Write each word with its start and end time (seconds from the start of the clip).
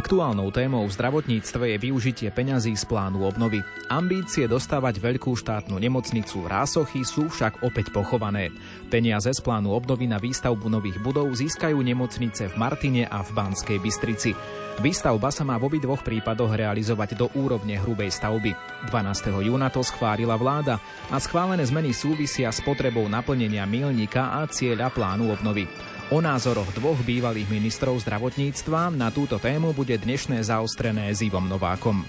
Aktuálnou 0.00 0.48
témou 0.48 0.88
v 0.88 0.96
zdravotníctve 0.96 1.76
je 1.76 1.92
využitie 1.92 2.32
peňazí 2.32 2.72
z 2.72 2.88
plánu 2.88 3.20
obnovy. 3.20 3.60
Ambície 3.92 4.48
dostávať 4.48 4.96
veľkú 4.96 5.36
štátnu 5.36 5.76
nemocnicu 5.76 6.48
Rásochy 6.48 7.04
sú 7.04 7.28
však 7.28 7.60
opäť 7.60 7.92
pochované. 7.92 8.48
Peniaze 8.88 9.28
z 9.28 9.44
plánu 9.44 9.76
obnovy 9.76 10.08
na 10.08 10.16
výstavbu 10.16 10.72
nových 10.72 10.96
budov 11.04 11.28
získajú 11.36 11.76
nemocnice 11.84 12.48
v 12.48 12.54
Martine 12.56 13.12
a 13.12 13.20
v 13.20 13.28
Banskej 13.36 13.76
Bystrici. 13.76 14.32
Výstavba 14.80 15.28
sa 15.28 15.44
má 15.44 15.60
v 15.60 15.68
obidvoch 15.68 16.00
prípadoch 16.00 16.56
realizovať 16.56 17.20
do 17.20 17.28
úrovne 17.36 17.76
hrubej 17.76 18.08
stavby. 18.08 18.56
12. 18.88 19.44
júna 19.52 19.68
to 19.68 19.84
schválila 19.84 20.40
vláda 20.40 20.80
a 21.12 21.20
schválené 21.20 21.68
zmeny 21.68 21.92
súvisia 21.92 22.48
s 22.48 22.64
potrebou 22.64 23.04
naplnenia 23.04 23.68
milníka 23.68 24.32
a 24.32 24.48
cieľa 24.48 24.88
plánu 24.88 25.28
obnovy. 25.28 25.68
O 26.10 26.18
názoroch 26.18 26.74
dvoch 26.74 26.98
bývalých 27.06 27.46
ministrov 27.46 28.02
zdravotníctva 28.02 28.90
na 28.90 29.14
túto 29.14 29.38
tému 29.38 29.70
bude 29.70 29.89
dnešné 29.96 30.44
zaostrené 30.44 31.08
s 31.10 31.24
Novákom. 31.24 32.04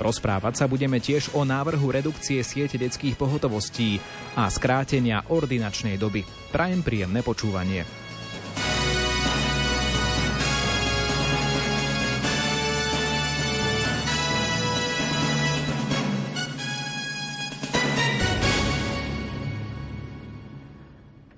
Rozprávať 0.00 0.64
sa 0.64 0.66
budeme 0.66 0.96
tiež 0.96 1.36
o 1.36 1.44
návrhu 1.44 1.92
redukcie 1.92 2.40
siete 2.40 2.80
detských 2.80 3.20
pohotovostí 3.20 4.00
a 4.32 4.48
skrátenia 4.48 5.28
ordinačnej 5.28 6.00
doby. 6.00 6.24
Prajem 6.48 6.80
príjemné 6.80 7.20
počúvanie. 7.20 7.99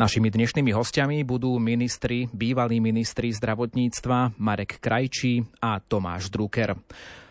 Našimi 0.02 0.34
dnešnými 0.34 0.74
hostiami 0.74 1.22
budú 1.22 1.62
ministri, 1.62 2.26
bývalí 2.34 2.82
ministri 2.82 3.30
zdravotníctva 3.30 4.34
Marek 4.34 4.82
Krajčí 4.82 5.46
a 5.62 5.78
Tomáš 5.78 6.26
Drucker. 6.26 6.74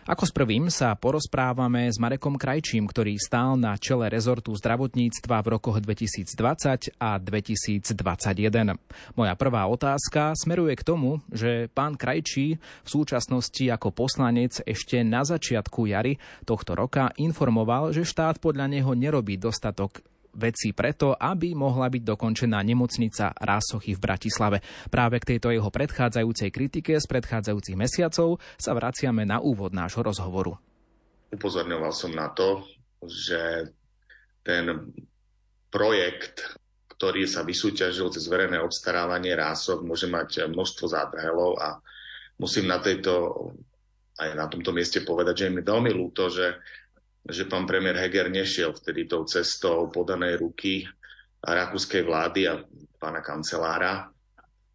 Ako 0.08 0.24
s 0.24 0.32
prvým 0.32 0.72
sa 0.72 0.96
porozprávame 0.96 1.92
s 1.92 2.00
Marekom 2.00 2.40
Krajčím, 2.40 2.88
ktorý 2.88 3.20
stál 3.20 3.60
na 3.60 3.76
čele 3.76 4.08
rezortu 4.08 4.56
zdravotníctva 4.56 5.44
v 5.44 5.50
rokoch 5.52 5.84
2020 5.84 6.96
a 6.96 7.20
2021. 7.20 7.92
Moja 9.20 9.34
prvá 9.36 9.68
otázka 9.68 10.32
smeruje 10.32 10.72
k 10.72 10.80
tomu, 10.80 11.20
že 11.28 11.68
pán 11.76 12.00
Krajčí 12.00 12.56
v 12.56 12.88
súčasnosti 12.88 13.68
ako 13.68 13.92
poslanec 13.92 14.64
ešte 14.64 15.04
na 15.04 15.28
začiatku 15.28 15.92
jary 15.92 16.16
tohto 16.48 16.72
roka 16.72 17.12
informoval, 17.20 17.92
že 17.92 18.08
štát 18.08 18.40
podľa 18.40 18.72
neho 18.72 18.96
nerobí 18.96 19.36
dostatok 19.36 20.00
veci 20.36 20.72
preto, 20.72 21.12
aby 21.16 21.52
mohla 21.52 21.88
byť 21.92 22.02
dokončená 22.02 22.58
nemocnica 22.64 23.32
Rásochy 23.36 23.96
v 23.96 24.00
Bratislave. 24.00 24.58
Práve 24.88 25.20
k 25.20 25.36
tejto 25.36 25.52
jeho 25.52 25.68
predchádzajúcej 25.68 26.50
kritike 26.50 26.96
z 26.96 27.06
predchádzajúcich 27.08 27.76
mesiacov 27.76 28.40
sa 28.56 28.72
vraciame 28.72 29.24
na 29.28 29.40
úvod 29.40 29.76
nášho 29.76 30.00
rozhovoru. 30.00 30.56
Upozorňoval 31.32 31.92
som 31.96 32.12
na 32.12 32.28
to, 32.32 32.64
že 33.04 33.72
ten 34.44 34.92
projekt, 35.72 36.56
ktorý 36.92 37.24
sa 37.24 37.40
vysúťažil 37.40 38.12
cez 38.12 38.28
verejné 38.28 38.60
obstarávanie 38.60 39.32
rások, 39.32 39.80
môže 39.80 40.06
mať 40.10 40.48
množstvo 40.52 40.84
zádrhelov 40.92 41.56
a 41.56 41.80
musím 42.36 42.68
na 42.68 42.78
tejto 42.84 43.32
aj 44.20 44.36
na 44.36 44.46
tomto 44.46 44.70
mieste 44.76 45.00
povedať, 45.02 45.34
že 45.34 45.44
je 45.48 45.54
mi 45.56 45.62
veľmi 45.64 45.90
ľúto, 45.90 46.28
že 46.28 46.60
že 47.22 47.46
pán 47.46 47.66
premiér 47.66 48.02
Heger 48.02 48.26
nešiel 48.26 48.74
vtedy 48.74 49.06
tou 49.06 49.22
cestou 49.22 49.86
podanej 49.86 50.42
ruky 50.42 50.82
rakúskej 51.42 52.02
vlády 52.02 52.50
a 52.50 52.62
pána 52.98 53.22
kancelára. 53.22 54.10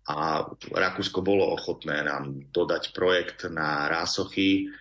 A 0.07 0.39
Rakúsko 0.71 1.19
bolo 1.19 1.51
ochotné 1.51 1.99
nám 1.99 2.31
dodať 2.55 2.95
projekt 2.95 3.43
na 3.51 3.91
Rásochy 3.91 4.71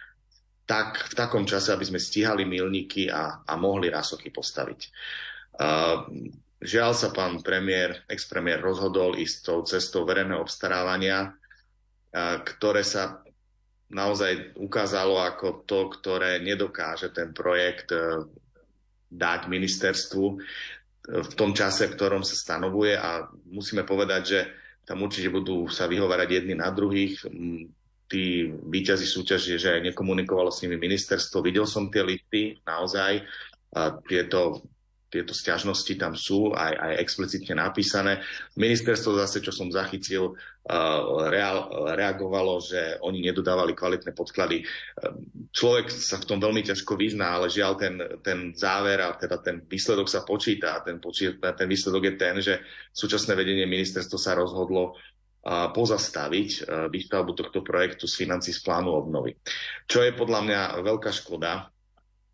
tak, 0.67 1.11
v 1.11 1.15
takom 1.15 1.43
čase, 1.47 1.75
aby 1.75 1.83
sme 1.83 1.99
stíhali 1.99 2.47
milníky 2.47 3.11
a, 3.11 3.43
a 3.43 3.53
mohli 3.59 3.91
Rásochy 3.91 4.31
postaviť. 4.31 4.81
Uh, 5.59 6.07
žiaľ 6.63 6.95
sa 6.95 7.11
pán 7.11 7.43
premiér, 7.43 8.07
ex-premiér 8.07 8.63
rozhodol 8.63 9.19
ísť 9.19 9.37
tou 9.43 9.67
cestou 9.67 10.07
verejného 10.07 10.43
obstarávania, 10.43 11.31
uh, 11.31 12.39
ktoré 12.47 12.87
sa 12.87 13.26
naozaj 13.91 14.59
ukázalo 14.59 15.23
ako 15.23 15.63
to, 15.63 15.87
ktoré 15.95 16.43
nedokáže 16.43 17.15
ten 17.15 17.31
projekt 17.31 17.95
e, 17.95 18.27
dať 19.11 19.47
ministerstvu 19.47 20.25
e, 20.27 20.37
v 21.23 21.33
tom 21.39 21.55
čase, 21.55 21.87
v 21.87 21.95
ktorom 21.95 22.23
sa 22.27 22.35
stanovuje 22.35 22.99
a 22.99 23.31
musíme 23.47 23.87
povedať, 23.87 24.23
že 24.27 24.41
tam 24.87 25.03
určite 25.03 25.31
budú 25.35 25.67
sa 25.67 25.91
vyhovárať 25.91 26.29
jedni 26.31 26.55
na 26.55 26.71
druhých. 26.71 27.27
Tí 28.07 28.47
výťazí 28.47 29.03
súťaže, 29.03 29.59
že 29.59 29.75
aj 29.75 29.91
nekomunikovalo 29.91 30.55
s 30.55 30.63
nimi 30.63 30.79
ministerstvo. 30.79 31.43
Videl 31.43 31.67
som 31.67 31.91
tie 31.91 32.07
listy, 32.07 32.55
naozaj. 32.63 33.27
A 33.75 33.99
tieto 34.07 34.63
tieto 35.07 35.31
stiažnosti 35.31 35.95
tam 35.95 36.19
sú 36.19 36.51
aj, 36.51 36.73
aj 36.75 36.93
explicitne 36.99 37.63
napísané. 37.63 38.21
Ministerstvo 38.59 39.15
zase, 39.15 39.39
čo 39.39 39.55
som 39.55 39.71
zachytil, 39.71 40.35
uh, 40.35 41.31
real, 41.31 41.71
reagovalo, 41.95 42.59
že 42.59 42.99
oni 43.07 43.23
nedodávali 43.23 43.71
kvalitné 43.73 44.11
podklady. 44.11 44.67
Uh, 44.67 45.15
človek 45.55 45.95
sa 45.95 46.19
v 46.19 46.27
tom 46.27 46.39
veľmi 46.43 46.67
ťažko 46.67 46.99
vyzná, 46.99 47.39
ale 47.39 47.47
žiaľ 47.47 47.73
ten, 47.79 47.95
ten 48.21 48.51
záver 48.59 48.99
a 48.99 49.15
teda 49.15 49.39
ten 49.39 49.63
výsledok 49.63 50.11
sa 50.11 50.27
počíta. 50.27 50.83
Ten, 50.83 50.99
počíta, 50.99 51.55
ten 51.55 51.71
výsledok 51.71 52.03
je 52.11 52.15
ten, 52.19 52.35
že 52.43 52.55
súčasné 52.91 53.39
vedenie 53.39 53.65
ministerstvo 53.65 54.19
sa 54.19 54.35
rozhodlo 54.35 54.99
uh, 54.99 55.71
pozastaviť 55.71 56.67
výstavbu 56.91 57.31
tohto 57.39 57.63
projektu 57.63 58.11
z 58.11 58.27
financí 58.27 58.51
z 58.51 58.59
plánu 58.67 58.91
obnovy. 58.91 59.39
Čo 59.87 60.03
je 60.03 60.11
podľa 60.19 60.41
mňa 60.43 60.61
veľká 60.83 61.15
škoda, 61.15 61.71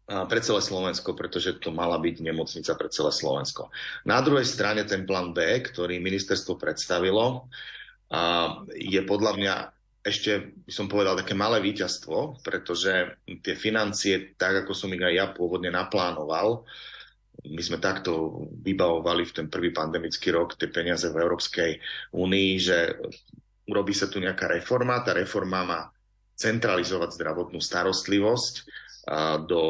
pre 0.07 0.41
celé 0.43 0.61
Slovensko, 0.61 1.15
pretože 1.15 1.63
to 1.63 1.71
mala 1.71 1.97
byť 1.97 2.17
nemocnica 2.21 2.73
pre 2.75 2.89
celé 2.91 3.11
Slovensko. 3.15 3.71
Na 4.05 4.19
druhej 4.21 4.45
strane 4.45 4.83
ten 4.83 5.07
plán 5.07 5.31
B, 5.31 5.63
ktorý 5.63 6.03
ministerstvo 6.03 6.59
predstavilo, 6.59 7.49
je 8.75 9.01
podľa 9.07 9.33
mňa 9.39 9.55
ešte, 10.03 10.59
by 10.67 10.73
som 10.75 10.91
povedal, 10.91 11.15
také 11.15 11.39
malé 11.39 11.63
víťazstvo, 11.63 12.43
pretože 12.43 13.23
tie 13.23 13.55
financie, 13.55 14.35
tak 14.35 14.67
ako 14.67 14.75
som 14.75 14.91
ich 14.91 15.01
aj 15.01 15.15
ja 15.15 15.27
pôvodne 15.31 15.71
naplánoval, 15.71 16.67
my 17.43 17.63
sme 17.63 17.79
takto 17.79 18.45
vybavovali 18.63 19.23
v 19.27 19.35
ten 19.35 19.47
prvý 19.47 19.71
pandemický 19.71 20.35
rok 20.35 20.59
tie 20.59 20.71
peniaze 20.71 21.07
v 21.11 21.23
Európskej 21.23 21.71
únii, 22.15 22.51
že 22.59 22.99
urobí 23.71 23.95
sa 23.95 24.11
tu 24.11 24.19
nejaká 24.19 24.51
reforma, 24.51 25.03
tá 25.07 25.15
reforma 25.15 25.63
má 25.63 25.81
centralizovať 26.35 27.15
zdravotnú 27.19 27.63
starostlivosť, 27.63 28.55
do 29.47 29.61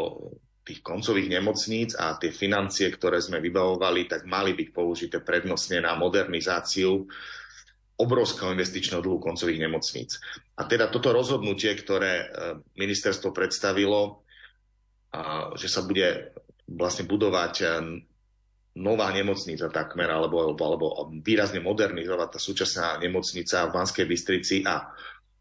tých 0.63 0.81
koncových 0.81 1.29
nemocníc 1.29 1.99
a 1.99 2.15
tie 2.21 2.31
financie, 2.31 2.87
ktoré 2.95 3.19
sme 3.19 3.43
vybavovali, 3.43 4.07
tak 4.07 4.23
mali 4.31 4.55
byť 4.55 4.69
použité 4.71 5.19
prednostne 5.19 5.83
na 5.83 5.99
modernizáciu 5.99 7.03
obrovského 7.99 8.55
investičného 8.55 9.03
dlhu 9.03 9.19
koncových 9.19 9.63
nemocníc. 9.63 10.23
A 10.59 10.67
teda 10.67 10.87
toto 10.87 11.11
rozhodnutie, 11.11 11.75
ktoré 11.75 12.13
e, 12.15 12.27
ministerstvo 12.79 13.35
predstavilo, 13.35 14.23
že 15.61 15.69
sa 15.69 15.85
bude 15.85 16.33
vlastne 16.73 17.05
budovať 17.05 17.55
e, 17.61 17.67
nová 18.81 19.13
nemocnica 19.13 19.69
takmer, 19.69 20.09
alebo, 20.09 20.41
alebo, 20.41 20.63
alebo 20.65 20.87
výrazne 21.21 21.61
modernizovať 21.61 22.29
tá 22.33 22.41
súčasná 22.41 22.89
nemocnica 22.97 23.69
v 23.69 23.75
Banskej 23.77 24.07
Bystrici 24.09 24.57
a, 24.65 24.89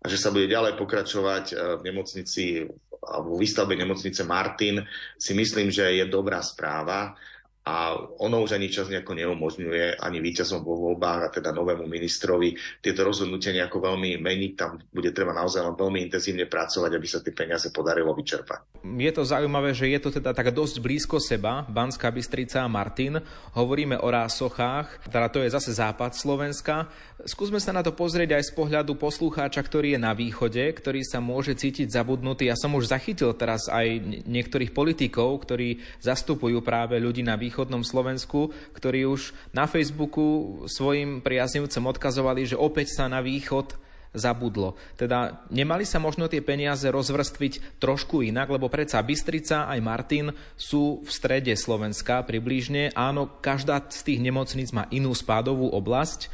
a 0.01 0.05
že 0.09 0.17
sa 0.17 0.33
bude 0.33 0.49
ďalej 0.49 0.73
pokračovať 0.77 1.45
e, 1.51 1.55
v 1.77 1.81
nemocnici 1.85 2.65
alebo 3.01 3.33
výstavbe 3.33 3.73
nemocnice 3.73 4.21
Martin 4.29 4.85
si 5.17 5.33
myslím, 5.33 5.73
že 5.73 5.89
je 5.97 6.05
dobrá 6.05 6.37
správa 6.45 7.17
a 7.61 7.93
ono 8.17 8.41
už 8.41 8.57
ani 8.57 8.73
čas 8.73 8.89
nejako 8.89 9.13
neumožňuje 9.13 10.01
ani 10.01 10.17
víťazom 10.17 10.65
vo 10.65 10.89
voľbách 10.89 11.21
a 11.21 11.29
teda 11.29 11.53
novému 11.53 11.85
ministrovi 11.85 12.57
tieto 12.81 13.05
rozhodnutia 13.05 13.53
nejako 13.53 13.85
veľmi 13.85 14.17
meniť. 14.17 14.51
Tam 14.57 14.81
bude 14.89 15.13
treba 15.13 15.29
naozaj 15.37 15.69
len 15.69 15.77
veľmi 15.77 16.01
intenzívne 16.09 16.49
pracovať, 16.49 16.91
aby 16.97 17.07
sa 17.07 17.21
tie 17.21 17.29
peniaze 17.29 17.69
podarilo 17.69 18.17
vyčerpať. 18.17 18.81
Je 18.81 19.11
to 19.13 19.21
zaujímavé, 19.21 19.77
že 19.77 19.93
je 19.93 19.99
to 20.01 20.09
teda 20.09 20.33
tak 20.33 20.49
dosť 20.49 20.81
blízko 20.81 21.21
seba, 21.21 21.61
Banská 21.69 22.09
Bystrica 22.09 22.65
a 22.65 22.71
Martin. 22.71 23.21
Hovoríme 23.53 24.01
o 24.01 24.09
Rásochách, 24.09 25.05
teda 25.13 25.29
to 25.29 25.45
je 25.45 25.53
zase 25.53 25.77
západ 25.77 26.17
Slovenska. 26.17 26.89
Skúsme 27.29 27.61
sa 27.61 27.69
na 27.69 27.85
to 27.85 27.93
pozrieť 27.93 28.41
aj 28.41 28.49
z 28.49 28.51
pohľadu 28.57 28.97
poslucháča, 28.97 29.61
ktorý 29.61 29.93
je 29.93 29.99
na 30.01 30.17
východe, 30.17 30.65
ktorý 30.65 31.05
sa 31.05 31.21
môže 31.21 31.53
cítiť 31.53 31.93
zabudnutý. 31.93 32.49
Ja 32.49 32.57
som 32.57 32.73
už 32.73 32.89
zachytil 32.89 33.29
teraz 33.37 33.69
aj 33.69 34.01
niektorých 34.25 34.73
politikov, 34.73 35.45
ktorí 35.45 35.77
zastupujú 36.01 36.65
práve 36.65 36.97
ľudí 36.97 37.21
na 37.21 37.37
východnom 37.51 37.83
Slovensku, 37.83 38.55
ktorí 38.71 39.03
už 39.03 39.35
na 39.51 39.67
Facebooku 39.67 40.63
svojim 40.71 41.19
priaznivcom 41.19 41.91
odkazovali, 41.91 42.47
že 42.47 42.55
opäť 42.55 42.95
sa 42.95 43.11
na 43.11 43.19
východ 43.19 43.75
zabudlo. 44.15 44.79
Teda 44.95 45.43
nemali 45.51 45.83
sa 45.83 45.99
možno 45.99 46.31
tie 46.31 46.39
peniaze 46.39 46.87
rozvrstviť 46.87 47.83
trošku 47.83 48.23
inak, 48.23 48.47
lebo 48.47 48.71
predsa 48.71 49.03
Bystrica 49.03 49.67
aj 49.67 49.79
Martin 49.83 50.31
sú 50.55 51.03
v 51.03 51.09
strede 51.11 51.51
Slovenska 51.59 52.23
približne. 52.23 52.95
Áno, 52.95 53.27
každá 53.43 53.83
z 53.91 54.03
tých 54.07 54.19
nemocníc 54.23 54.71
má 54.71 54.87
inú 54.91 55.11
spádovú 55.11 55.67
oblasť, 55.71 56.31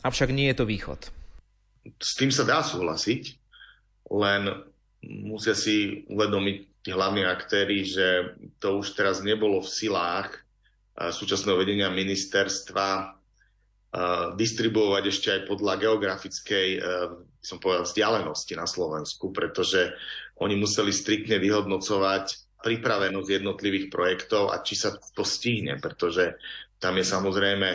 Avšak 0.00 0.32
nie 0.32 0.48
je 0.52 0.56
to 0.56 0.64
východ. 0.64 1.00
S 2.00 2.16
tým 2.16 2.32
sa 2.32 2.44
dá 2.44 2.64
súhlasiť. 2.64 3.36
len 4.10 4.42
musia 5.06 5.54
si 5.54 6.02
uvedomiť 6.10 6.56
tí 6.80 6.90
hlavní 6.92 7.28
aktéry, 7.28 7.84
že 7.84 8.36
to 8.56 8.80
už 8.80 8.96
teraz 8.96 9.20
nebolo 9.20 9.60
v 9.60 9.68
silách 9.68 10.32
súčasného 10.96 11.60
vedenia 11.60 11.92
ministerstva 11.92 13.16
distribuovať 14.36 15.02
ešte 15.08 15.28
aj 15.34 15.40
podľa 15.50 15.74
geografickej 15.82 16.68
som 17.40 17.56
povedal, 17.56 17.88
vzdialenosti 17.88 18.54
na 18.54 18.68
Slovensku, 18.68 19.32
pretože 19.32 19.96
oni 20.44 20.60
museli 20.60 20.92
striktne 20.92 21.40
vyhodnocovať 21.40 22.56
pripravenosť 22.60 23.28
jednotlivých 23.40 23.88
projektov 23.88 24.52
a 24.52 24.60
či 24.60 24.76
sa 24.76 24.92
to 24.92 25.24
stihne, 25.24 25.80
pretože 25.80 26.36
tam 26.76 27.00
je 27.00 27.04
samozrejme, 27.08 27.68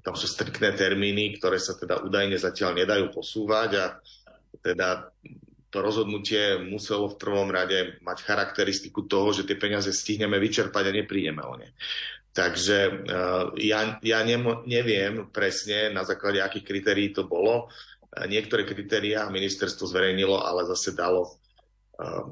tam 0.00 0.16
sú 0.16 0.24
striktné 0.24 0.72
termíny, 0.72 1.36
ktoré 1.36 1.60
sa 1.60 1.76
teda 1.76 2.00
údajne 2.00 2.40
zatiaľ 2.40 2.80
nedajú 2.80 3.12
posúvať 3.12 3.70
a 3.76 3.86
teda 4.64 5.12
to 5.68 5.84
rozhodnutie 5.84 6.60
muselo 6.64 7.12
v 7.12 7.20
prvom 7.20 7.52
rade 7.52 8.00
mať 8.00 8.24
charakteristiku 8.24 9.04
toho, 9.04 9.36
že 9.36 9.44
tie 9.44 9.60
peniaze 9.60 9.92
stihneme 9.92 10.40
vyčerpať 10.40 10.84
a 10.88 10.96
neprídeme 10.96 11.44
o 11.44 11.54
ne. 11.60 11.72
Takže 12.32 12.78
uh, 12.88 13.52
ja, 13.58 13.98
ja 14.00 14.18
neviem 14.64 15.28
presne, 15.28 15.90
na 15.90 16.06
základe 16.06 16.38
akých 16.38 16.64
kritérií 16.64 17.10
to 17.10 17.26
bolo. 17.26 17.68
Niektoré 18.14 18.64
kritériá 18.64 19.28
ministerstvo 19.28 19.84
zverejnilo, 19.84 20.40
ale 20.40 20.64
zase 20.64 20.96
dalo 20.96 21.38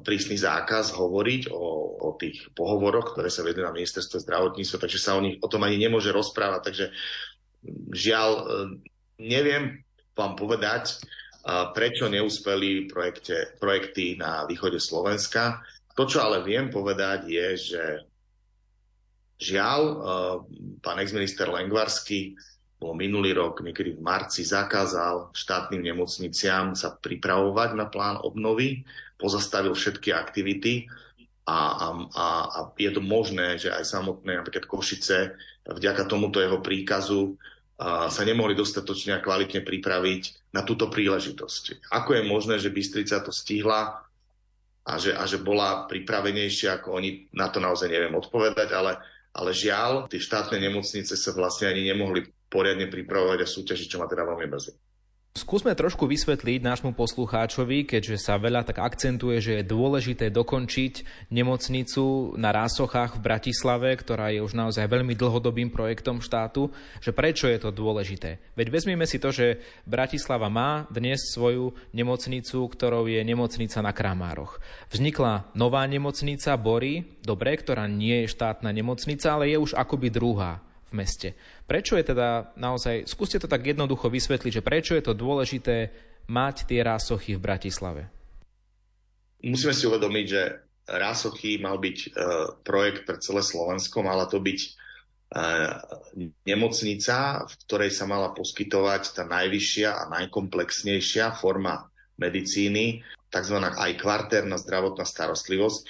prísny 0.06 0.39
zákaz 0.39 0.94
hovoriť 0.94 1.50
o, 1.50 1.62
o 1.99 2.11
tých 2.15 2.55
pohovoroch, 2.55 3.12
ktoré 3.12 3.27
sa 3.35 3.43
vedú 3.43 3.67
na 3.67 3.75
ministerstve 3.75 4.23
zdravotníctva, 4.23 4.79
takže 4.79 5.03
sa 5.03 5.19
o, 5.19 5.21
nich, 5.21 5.43
o 5.43 5.50
tom 5.50 5.67
ani 5.67 5.75
nemôže 5.75 6.15
rozprávať. 6.15 6.61
Takže 6.71 6.87
žiaľ, 7.91 8.31
e, 8.31 8.43
neviem 9.27 9.82
vám 10.15 10.39
povedať, 10.39 11.03
prečo 11.46 12.10
neúspeli 12.10 12.90
projekte, 12.90 13.54
projekty 13.62 14.19
na 14.19 14.43
východe 14.50 14.82
Slovenska. 14.82 15.62
To, 15.94 16.04
čo 16.04 16.26
ale 16.26 16.43
viem 16.43 16.69
povedať, 16.69 17.31
je, 17.31 17.48
že 17.54 17.82
žiaľ, 19.38 19.81
e, 19.87 19.94
pán 20.82 20.98
exminister 20.98 21.46
Lengvarský 21.46 22.34
bol 22.76 22.93
minulý 22.93 23.32
rok, 23.32 23.64
niekedy 23.64 23.96
v 23.96 24.04
marci, 24.04 24.44
zakázal 24.44 25.32
štátnym 25.32 25.81
nemocniciam 25.81 26.76
sa 26.76 26.93
pripravovať 26.93 27.70
na 27.72 27.88
plán 27.88 28.20
obnovy 28.20 28.84
pozastavil 29.16 29.72
všetky 29.72 30.12
aktivity 30.12 30.84
a, 31.48 31.58
a, 31.72 32.25
a 32.52 32.58
je 32.76 32.90
to 32.93 33.00
možné, 33.00 33.56
že 33.56 33.72
aj 33.72 33.84
samotné 33.87 34.37
napríklad 34.37 34.69
Košice 34.69 35.38
vďaka 35.64 36.04
tomuto 36.04 36.43
jeho 36.43 36.60
príkazu 36.60 37.32
a, 37.32 37.56
sa 37.84 38.23
nemohli 38.25 38.56
dostatočne 38.56 39.12
a 39.17 39.23
kvalitne 39.25 39.61
pripraviť 39.61 40.52
na 40.56 40.64
túto 40.64 40.88
príležitosť. 40.88 41.93
Ako 41.93 42.17
je 42.17 42.23
možné, 42.25 42.56
že 42.56 42.73
Bystrica 42.73 43.20
to 43.20 43.28
stihla 43.28 44.00
a 44.87 44.93
že, 44.96 45.12
a 45.12 45.28
že 45.28 45.44
bola 45.44 45.84
pripravenejšia 45.84 46.81
ako 46.81 46.96
oni, 46.96 47.28
na 47.37 47.52
to 47.52 47.61
naozaj 47.61 47.93
neviem 47.93 48.17
odpovedať, 48.17 48.73
ale, 48.73 48.96
ale 49.37 49.50
žiaľ, 49.52 50.08
tie 50.08 50.17
štátne 50.17 50.56
nemocnice 50.56 51.12
sa 51.20 51.31
vlastne 51.37 51.69
ani 51.69 51.84
nemohli 51.84 52.25
poriadne 52.49 52.88
pripravovať 52.88 53.38
a 53.44 53.52
súťažiť, 53.52 53.87
čo 53.93 54.00
ma 54.00 54.08
teda 54.08 54.25
veľmi 54.25 54.46
mrzí. 54.49 54.72
Skúsme 55.37 55.77
trošku 55.77 56.09
vysvetliť 56.09 56.65
nášmu 56.65 56.97
poslucháčovi, 56.97 57.85
keďže 57.85 58.17
sa 58.17 58.41
veľa 58.41 58.65
tak 58.65 58.81
akcentuje, 58.81 59.37
že 59.44 59.53
je 59.61 59.69
dôležité 59.69 60.33
dokončiť 60.33 61.29
nemocnicu 61.29 62.33
na 62.41 62.56
Rásochách 62.56 63.21
v 63.21 63.25
Bratislave, 63.29 63.93
ktorá 64.00 64.33
je 64.33 64.41
už 64.41 64.56
naozaj 64.56 64.88
veľmi 64.88 65.12
dlhodobým 65.12 65.69
projektom 65.69 66.25
štátu, 66.25 66.73
že 67.05 67.12
prečo 67.12 67.53
je 67.53 67.61
to 67.61 67.69
dôležité. 67.69 68.41
Veď 68.56 68.73
vezmeme 68.73 69.05
si 69.05 69.21
to, 69.21 69.29
že 69.29 69.61
Bratislava 69.85 70.49
má 70.49 70.88
dnes 70.88 71.21
svoju 71.29 71.77
nemocnicu, 71.93 72.65
ktorou 72.73 73.05
je 73.05 73.21
nemocnica 73.21 73.85
na 73.85 73.93
Kramároch. 73.93 74.56
Vznikla 74.89 75.53
nová 75.53 75.85
nemocnica 75.85 76.56
Bory, 76.56 77.21
dobre, 77.21 77.61
ktorá 77.61 77.85
nie 77.85 78.25
je 78.25 78.32
štátna 78.32 78.73
nemocnica, 78.73 79.37
ale 79.37 79.53
je 79.53 79.61
už 79.61 79.77
akoby 79.77 80.09
druhá 80.09 80.65
v 80.91 80.93
meste. 80.94 81.35
Prečo 81.67 81.99
je 81.99 82.05
teda 82.15 82.55
naozaj, 82.55 83.11
skúste 83.11 83.43
to 83.43 83.50
tak 83.50 83.67
jednoducho 83.67 84.06
vysvetliť, 84.06 84.62
že 84.62 84.67
prečo 84.67 84.94
je 84.94 85.03
to 85.03 85.19
dôležité 85.19 85.91
mať 86.31 86.71
tie 86.71 86.81
rásochy 86.83 87.35
v 87.35 87.43
Bratislave? 87.43 88.03
Musíme 89.43 89.75
si 89.75 89.87
uvedomiť, 89.87 90.27
že 90.27 90.43
rásochy 90.87 91.59
mal 91.59 91.79
byť 91.79 91.99
e, 91.99 92.09
projekt 92.62 93.06
pre 93.06 93.19
celé 93.19 93.43
Slovensko, 93.43 94.06
mala 94.06 94.31
to 94.31 94.38
byť 94.38 94.59
e, 94.62 94.69
nemocnica, 96.47 97.47
v 97.47 97.55
ktorej 97.67 97.91
sa 97.91 98.06
mala 98.06 98.31
poskytovať 98.35 99.03
tá 99.15 99.23
najvyššia 99.27 99.91
a 99.91 100.09
najkomplexnejšia 100.11 101.35
forma 101.39 101.91
medicíny, 102.17 103.05
tzv. 103.29 103.56
aj 103.61 103.93
kvartérna 104.00 104.56
zdravotná 104.56 105.05
starostlivosť. 105.05 105.81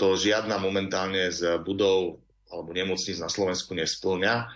To 0.00 0.16
žiadna 0.16 0.56
momentálne 0.56 1.28
z 1.28 1.60
budov 1.60 2.21
alebo 2.52 2.76
nemocníc 2.76 3.16
na 3.16 3.32
Slovensku 3.32 3.72
nesplňa. 3.72 4.52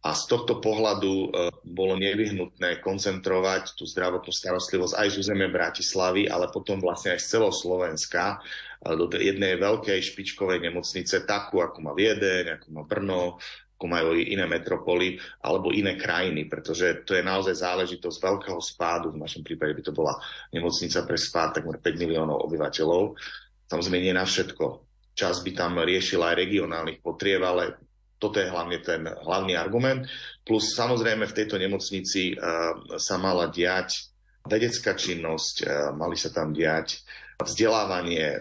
A 0.00 0.16
z 0.16 0.32
tohto 0.32 0.64
pohľadu 0.64 1.12
e, 1.12 1.28
bolo 1.60 1.92
nevyhnutné 2.00 2.80
koncentrovať 2.80 3.76
tú 3.76 3.84
zdravotnú 3.84 4.32
starostlivosť 4.32 4.96
aj 4.96 5.08
z 5.12 5.16
územia 5.20 5.52
Bratislavy, 5.52 6.24
ale 6.24 6.48
potom 6.48 6.80
vlastne 6.80 7.12
aj 7.12 7.20
z 7.20 7.36
celého 7.36 7.52
Slovenska 7.52 8.40
e, 8.80 8.96
do 8.96 9.12
jednej 9.12 9.60
veľkej 9.60 10.00
špičkovej 10.00 10.64
nemocnice, 10.64 11.28
takú 11.28 11.60
ako 11.60 11.84
má 11.84 11.92
Viedeň, 11.92 12.56
ako 12.56 12.66
má 12.72 12.82
Brno, 12.88 13.36
ako 13.76 13.84
majú 13.92 14.16
iné 14.16 14.48
metropoly 14.48 15.20
alebo 15.44 15.68
iné 15.68 16.00
krajiny, 16.00 16.48
pretože 16.48 17.04
to 17.04 17.12
je 17.16 17.24
naozaj 17.24 17.60
záležitosť 17.60 18.16
veľkého 18.24 18.60
spádu. 18.60 19.12
V 19.12 19.20
našom 19.20 19.44
prípade 19.44 19.76
by 19.76 19.84
to 19.84 19.92
bola 19.92 20.16
nemocnica 20.48 21.04
pre 21.04 21.20
spád 21.20 21.60
takmer 21.60 21.76
5 21.76 22.00
miliónov 22.00 22.40
obyvateľov. 22.48 23.20
Samozrejme 23.68 24.00
nie 24.00 24.16
na 24.16 24.24
všetko 24.24 24.89
čas 25.14 25.42
by 25.44 25.50
tam 25.52 25.78
riešila 25.80 26.32
aj 26.32 26.40
regionálnych 26.40 26.98
potrieb, 27.04 27.42
ale 27.42 27.76
toto 28.20 28.36
je 28.36 28.52
hlavne 28.52 28.78
ten 28.84 29.08
hlavný 29.08 29.56
argument. 29.56 30.04
Plus 30.44 30.76
samozrejme 30.76 31.24
v 31.24 31.36
tejto 31.36 31.56
nemocnici 31.56 32.36
uh, 32.36 32.76
sa 33.00 33.16
mala 33.16 33.48
diať 33.48 34.12
vedecká 34.44 34.92
činnosť, 34.92 35.56
uh, 35.64 35.68
mali 35.96 36.20
sa 36.20 36.28
tam 36.28 36.52
diať 36.52 37.00
vzdelávanie 37.40 38.36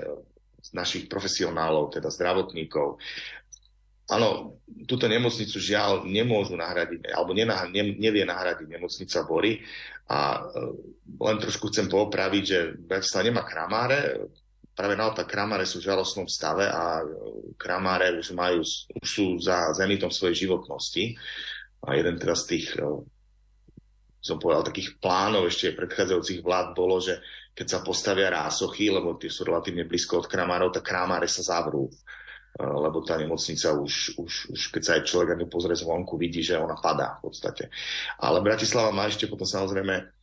našich 0.75 1.07
profesionálov, 1.07 1.95
teda 1.95 2.11
zdravotníkov. 2.11 2.99
Áno, 4.11 4.59
túto 4.83 5.07
nemocnicu 5.07 5.55
žiaľ 5.61 6.03
nemôžu 6.03 6.59
nahradiť, 6.59 7.13
alebo 7.15 7.31
nenah, 7.31 7.69
ne, 7.71 7.95
nevie 7.95 8.27
nahradiť 8.27 8.67
nemocnica 8.67 9.23
Bory. 9.23 9.63
A 10.11 10.43
uh, 10.43 10.75
len 11.07 11.37
trošku 11.39 11.71
chcem 11.71 11.87
poopraviť, 11.87 12.43
že 12.43 12.59
Bratislava 12.75 13.27
nemá 13.31 13.43
kramáre, 13.47 14.27
práve 14.75 14.95
naopak 14.95 15.27
kramáre 15.27 15.67
sú 15.67 15.83
v 15.83 15.91
žalostnom 15.91 16.27
stave 16.29 16.63
a 16.67 17.03
kramáre 17.59 18.15
už 18.15 18.31
majú, 18.31 18.63
už 18.63 19.07
sú 19.07 19.35
za 19.39 19.75
zenitom 19.75 20.07
svojej 20.07 20.47
životnosti. 20.47 21.19
A 21.83 21.95
jeden 21.95 22.19
teraz 22.19 22.47
z 22.47 22.55
tých, 22.55 22.67
e, 22.79 22.83
som 24.19 24.39
povedal, 24.39 24.67
takých 24.67 24.99
plánov 24.99 25.47
ešte 25.47 25.75
predchádzajúcich 25.75 26.43
vlád 26.43 26.67
bolo, 26.75 26.99
že 26.99 27.19
keď 27.55 27.67
sa 27.67 27.79
postavia 27.83 28.31
rásochy, 28.31 28.87
lebo 28.87 29.19
tie 29.19 29.27
sú 29.27 29.43
relatívne 29.43 29.83
blízko 29.83 30.23
od 30.23 30.31
kramárov, 30.31 30.71
tak 30.71 30.87
kramáre 30.87 31.27
sa 31.27 31.43
zavrú 31.43 31.87
e, 31.87 31.93
lebo 32.63 33.03
tá 33.03 33.19
nemocnica 33.19 33.75
už, 33.75 34.19
už, 34.19 34.33
už 34.55 34.61
keď 34.75 34.81
sa 34.83 34.91
aj 34.99 35.07
človek 35.07 35.29
ani 35.35 35.45
pozrie 35.47 35.75
zvonku, 35.75 36.15
vidí, 36.15 36.39
že 36.39 36.59
ona 36.59 36.79
padá 36.79 37.19
v 37.19 37.31
podstate. 37.31 37.67
Ale 38.19 38.39
Bratislava 38.43 38.95
má 38.95 39.07
ešte 39.07 39.27
potom 39.27 39.47
samozrejme 39.47 40.18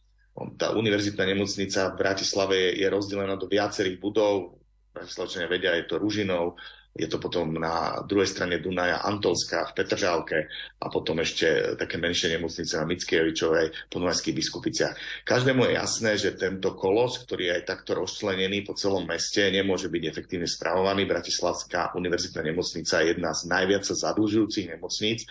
tá 0.57 0.77
univerzitná 0.77 1.25
nemocnica 1.25 1.93
v 1.93 1.99
Bratislave 1.99 2.57
je, 2.77 2.87
rozdelená 2.87 3.41
do 3.41 3.49
viacerých 3.49 3.97
budov. 3.97 4.61
Bratislavčania 4.93 5.49
vedia, 5.49 5.77
je 5.77 5.85
to 5.89 6.01
Ružinov, 6.01 6.57
je 6.97 7.05
to 7.05 7.21
potom 7.21 7.53
na 7.61 8.01
druhej 8.09 8.25
strane 8.25 8.57
Dunaja 8.57 9.05
Antolská 9.05 9.69
v 9.69 9.75
Petržálke 9.77 10.49
a 10.81 10.89
potom 10.89 11.21
ešte 11.21 11.77
také 11.77 12.01
menšie 12.01 12.33
nemocnice 12.33 12.73
na 12.81 12.89
Mickievičovej 12.89 13.93
po 13.93 14.01
Dunajských 14.01 14.33
biskupiciach. 14.33 14.95
Každému 15.29 15.69
je 15.69 15.73
jasné, 15.77 16.17
že 16.17 16.41
tento 16.41 16.73
kolos, 16.73 17.21
ktorý 17.21 17.53
je 17.53 17.57
aj 17.61 17.65
takto 17.69 18.01
rozčlenený 18.01 18.65
po 18.65 18.73
celom 18.73 19.05
meste, 19.05 19.45
nemôže 19.53 19.93
byť 19.93 20.03
efektívne 20.09 20.49
spravovaný. 20.49 21.05
Bratislavská 21.05 21.93
univerzitná 21.93 22.41
nemocnica 22.41 23.05
je 23.05 23.13
jedna 23.13 23.37
z 23.37 23.43
najviac 23.45 23.85
zadlžujúcich 23.85 24.73
nemocníc 24.73 25.29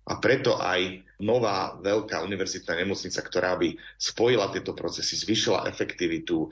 a 0.00 0.16
preto 0.18 0.56
aj 0.56 1.04
nová 1.20 1.76
veľká 1.76 2.24
univerzitná 2.24 2.80
nemocnica, 2.80 3.20
ktorá 3.20 3.54
by 3.60 3.76
spojila 4.00 4.48
tieto 4.48 4.72
procesy, 4.72 5.14
zvyšila 5.20 5.68
efektivitu, 5.68 6.48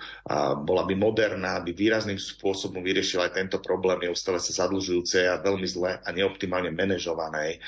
bola 0.62 0.85
by 0.85 0.95
moderná, 0.95 1.59
by 1.64 1.73
výrazným 1.73 2.21
spôsobom 2.21 2.85
vyriešila 2.85 3.33
aj 3.33 3.35
tento 3.35 3.59
problém 3.64 4.07
neustále 4.07 4.38
sa 4.38 4.52
zadlžujúcej 4.64 5.25
a 5.26 5.40
veľmi 5.40 5.64
zle 5.64 5.97
a 5.97 6.09
neoptimálne 6.12 6.69
manažovanej 6.71 7.59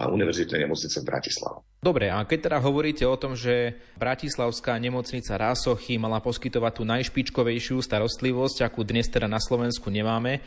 univerzitnej 0.00 0.64
nemocnice 0.64 1.04
v 1.04 1.08
Bratislave. 1.08 1.60
Dobre, 1.84 2.08
a 2.08 2.24
keď 2.24 2.50
teda 2.50 2.58
hovoríte 2.58 3.04
o 3.04 3.20
tom, 3.20 3.36
že 3.36 3.76
Bratislavská 4.00 4.80
nemocnica 4.80 5.36
Rásochy 5.36 6.00
mala 6.00 6.24
poskytovať 6.24 6.72
tú 6.72 6.82
najšpičkovejšiu 6.88 7.78
starostlivosť, 7.84 8.64
akú 8.64 8.82
dnes 8.82 9.06
teda 9.06 9.28
na 9.28 9.38
Slovensku 9.38 9.92
nemáme, 9.92 10.40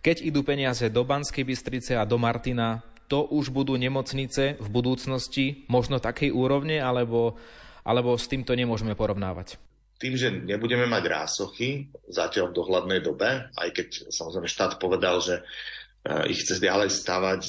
keď 0.00 0.24
idú 0.24 0.44
peniaze 0.44 0.88
do 0.88 1.04
Banskej 1.04 1.44
Bystrice 1.48 1.96
a 1.96 2.08
do 2.08 2.16
Martina, 2.20 2.82
to 3.08 3.24
už 3.28 3.52
budú 3.52 3.76
nemocnice 3.76 4.56
v 4.56 4.68
budúcnosti 4.68 5.66
možno 5.68 6.00
takej 6.00 6.32
úrovne, 6.32 6.80
alebo, 6.80 7.36
alebo 7.84 8.16
s 8.16 8.26
týmto 8.26 8.56
nemôžeme 8.56 8.96
porovnávať? 8.96 9.60
tým, 9.94 10.20
že 10.20 10.28
nebudeme 10.28 10.84
mať 10.84 11.04
rásochy 11.06 11.88
zatiaľ 12.10 12.52
v 12.52 12.56
dohľadnej 12.60 13.00
dobe, 13.00 13.48
aj 13.56 13.68
keď 13.72 13.88
samozrejme 14.12 14.50
štát 14.50 14.76
povedal, 14.76 15.22
že 15.22 15.40
eh, 15.40 16.28
ich 16.28 16.44
chce 16.44 16.60
ďalej 16.60 16.92
stavať 16.92 17.40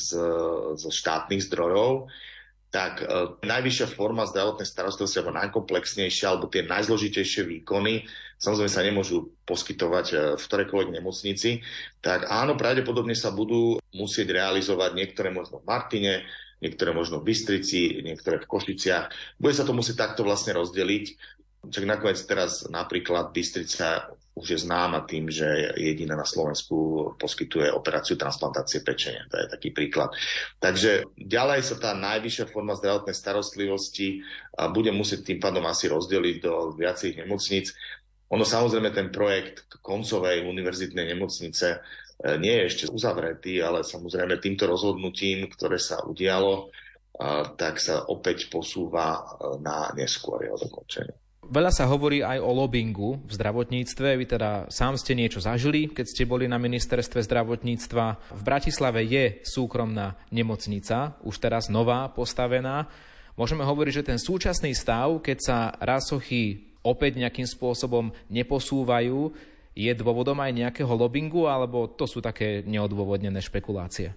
zo 0.78 0.90
štátnych 0.94 1.44
zdrojov, 1.52 2.08
tak 2.76 3.00
e, 3.00 3.06
najvyššia 3.40 3.88
forma 3.96 4.28
zdravotnej 4.28 4.68
starostlivosti 4.68 5.24
alebo 5.24 5.40
najkomplexnejšia 5.40 6.26
alebo 6.28 6.52
tie 6.52 6.68
najzložitejšie 6.68 7.48
výkony 7.48 8.04
samozrejme 8.40 8.72
sa 8.72 8.86
nemôžu 8.86 9.36
poskytovať 9.48 10.06
e, 10.12 10.16
v 10.36 10.44
ktorejkoľvek 10.44 10.90
nemocnici, 10.96 11.64
tak 12.04 12.28
áno, 12.28 12.60
pravdepodobne 12.60 13.16
sa 13.16 13.32
budú 13.32 13.80
musieť 13.96 14.36
realizovať 14.36 14.92
niektoré 14.96 15.32
možno 15.32 15.64
v 15.64 15.68
Martine, 15.68 16.14
niektoré 16.64 16.96
možno 16.96 17.20
v 17.20 17.32
Bystrici, 17.32 18.02
niektoré 18.02 18.40
v 18.42 18.50
Košiciach. 18.50 19.38
Bude 19.40 19.54
sa 19.56 19.68
to 19.68 19.76
musieť 19.76 20.08
takto 20.08 20.24
vlastne 20.24 20.56
rozdeliť. 20.56 21.06
Čak 21.66 21.86
nakoniec 21.90 22.22
teraz 22.30 22.70
napríklad 22.70 23.34
Bystrica 23.34 24.14
už 24.36 24.48
je 24.52 24.60
známa 24.68 25.08
tým, 25.08 25.32
že 25.32 25.48
jediná 25.80 26.20
na 26.20 26.28
Slovensku 26.28 26.76
poskytuje 27.16 27.72
operáciu 27.72 28.20
transplantácie 28.20 28.84
pečenia. 28.84 29.24
To 29.32 29.40
je 29.40 29.48
taký 29.48 29.72
príklad. 29.72 30.12
Takže 30.60 31.08
ďalej 31.16 31.64
sa 31.64 31.76
tá 31.80 31.92
najvyššia 31.96 32.52
forma 32.52 32.76
zdravotnej 32.76 33.16
starostlivosti 33.16 34.28
bude 34.76 34.92
musieť 34.92 35.32
tým 35.32 35.40
pádom 35.40 35.64
asi 35.72 35.88
rozdeliť 35.88 36.36
do 36.44 36.76
viacerých 36.76 37.24
nemocníc. 37.24 37.72
Ono 38.34 38.42
samozrejme 38.42 38.90
ten 38.90 39.14
projekt 39.14 39.78
koncovej 39.86 40.46
univerzitnej 40.46 41.14
nemocnice 41.14 41.68
e, 41.76 41.78
nie 42.42 42.54
je 42.58 42.66
ešte 42.66 42.86
uzavretý, 42.90 43.62
ale 43.62 43.86
samozrejme 43.86 44.42
týmto 44.42 44.66
rozhodnutím, 44.66 45.46
ktoré 45.52 45.78
sa 45.78 46.02
udialo, 46.02 46.74
tak 47.56 47.80
sa 47.80 48.12
opäť 48.12 48.52
posúva 48.52 49.16
e, 49.16 49.22
na 49.64 49.92
neskôr 49.96 50.44
jeho 50.44 50.60
dokončenie. 50.60 51.16
Veľa 51.46 51.70
sa 51.70 51.86
hovorí 51.86 52.26
aj 52.26 52.42
o 52.42 52.50
lobbingu 52.58 53.22
v 53.22 53.32
zdravotníctve. 53.38 54.18
Vy 54.18 54.26
teda 54.26 54.66
sám 54.74 54.98
ste 54.98 55.14
niečo 55.14 55.38
zažili, 55.38 55.94
keď 55.94 56.06
ste 56.10 56.26
boli 56.26 56.50
na 56.50 56.58
ministerstve 56.58 57.22
zdravotníctva. 57.22 58.34
V 58.34 58.42
Bratislave 58.42 59.06
je 59.06 59.46
súkromná 59.46 60.18
nemocnica, 60.34 61.22
už 61.22 61.38
teraz 61.38 61.70
nová, 61.70 62.10
postavená. 62.10 62.90
Môžeme 63.38 63.62
hovoriť, 63.62 63.94
že 63.94 64.08
ten 64.10 64.18
súčasný 64.18 64.74
stav, 64.74 65.22
keď 65.22 65.38
sa 65.38 65.58
rásochy 65.78 66.75
opäť 66.86 67.18
nejakým 67.18 67.50
spôsobom 67.50 68.14
neposúvajú, 68.30 69.34
je 69.76 69.92
dôvodom 69.92 70.40
aj 70.40 70.56
nejakého 70.56 70.88
lobbingu, 70.88 71.52
alebo 71.52 71.92
to 71.92 72.08
sú 72.08 72.24
také 72.24 72.64
neodôvodnené 72.64 73.44
špekulácie? 73.44 74.16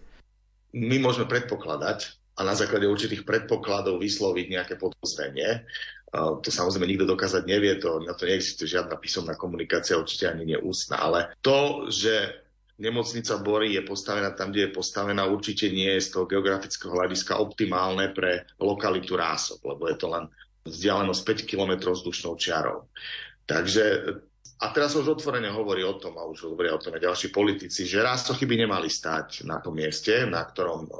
My 0.76 1.02
môžeme 1.02 1.26
predpokladať 1.26 2.14
a 2.38 2.46
na 2.46 2.54
základe 2.54 2.86
určitých 2.86 3.26
predpokladov 3.26 3.98
vysloviť 3.98 4.46
nejaké 4.46 4.74
podozrenie. 4.78 5.66
To 6.14 6.46
samozrejme 6.46 6.86
nikto 6.86 7.10
dokázať 7.10 7.42
nevie, 7.42 7.74
to, 7.82 7.98
na 8.06 8.14
to 8.14 8.30
neexistuje 8.30 8.78
žiadna 8.78 8.96
písomná 8.96 9.34
komunikácia, 9.34 9.98
určite 9.98 10.30
ani 10.30 10.54
neústna, 10.54 11.02
ale 11.02 11.34
to, 11.42 11.90
že 11.90 12.46
nemocnica 12.78 13.42
Bory 13.42 13.74
je 13.74 13.82
postavená 13.82 14.30
tam, 14.38 14.54
kde 14.54 14.70
je 14.70 14.76
postavená, 14.78 15.26
určite 15.26 15.68
nie 15.74 15.90
je 15.98 16.06
z 16.06 16.08
toho 16.14 16.30
geografického 16.30 16.94
hľadiska 16.94 17.42
optimálne 17.42 18.14
pre 18.14 18.46
lokalitu 18.62 19.18
Rások, 19.18 19.58
lebo 19.66 19.90
je 19.90 19.96
to 19.98 20.06
len 20.06 20.30
vzdialenosť 20.68 21.22
5 21.24 21.50
km 21.50 21.72
vzdušnou 21.90 22.36
čiarou. 22.36 22.86
Takže 23.48 23.84
a 24.58 24.74
teraz 24.74 24.98
už 24.98 25.14
otvorene 25.14 25.54
hovorí 25.54 25.86
o 25.86 26.02
tom, 26.02 26.18
a 26.18 26.26
už 26.26 26.50
hovoria 26.50 26.74
o 26.74 26.82
tom 26.82 26.90
aj 26.98 27.06
ďalší 27.06 27.30
politici, 27.30 27.86
že 27.86 28.02
rásochy 28.02 28.42
by 28.42 28.66
nemali 28.66 28.90
stať 28.90 29.46
na 29.46 29.62
tom 29.62 29.78
mieste, 29.78 30.26
na 30.26 30.42
ktorom 30.42 30.82
uh, 30.82 30.92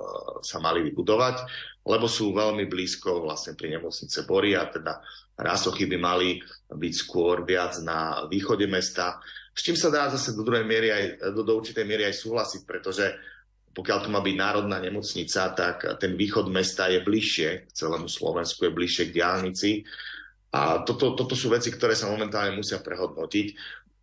sa 0.46 0.62
mali 0.62 0.86
vybudovať, 0.86 1.42
lebo 1.82 2.06
sú 2.06 2.30
veľmi 2.30 2.70
blízko 2.70 3.18
vlastne 3.18 3.58
pri 3.58 3.74
nemocnice 3.74 4.22
Bory 4.30 4.54
a 4.54 4.70
teda 4.70 5.02
rásochy 5.34 5.90
by 5.90 5.98
mali 5.98 6.38
byť 6.70 6.94
skôr 6.94 7.42
viac 7.42 7.82
na 7.82 8.30
východe 8.30 8.70
mesta, 8.70 9.18
s 9.50 9.66
čím 9.66 9.74
sa 9.74 9.90
dá 9.90 10.06
zase 10.06 10.38
do 10.38 10.46
druhej 10.46 10.62
miery 10.62 10.94
aj, 10.94 11.34
do, 11.34 11.42
do 11.42 11.58
určitej 11.58 11.82
miery 11.82 12.06
aj 12.06 12.14
súhlasiť, 12.14 12.62
pretože 12.62 13.10
pokiaľ 13.78 13.98
to 14.02 14.08
má 14.10 14.18
byť 14.18 14.34
národná 14.34 14.82
nemocnica, 14.82 15.54
tak 15.54 15.86
ten 16.02 16.18
východ 16.18 16.50
mesta 16.50 16.90
je 16.90 16.98
bližšie 16.98 17.48
k 17.62 17.70
celému 17.70 18.10
Slovensku, 18.10 18.66
je 18.66 18.74
bližšie 18.74 19.14
k 19.14 19.22
diálnici 19.22 19.86
a 20.50 20.82
toto, 20.82 21.14
toto 21.14 21.38
sú 21.38 21.52
veci, 21.54 21.70
ktoré 21.70 21.94
sa 21.94 22.10
momentálne 22.10 22.56
musia 22.58 22.82
prehodnotiť. 22.82 23.46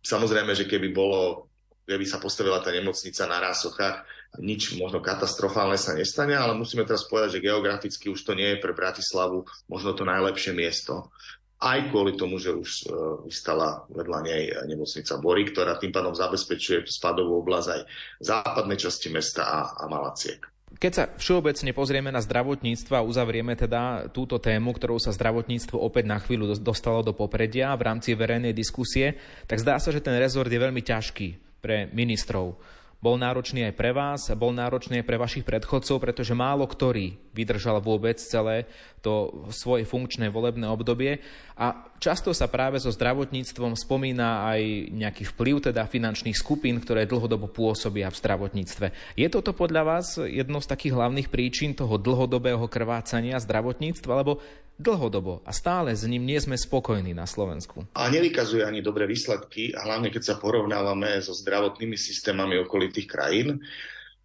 Samozrejme, 0.00 0.56
že 0.56 0.64
keby 0.64 0.94
bolo, 0.94 1.50
keby 1.84 2.06
sa 2.06 2.22
postavila 2.22 2.62
tá 2.64 2.72
nemocnica 2.72 3.28
na 3.28 3.42
Rásochách, 3.42 3.96
nič 4.40 4.78
možno 4.80 5.04
katastrofálne 5.04 5.76
sa 5.76 5.92
nestane, 5.92 6.38
ale 6.38 6.56
musíme 6.56 6.88
teraz 6.88 7.04
povedať, 7.04 7.38
že 7.38 7.44
geograficky 7.44 8.08
už 8.08 8.22
to 8.22 8.32
nie 8.32 8.56
je 8.56 8.62
pre 8.62 8.72
Bratislavu 8.72 9.44
možno 9.68 9.92
to 9.92 10.08
najlepšie 10.08 10.54
miesto. 10.56 11.12
Aj 11.56 11.80
kvôli 11.88 12.20
tomu, 12.20 12.36
že 12.36 12.52
už 12.52 12.70
uh, 12.84 13.24
vystala 13.24 13.88
vedľa 13.88 14.18
nej 14.28 14.42
nemocnica 14.68 15.16
Bory, 15.16 15.48
ktorá 15.48 15.80
tým 15.80 15.88
pádom 15.88 16.12
zabezpečuje 16.12 16.84
spadovú 16.84 17.40
oblasť 17.40 17.68
aj 17.72 17.80
západnej 18.20 18.76
časti 18.76 19.08
mesta 19.08 19.48
a, 19.48 19.58
a 19.72 19.88
Malaciek. 19.88 20.44
Keď 20.76 20.92
sa 20.92 21.04
všeobecne 21.08 21.72
pozrieme 21.72 22.12
na 22.12 22.20
zdravotníctvo 22.20 23.00
a 23.00 23.06
uzavrieme 23.06 23.56
teda 23.56 24.12
túto 24.12 24.36
tému, 24.36 24.76
ktorou 24.76 25.00
sa 25.00 25.14
zdravotníctvo 25.14 25.80
opäť 25.80 26.04
na 26.04 26.20
chvíľu 26.20 26.52
dostalo 26.60 27.00
do 27.00 27.16
popredia 27.16 27.72
v 27.72 27.86
rámci 27.88 28.12
verejnej 28.12 28.52
diskusie, 28.52 29.16
tak 29.48 29.62
zdá 29.62 29.80
sa, 29.80 29.88
že 29.88 30.04
ten 30.04 30.12
rezort 30.20 30.52
je 30.52 30.60
veľmi 30.60 30.84
ťažký 30.84 31.28
pre 31.64 31.88
ministrov 31.96 32.60
bol 33.06 33.14
náročný 33.22 33.70
aj 33.70 33.74
pre 33.78 33.94
vás, 33.94 34.26
bol 34.34 34.50
náročný 34.50 34.98
aj 34.98 35.06
pre 35.06 35.14
vašich 35.14 35.46
predchodcov, 35.46 36.02
pretože 36.02 36.34
málo 36.34 36.66
ktorý 36.66 37.14
vydržal 37.30 37.78
vôbec 37.78 38.18
celé 38.18 38.66
to 38.98 39.46
svoje 39.54 39.86
funkčné 39.86 40.26
volebné 40.26 40.66
obdobie. 40.66 41.22
A 41.54 41.86
často 41.98 42.30
sa 42.36 42.46
práve 42.46 42.80
so 42.80 42.92
zdravotníctvom 42.92 43.74
spomína 43.74 44.48
aj 44.52 44.92
nejaký 44.94 45.24
vplyv 45.34 45.70
teda 45.72 45.88
finančných 45.88 46.36
skupín, 46.36 46.78
ktoré 46.78 47.08
dlhodobo 47.08 47.48
pôsobia 47.50 48.12
v 48.12 48.18
zdravotníctve. 48.20 49.16
Je 49.18 49.28
toto 49.28 49.52
podľa 49.56 49.82
vás 49.84 50.20
jednou 50.20 50.60
z 50.62 50.70
takých 50.70 50.96
hlavných 50.96 51.28
príčin 51.28 51.72
toho 51.72 51.96
dlhodobého 51.96 52.64
krvácania 52.68 53.40
zdravotníctva, 53.40 54.10
alebo 54.12 54.40
dlhodobo 54.76 55.40
a 55.48 55.56
stále 55.56 55.96
s 55.96 56.04
ním 56.04 56.28
nie 56.28 56.36
sme 56.36 56.54
spokojní 56.54 57.16
na 57.16 57.24
Slovensku. 57.24 57.88
A 57.96 58.12
nevykazuje 58.12 58.60
ani 58.60 58.84
dobré 58.84 59.08
výsledky, 59.08 59.72
a 59.72 59.88
hlavne 59.88 60.12
keď 60.12 60.22
sa 60.22 60.34
porovnávame 60.36 61.16
so 61.24 61.32
zdravotnými 61.32 61.96
systémami 61.96 62.60
okolitých 62.60 63.08
krajín. 63.08 63.64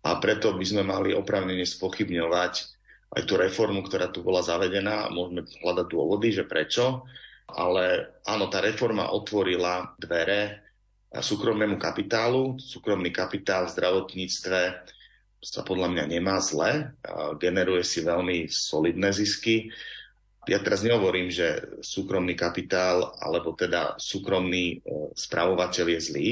A 0.01 0.17
preto 0.17 0.57
by 0.57 0.65
sme 0.65 0.81
mali 0.81 1.13
opravnene 1.13 1.61
spochybňovať 1.61 2.53
aj 3.11 3.21
tú 3.27 3.37
reformu, 3.37 3.85
ktorá 3.85 4.09
tu 4.09 4.25
bola 4.25 4.41
zavedená. 4.41 5.13
Môžeme 5.13 5.45
hľadať 5.45 5.85
dôvody, 5.85 6.33
že 6.33 6.43
prečo. 6.49 7.05
Ale 7.55 8.15
áno, 8.27 8.47
tá 8.47 8.63
reforma 8.63 9.11
otvorila 9.11 9.95
dvere 9.99 10.63
súkromnému 11.11 11.75
kapitálu. 11.75 12.55
Súkromný 12.59 13.11
kapitál 13.11 13.67
v 13.67 13.73
zdravotníctve 13.75 14.59
sa 15.41 15.61
podľa 15.65 15.89
mňa 15.89 16.05
nemá 16.05 16.37
zle, 16.37 16.93
generuje 17.41 17.81
si 17.81 18.05
veľmi 18.05 18.45
solidné 18.45 19.09
zisky 19.09 19.73
ja 20.49 20.57
teraz 20.57 20.81
nehovorím, 20.81 21.29
že 21.29 21.77
súkromný 21.85 22.33
kapitál 22.33 23.13
alebo 23.21 23.53
teda 23.53 23.93
súkromný 24.01 24.81
e, 24.81 25.13
spravovateľ 25.13 25.85
je 25.93 25.99
zlý. 26.01 26.29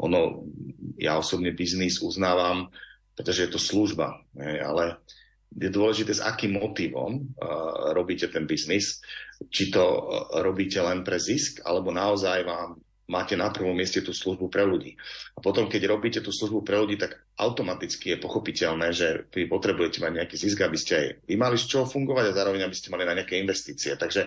Ono, 0.00 0.48
ja 0.96 1.20
osobne 1.20 1.52
biznis 1.52 2.00
uznávam, 2.00 2.72
pretože 3.12 3.44
je 3.44 3.50
to 3.52 3.60
služba, 3.60 4.24
ale 4.40 5.04
je 5.52 5.68
dôležité, 5.68 6.16
s 6.16 6.24
akým 6.24 6.56
motivom 6.56 7.28
uh, 7.36 7.92
robíte 7.92 8.24
ten 8.32 8.48
biznis. 8.48 9.04
Či 9.48 9.72
to 9.72 9.82
uh, 9.82 9.98
robíte 10.44 10.78
len 10.78 11.02
pre 11.02 11.16
zisk, 11.16 11.64
alebo 11.64 11.90
naozaj 11.90 12.44
vám 12.44 12.78
máte 13.12 13.36
na 13.36 13.52
prvom 13.52 13.76
mieste 13.76 14.00
tú 14.00 14.14
službu 14.14 14.48
pre 14.48 14.64
ľudí. 14.64 14.96
A 15.36 15.38
potom, 15.44 15.68
keď 15.68 15.90
robíte 15.90 16.20
tú 16.24 16.32
službu 16.32 16.64
pre 16.64 16.80
ľudí, 16.80 16.96
tak 16.96 17.20
automaticky 17.36 18.16
je 18.16 18.22
pochopiteľné, 18.22 18.88
že 18.94 19.28
vy 19.28 19.50
potrebujete 19.50 20.00
mať 20.00 20.12
nejaký 20.16 20.36
zisk, 20.38 20.64
aby 20.64 20.78
ste 20.80 20.92
aj 20.96 21.06
vy 21.28 21.34
mali 21.36 21.60
z 21.60 21.68
čoho 21.68 21.84
fungovať 21.84 22.32
a 22.32 22.36
zároveň 22.36 22.64
aby 22.64 22.76
ste 22.76 22.88
mali 22.88 23.04
na 23.04 23.18
nejaké 23.18 23.36
investície. 23.36 23.98
Takže 23.98 24.22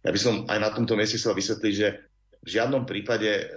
ja 0.00 0.10
by 0.10 0.18
som 0.20 0.34
aj 0.48 0.58
na 0.62 0.70
tomto 0.72 0.96
mieste 0.96 1.20
chcel 1.20 1.36
vysvetliť, 1.36 1.74
že 1.74 1.88
v 2.40 2.48
žiadnom 2.48 2.88
prípade 2.88 3.50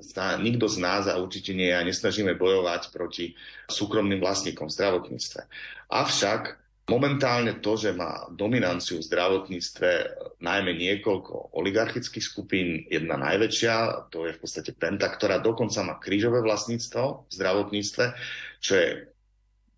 sa 0.00 0.40
nikto 0.40 0.64
z 0.64 0.80
nás 0.80 1.04
a 1.12 1.20
určite 1.20 1.52
nie 1.52 1.68
ja 1.68 1.84
nesnažíme 1.84 2.32
bojovať 2.40 2.88
proti 2.88 3.36
súkromným 3.68 4.16
vlastníkom 4.16 4.72
v 4.72 4.76
zdravotníctve. 4.80 5.40
Avšak 5.92 6.42
Momentálne 6.88 7.60
to, 7.62 7.76
že 7.78 7.94
má 7.94 8.26
dominanciu 8.34 8.98
v 8.98 9.06
zdravotníctve 9.06 9.90
najmä 10.42 10.74
niekoľko 10.74 11.54
oligarchických 11.54 12.24
skupín, 12.24 12.82
jedna 12.90 13.14
najväčšia, 13.20 14.08
to 14.10 14.26
je 14.26 14.34
v 14.34 14.40
podstate 14.42 14.74
Penta, 14.74 15.06
ktorá 15.06 15.38
dokonca 15.38 15.86
má 15.86 15.94
krížové 16.02 16.42
vlastníctvo 16.42 17.30
v 17.30 17.32
zdravotníctve, 17.32 18.04
čo 18.58 18.72
je 18.74 18.88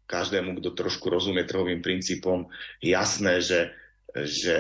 každému, 0.09 0.61
kto 0.61 0.77
trošku 0.77 1.09
rozumie 1.09 1.45
trhovým 1.45 1.81
princípom, 1.81 2.49
jasné, 2.85 3.41
že, 3.41 3.73
že, 4.13 4.59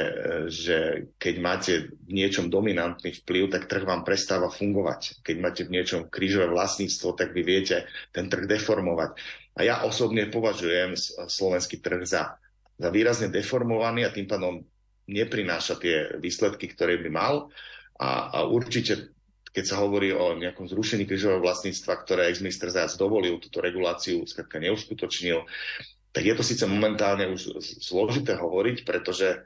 že 0.48 0.78
keď 1.20 1.34
máte 1.44 1.72
v 2.08 2.10
niečom 2.16 2.48
dominantný 2.48 3.12
vplyv, 3.20 3.52
tak 3.52 3.68
trh 3.68 3.84
vám 3.84 4.00
prestáva 4.00 4.48
fungovať. 4.48 5.20
Keď 5.20 5.36
máte 5.36 5.62
v 5.68 5.76
niečom 5.76 6.08
krížové 6.08 6.48
vlastníctvo, 6.48 7.12
tak 7.12 7.36
vy 7.36 7.44
viete 7.44 7.84
ten 8.16 8.32
trh 8.32 8.48
deformovať. 8.48 9.12
A 9.52 9.60
ja 9.68 9.84
osobne 9.84 10.24
považujem 10.32 10.96
slovenský 11.28 11.84
trh 11.84 12.08
za 12.08 12.40
výrazne 12.80 13.28
deformovaný 13.28 14.08
a 14.08 14.14
tým 14.14 14.24
pádom 14.24 14.64
neprináša 15.04 15.76
tie 15.76 16.16
výsledky, 16.16 16.72
ktoré 16.72 16.96
by 16.96 17.10
mal. 17.12 17.52
A, 18.00 18.32
a 18.32 18.38
určite, 18.48 19.12
keď 19.52 19.64
sa 19.68 19.84
hovorí 19.84 20.16
o 20.16 20.32
nejakom 20.32 20.64
zrušení 20.64 21.04
krížového 21.04 21.44
vlastníctva, 21.44 21.92
ktoré 22.00 22.32
ex-minister 22.32 22.72
Zajac 22.72 22.96
dovolil, 22.96 23.36
túto 23.36 23.60
reguláciu 23.60 24.24
skrátka 24.24 24.56
neuskutočnil, 24.64 25.44
tak 26.12 26.22
je 26.28 26.34
to 26.36 26.44
síce 26.44 26.64
momentálne 26.68 27.28
už 27.32 27.56
zložité 27.80 28.36
hovoriť, 28.36 28.84
pretože 28.84 29.42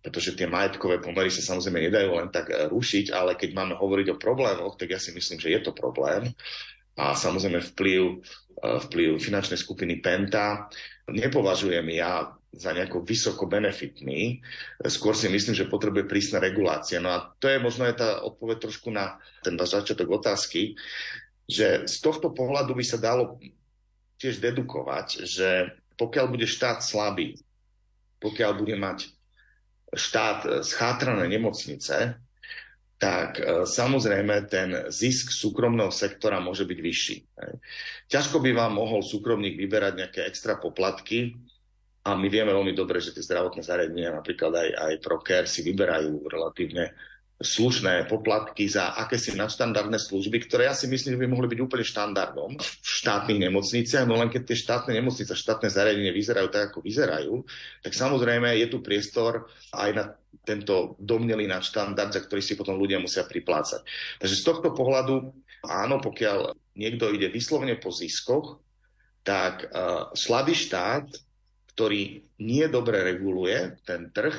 pretože 0.00 0.32
tie 0.32 0.48
majetkové 0.48 0.96
pomery 0.96 1.28
sa 1.28 1.44
samozrejme 1.44 1.76
nedajú 1.76 2.10
len 2.16 2.28
tak 2.32 2.48
eh, 2.50 2.66
rušiť, 2.72 3.12
ale 3.12 3.36
keď 3.36 3.50
máme 3.52 3.74
hovoriť 3.76 4.16
o 4.16 4.20
problémoch, 4.20 4.80
tak 4.80 4.96
ja 4.96 5.00
si 5.00 5.12
myslím, 5.12 5.36
že 5.36 5.52
je 5.52 5.60
to 5.60 5.76
problém. 5.76 6.32
A 6.96 7.12
samozrejme 7.12 7.60
vplyv, 7.76 8.02
eh, 8.64 8.78
vplyv 8.88 9.20
finančnej 9.20 9.60
skupiny 9.60 10.00
Penta 10.00 10.72
nepovažujem 11.12 11.84
ja 11.92 12.32
za 12.50 12.74
nejako 12.74 13.06
vysoko 13.06 13.46
benefitný. 13.46 14.42
Skôr 14.90 15.14
si 15.14 15.30
myslím, 15.30 15.54
že 15.54 15.70
potrebuje 15.70 16.10
prísne 16.10 16.42
regulácie. 16.42 16.98
No 16.98 17.14
a 17.14 17.30
to 17.38 17.46
je 17.46 17.62
možno 17.62 17.86
aj 17.86 17.94
tá 17.94 18.08
odpoveď 18.26 18.58
trošku 18.58 18.90
na 18.90 19.22
ten 19.46 19.54
začiatok 19.54 20.18
otázky, 20.18 20.74
že 21.46 21.86
z 21.86 21.96
tohto 22.02 22.34
pohľadu 22.34 22.74
by 22.74 22.82
sa 22.82 22.98
dalo 22.98 23.38
tiež 24.18 24.42
dedukovať, 24.42 25.30
že 25.30 25.78
pokiaľ 26.00 26.26
bude 26.32 26.48
štát 26.48 26.80
slabý, 26.80 27.36
pokiaľ 28.24 28.50
bude 28.56 28.80
mať 28.80 29.12
štát 29.92 30.64
schátrané 30.64 31.28
nemocnice, 31.28 32.16
tak 33.00 33.40
e, 33.40 33.68
samozrejme 33.68 34.48
ten 34.48 34.88
zisk 34.88 35.32
súkromného 35.32 35.92
sektora 35.92 36.40
môže 36.40 36.64
byť 36.64 36.78
vyšší. 36.80 37.16
Ťažko 38.08 38.40
by 38.40 38.50
vám 38.56 38.76
mohol 38.76 39.04
súkromník 39.04 39.56
vyberať 39.60 39.92
nejaké 40.00 40.20
extra 40.24 40.56
poplatky, 40.56 41.36
a 42.00 42.16
my 42.16 42.32
vieme 42.32 42.56
veľmi 42.56 42.72
dobre, 42.72 42.96
že 42.96 43.12
tie 43.12 43.20
zdravotné 43.20 43.60
zariadenia, 43.60 44.16
napríklad 44.16 44.56
aj, 44.56 44.68
aj 44.72 44.94
Procare, 45.04 45.44
si 45.44 45.60
vyberajú 45.60 46.24
relatívne 46.32 46.96
slušné 47.40 48.04
poplatky 48.04 48.68
za 48.68 48.92
akési 48.92 49.32
nadštandardné 49.32 49.96
služby, 49.96 50.44
ktoré 50.44 50.68
ja 50.68 50.74
si 50.76 50.84
myslím, 50.92 51.16
že 51.16 51.20
by 51.24 51.28
mohli 51.28 51.48
byť 51.48 51.60
úplne 51.64 51.84
štandardom 51.88 52.50
v 52.60 52.88
štátnych 53.00 53.40
nemocniciach, 53.48 54.04
no 54.04 54.20
len 54.20 54.28
keď 54.28 54.52
tie 54.52 54.56
štátne 54.60 54.92
nemocnice, 54.92 55.32
štátne 55.32 55.72
zariadenie 55.72 56.12
vyzerajú 56.12 56.52
tak, 56.52 56.70
ako 56.70 56.84
vyzerajú, 56.84 57.40
tak 57.80 57.92
samozrejme 57.96 58.60
je 58.60 58.66
tu 58.68 58.84
priestor 58.84 59.48
aj 59.72 59.90
na 59.96 60.04
tento 60.44 61.00
domnelý 61.00 61.48
nadštandard, 61.48 62.12
za 62.12 62.20
ktorý 62.20 62.44
si 62.44 62.60
potom 62.60 62.76
ľudia 62.76 63.00
musia 63.00 63.24
priplácať. 63.24 63.82
Takže 64.20 64.36
z 64.36 64.44
tohto 64.44 64.76
pohľadu, 64.76 65.32
áno, 65.64 65.96
pokiaľ 66.04 66.52
niekto 66.76 67.08
ide 67.08 67.32
vyslovene 67.32 67.80
po 67.80 67.88
ziskoch, 67.88 68.60
tak 69.24 69.68
uh, 69.68 70.12
slabý 70.16 70.56
štát 70.56 71.08
ktorý 71.80 72.28
nie 72.44 72.68
dobre 72.68 73.00
reguluje 73.00 73.80
ten 73.88 74.12
trh, 74.12 74.36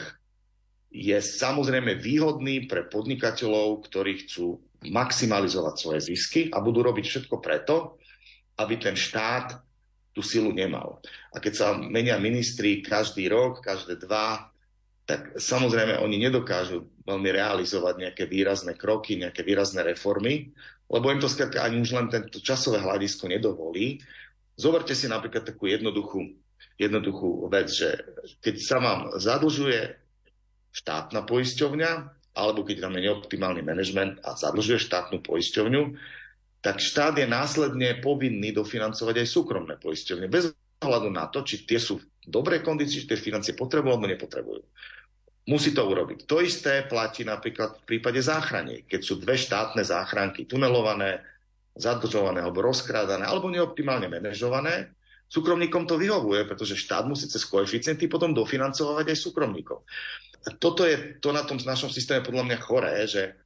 je 0.91 1.15
samozrejme 1.15 1.95
výhodný 1.95 2.67
pre 2.67 2.83
podnikateľov, 2.83 3.87
ktorí 3.87 4.27
chcú 4.27 4.59
maximalizovať 4.83 5.75
svoje 5.79 5.99
zisky 6.11 6.51
a 6.51 6.59
budú 6.59 6.83
robiť 6.83 7.05
všetko 7.07 7.35
preto, 7.39 7.95
aby 8.59 8.75
ten 8.75 8.99
štát 8.99 9.55
tú 10.11 10.19
silu 10.19 10.51
nemal. 10.51 10.99
A 11.31 11.39
keď 11.39 11.53
sa 11.55 11.67
menia 11.79 12.19
ministri 12.19 12.83
každý 12.83 13.31
rok, 13.31 13.63
každé 13.63 14.03
dva, 14.03 14.51
tak 15.07 15.39
samozrejme 15.39 16.03
oni 16.03 16.27
nedokážu 16.27 16.91
veľmi 17.07 17.29
realizovať 17.31 17.95
nejaké 17.95 18.23
výrazné 18.27 18.75
kroky, 18.75 19.15
nejaké 19.15 19.47
výrazné 19.47 19.87
reformy, 19.87 20.51
lebo 20.91 21.07
im 21.07 21.23
to 21.23 21.31
skrátka 21.31 21.63
ani 21.63 21.79
už 21.79 21.95
len 21.95 22.07
tento 22.11 22.43
časové 22.43 22.83
hľadisko 22.83 23.31
nedovolí. 23.31 24.03
Zoberte 24.59 24.91
si 24.91 25.07
napríklad 25.07 25.47
takú 25.47 25.71
jednoduchú 25.71 26.35
jednoduchú 26.77 27.45
vec, 27.49 27.69
že 27.69 27.89
keď 28.41 28.55
sa 28.57 28.77
vám 28.81 28.99
zadlžuje 29.17 30.00
štátna 30.71 31.27
poisťovňa, 31.27 31.91
alebo 32.35 32.63
keď 32.63 32.87
tam 32.87 32.95
je 32.95 33.05
neoptimálny 33.11 33.61
manažment 33.61 34.19
a 34.23 34.39
zadlžuje 34.39 34.79
štátnu 34.79 35.19
poisťovňu, 35.19 35.81
tak 36.63 36.79
štát 36.79 37.17
je 37.17 37.27
následne 37.27 37.99
povinný 37.99 38.55
dofinancovať 38.55 39.15
aj 39.25 39.27
súkromné 39.27 39.75
poisťovne, 39.81 40.31
bez 40.31 40.53
ohľadu 40.81 41.09
na 41.11 41.27
to, 41.27 41.43
či 41.43 41.65
tie 41.65 41.81
sú 41.81 41.99
v 41.99 42.05
dobrej 42.25 42.61
kondícii, 42.61 43.03
či 43.03 43.09
tie 43.09 43.19
financie 43.19 43.57
potrebujú 43.57 43.97
alebo 43.97 44.07
nepotrebujú. 44.07 44.61
Musí 45.49 45.73
to 45.73 45.81
urobiť. 45.81 46.29
To 46.29 46.37
isté 46.37 46.85
platí 46.85 47.25
napríklad 47.25 47.81
v 47.81 47.97
prípade 47.97 48.21
záchrany. 48.21 48.85
Keď 48.85 49.01
sú 49.01 49.17
dve 49.17 49.41
štátne 49.41 49.81
záchranky 49.81 50.45
tunelované, 50.45 51.25
zadlžované 51.73 52.45
alebo 52.45 52.61
rozkrádané 52.61 53.25
alebo 53.25 53.49
neoptimálne 53.49 54.05
manažované, 54.05 54.93
Súkromníkom 55.31 55.87
to 55.87 55.95
vyhovuje, 55.95 56.43
pretože 56.43 56.75
štát 56.75 57.07
musí 57.07 57.31
cez 57.31 57.47
koeficienty 57.47 58.11
potom 58.11 58.35
dofinancovať 58.35 59.15
aj 59.15 59.17
súkromníkov. 59.17 59.87
Toto 60.59 60.83
je 60.83 61.23
to 61.23 61.31
na 61.31 61.47
tom 61.47 61.55
našom 61.55 61.87
systéme 61.87 62.19
podľa 62.19 62.51
mňa 62.51 62.57
choré, 62.59 63.07
že, 63.07 63.39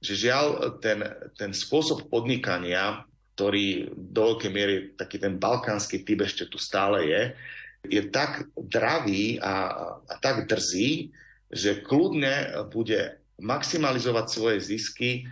že 0.00 0.16
žiaľ 0.16 0.80
ten, 0.80 1.04
ten 1.36 1.52
spôsob 1.52 2.08
podnikania, 2.08 3.04
ktorý 3.36 3.92
do 3.92 4.32
veľkej 4.32 4.50
miery 4.50 4.74
taký 4.96 5.20
ten 5.20 5.36
balkánsky 5.36 6.00
typ 6.00 6.24
ešte 6.24 6.48
tu 6.48 6.56
stále 6.56 7.04
je, 7.04 7.22
je 7.84 8.02
tak 8.08 8.48
dravý 8.56 9.36
a, 9.44 9.84
a 10.08 10.14
tak 10.24 10.48
drzý, 10.48 11.12
že 11.52 11.84
kľudne 11.84 12.64
bude 12.72 13.20
maximalizovať 13.36 14.26
svoje 14.32 14.58
zisky 14.64 15.28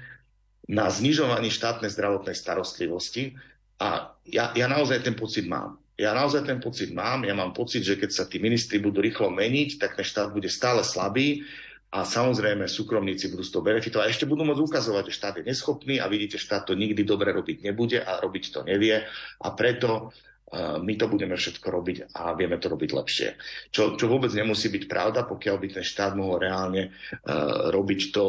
na 0.69 0.93
znižovaní 0.93 1.49
štátnej 1.49 1.89
zdravotnej 1.89 2.37
starostlivosti. 2.37 3.33
A 3.81 4.13
ja, 4.29 4.53
ja 4.53 4.67
naozaj 4.69 5.01
ten 5.01 5.17
pocit 5.17 5.49
mám 5.49 5.81
ja 5.97 6.13
naozaj 6.13 6.45
ten 6.45 6.61
pocit 6.61 6.93
mám. 6.93 7.25
Ja 7.25 7.33
mám 7.33 7.57
pocit, 7.57 7.81
že 7.81 7.97
keď 7.97 8.11
sa 8.13 8.25
tí 8.29 8.37
ministri 8.37 8.77
budú 8.77 9.01
rýchlo 9.01 9.33
meniť, 9.33 9.81
tak 9.81 9.97
ten 9.97 10.05
štát 10.05 10.29
bude 10.29 10.53
stále 10.53 10.85
slabý 10.85 11.49
a 11.89 12.05
samozrejme 12.05 12.69
súkromníci 12.69 13.33
budú 13.33 13.41
z 13.41 13.53
toho 13.57 13.65
benefitovať 13.65 14.05
a 14.05 14.13
ešte 14.13 14.29
budú 14.29 14.45
môcť 14.45 14.61
ukazovať, 14.61 15.09
že 15.09 15.17
štát 15.17 15.35
je 15.41 15.49
neschopný 15.49 15.97
a 15.97 16.11
vidíte, 16.11 16.37
štát 16.37 16.69
to 16.69 16.77
nikdy 16.77 17.01
dobre 17.01 17.33
robiť 17.33 17.65
nebude 17.65 17.97
a 17.97 18.21
robiť 18.21 18.45
to 18.53 18.61
nevie 18.69 19.01
a 19.41 19.49
preto 19.57 20.13
uh, 20.13 20.77
my 20.83 20.93
to 21.01 21.07
budeme 21.09 21.33
všetko 21.33 21.65
robiť 21.65 21.97
a 22.13 22.37
vieme 22.37 22.61
to 22.61 22.69
robiť 22.69 22.91
lepšie. 22.93 23.29
Čo, 23.73 23.97
čo 23.97 24.05
vôbec 24.11 24.29
nemusí 24.37 24.69
byť 24.69 24.85
pravda, 24.85 25.25
pokiaľ 25.25 25.57
by 25.57 25.67
ten 25.81 25.87
štát 25.87 26.13
mohol 26.13 26.45
reálne 26.45 26.93
uh, 26.93 27.73
robiť 27.73 28.01
to, 28.13 28.27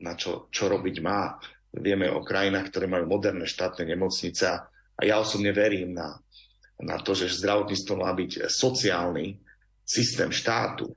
na 0.00 0.16
čo, 0.16 0.48
čo 0.48 0.72
robiť 0.72 0.96
má. 1.04 1.36
Vieme 1.76 2.08
o 2.08 2.24
krajinách, 2.24 2.72
ktoré 2.72 2.88
majú 2.88 3.10
moderné 3.10 3.44
štátne 3.44 3.84
nemocnice 3.84 4.42
a 4.48 5.00
ja 5.02 5.20
osobne 5.20 5.52
verím 5.52 5.98
na 5.98 6.16
na 6.80 6.98
to, 6.98 7.12
že 7.12 7.30
zdravotníctvo 7.40 7.94
má 8.00 8.10
byť 8.12 8.48
sociálny 8.48 9.36
systém 9.84 10.30
štátu 10.32 10.90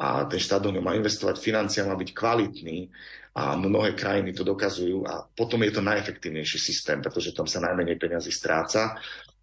a 0.00 0.24
ten 0.24 0.40
štát 0.40 0.64
do 0.64 0.72
má 0.80 0.96
investovať 0.96 1.36
financia, 1.36 1.84
má 1.84 1.92
byť 1.92 2.10
kvalitný 2.16 2.88
a 3.36 3.54
mnohé 3.54 3.94
krajiny 3.94 4.32
to 4.32 4.42
dokazujú 4.42 5.06
a 5.06 5.28
potom 5.28 5.60
je 5.62 5.72
to 5.76 5.84
najefektívnejší 5.84 6.58
systém, 6.58 6.98
pretože 6.98 7.36
tam 7.36 7.46
sa 7.46 7.62
najmenej 7.62 8.00
peniazy 8.00 8.32
stráca 8.32 8.96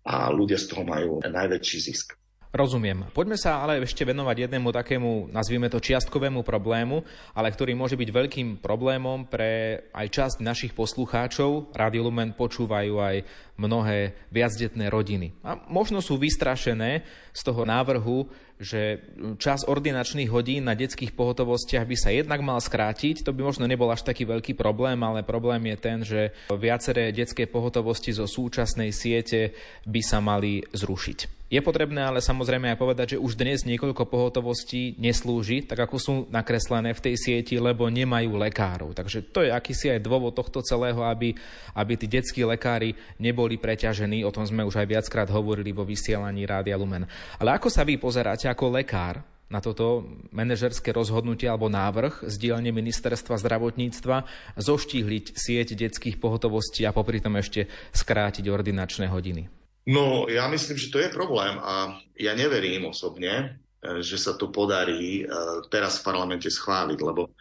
a 0.04 0.28
ľudia 0.34 0.60
z 0.60 0.66
toho 0.68 0.84
majú 0.84 1.22
najväčší 1.24 1.78
zisk. 1.80 2.18
Rozumiem. 2.56 3.12
Poďme 3.12 3.36
sa 3.36 3.60
ale 3.60 3.84
ešte 3.84 4.08
venovať 4.08 4.48
jednému 4.48 4.72
takému, 4.72 5.36
nazvime 5.36 5.68
to 5.68 5.84
čiastkovému 5.84 6.48
problému, 6.48 7.04
ale 7.36 7.52
ktorý 7.52 7.76
môže 7.76 8.00
byť 8.00 8.10
veľkým 8.10 8.48
problémom 8.64 9.28
pre 9.28 9.84
aj 9.92 10.08
časť 10.08 10.36
našich 10.40 10.72
poslucháčov. 10.72 11.76
Radio 11.76 12.08
Lumen 12.08 12.32
počúvajú 12.32 13.04
aj 13.04 13.16
mnohé 13.60 14.16
viacdetné 14.32 14.88
rodiny. 14.88 15.36
A 15.44 15.60
možno 15.68 16.00
sú 16.00 16.16
vystrašené 16.16 17.04
z 17.36 17.42
toho 17.44 17.68
návrhu, 17.68 18.32
že 18.58 19.06
čas 19.38 19.68
ordinačných 19.68 20.32
hodín 20.32 20.66
na 20.66 20.74
detských 20.74 21.14
pohotovostiach 21.14 21.86
by 21.86 21.98
sa 22.00 22.10
jednak 22.16 22.42
mal 22.42 22.58
skrátiť. 22.58 23.28
To 23.28 23.36
by 23.36 23.44
možno 23.44 23.68
nebol 23.70 23.92
až 23.92 24.02
taký 24.08 24.24
veľký 24.24 24.58
problém, 24.58 24.98
ale 25.04 25.22
problém 25.22 25.62
je 25.68 25.78
ten, 25.78 25.98
že 26.02 26.34
viaceré 26.50 27.14
detské 27.14 27.46
pohotovosti 27.46 28.16
zo 28.16 28.26
súčasnej 28.26 28.96
siete 28.96 29.54
by 29.86 30.02
sa 30.02 30.24
mali 30.24 30.66
zrušiť. 30.74 31.37
Je 31.48 31.64
potrebné 31.64 32.04
ale 32.04 32.20
samozrejme 32.20 32.76
aj 32.76 32.80
povedať, 32.80 33.08
že 33.16 33.24
už 33.24 33.40
dnes 33.40 33.64
niekoľko 33.64 34.04
pohotovostí 34.12 35.00
neslúži, 35.00 35.64
tak 35.64 35.80
ako 35.80 35.96
sú 35.96 36.14
nakreslené 36.28 36.92
v 36.92 37.04
tej 37.08 37.16
sieti, 37.16 37.56
lebo 37.56 37.88
nemajú 37.88 38.36
lekárov. 38.36 38.92
Takže 38.92 39.32
to 39.32 39.48
je 39.48 39.56
akýsi 39.56 39.96
aj 39.96 40.04
dôvod 40.04 40.36
tohto 40.36 40.60
celého, 40.60 41.00
aby, 41.08 41.40
aby 41.72 41.94
tí 41.96 42.12
detskí 42.12 42.44
lekári 42.44 43.00
neboli 43.16 43.56
preťažení. 43.56 44.28
O 44.28 44.36
tom 44.36 44.44
sme 44.44 44.68
už 44.68 44.76
aj 44.84 44.92
viackrát 44.92 45.32
hovorili 45.32 45.72
vo 45.72 45.88
vysielaní 45.88 46.44
Rádia 46.44 46.76
Lumen. 46.76 47.08
Ale 47.40 47.56
ako 47.56 47.72
sa 47.72 47.88
vy 47.88 47.96
pozeráte 47.96 48.52
ako 48.52 48.76
lekár 48.76 49.24
na 49.48 49.64
toto 49.64 50.04
manažerské 50.36 50.92
rozhodnutie 50.92 51.48
alebo 51.48 51.72
návrh 51.72 52.28
z 52.28 52.36
dielne 52.44 52.76
ministerstva 52.76 53.40
zdravotníctva 53.40 54.28
zoštíhliť 54.60 55.32
sieť 55.32 55.80
detských 55.80 56.20
pohotovostí 56.20 56.84
a 56.84 56.92
popri 56.92 57.24
tom 57.24 57.40
ešte 57.40 57.72
skrátiť 57.96 58.52
ordinačné 58.52 59.08
hodiny? 59.08 59.67
No, 59.88 60.28
ja 60.28 60.52
myslím, 60.52 60.76
že 60.76 60.92
to 60.92 61.00
je 61.00 61.08
problém 61.08 61.56
a 61.64 61.96
ja 62.20 62.36
neverím 62.36 62.92
osobne, 62.92 63.64
e, 63.80 64.04
že 64.04 64.20
sa 64.20 64.36
to 64.36 64.52
podarí 64.52 65.24
e, 65.24 65.32
teraz 65.72 66.04
v 66.04 66.12
parlamente 66.12 66.52
schváliť, 66.52 67.00
lebo 67.00 67.32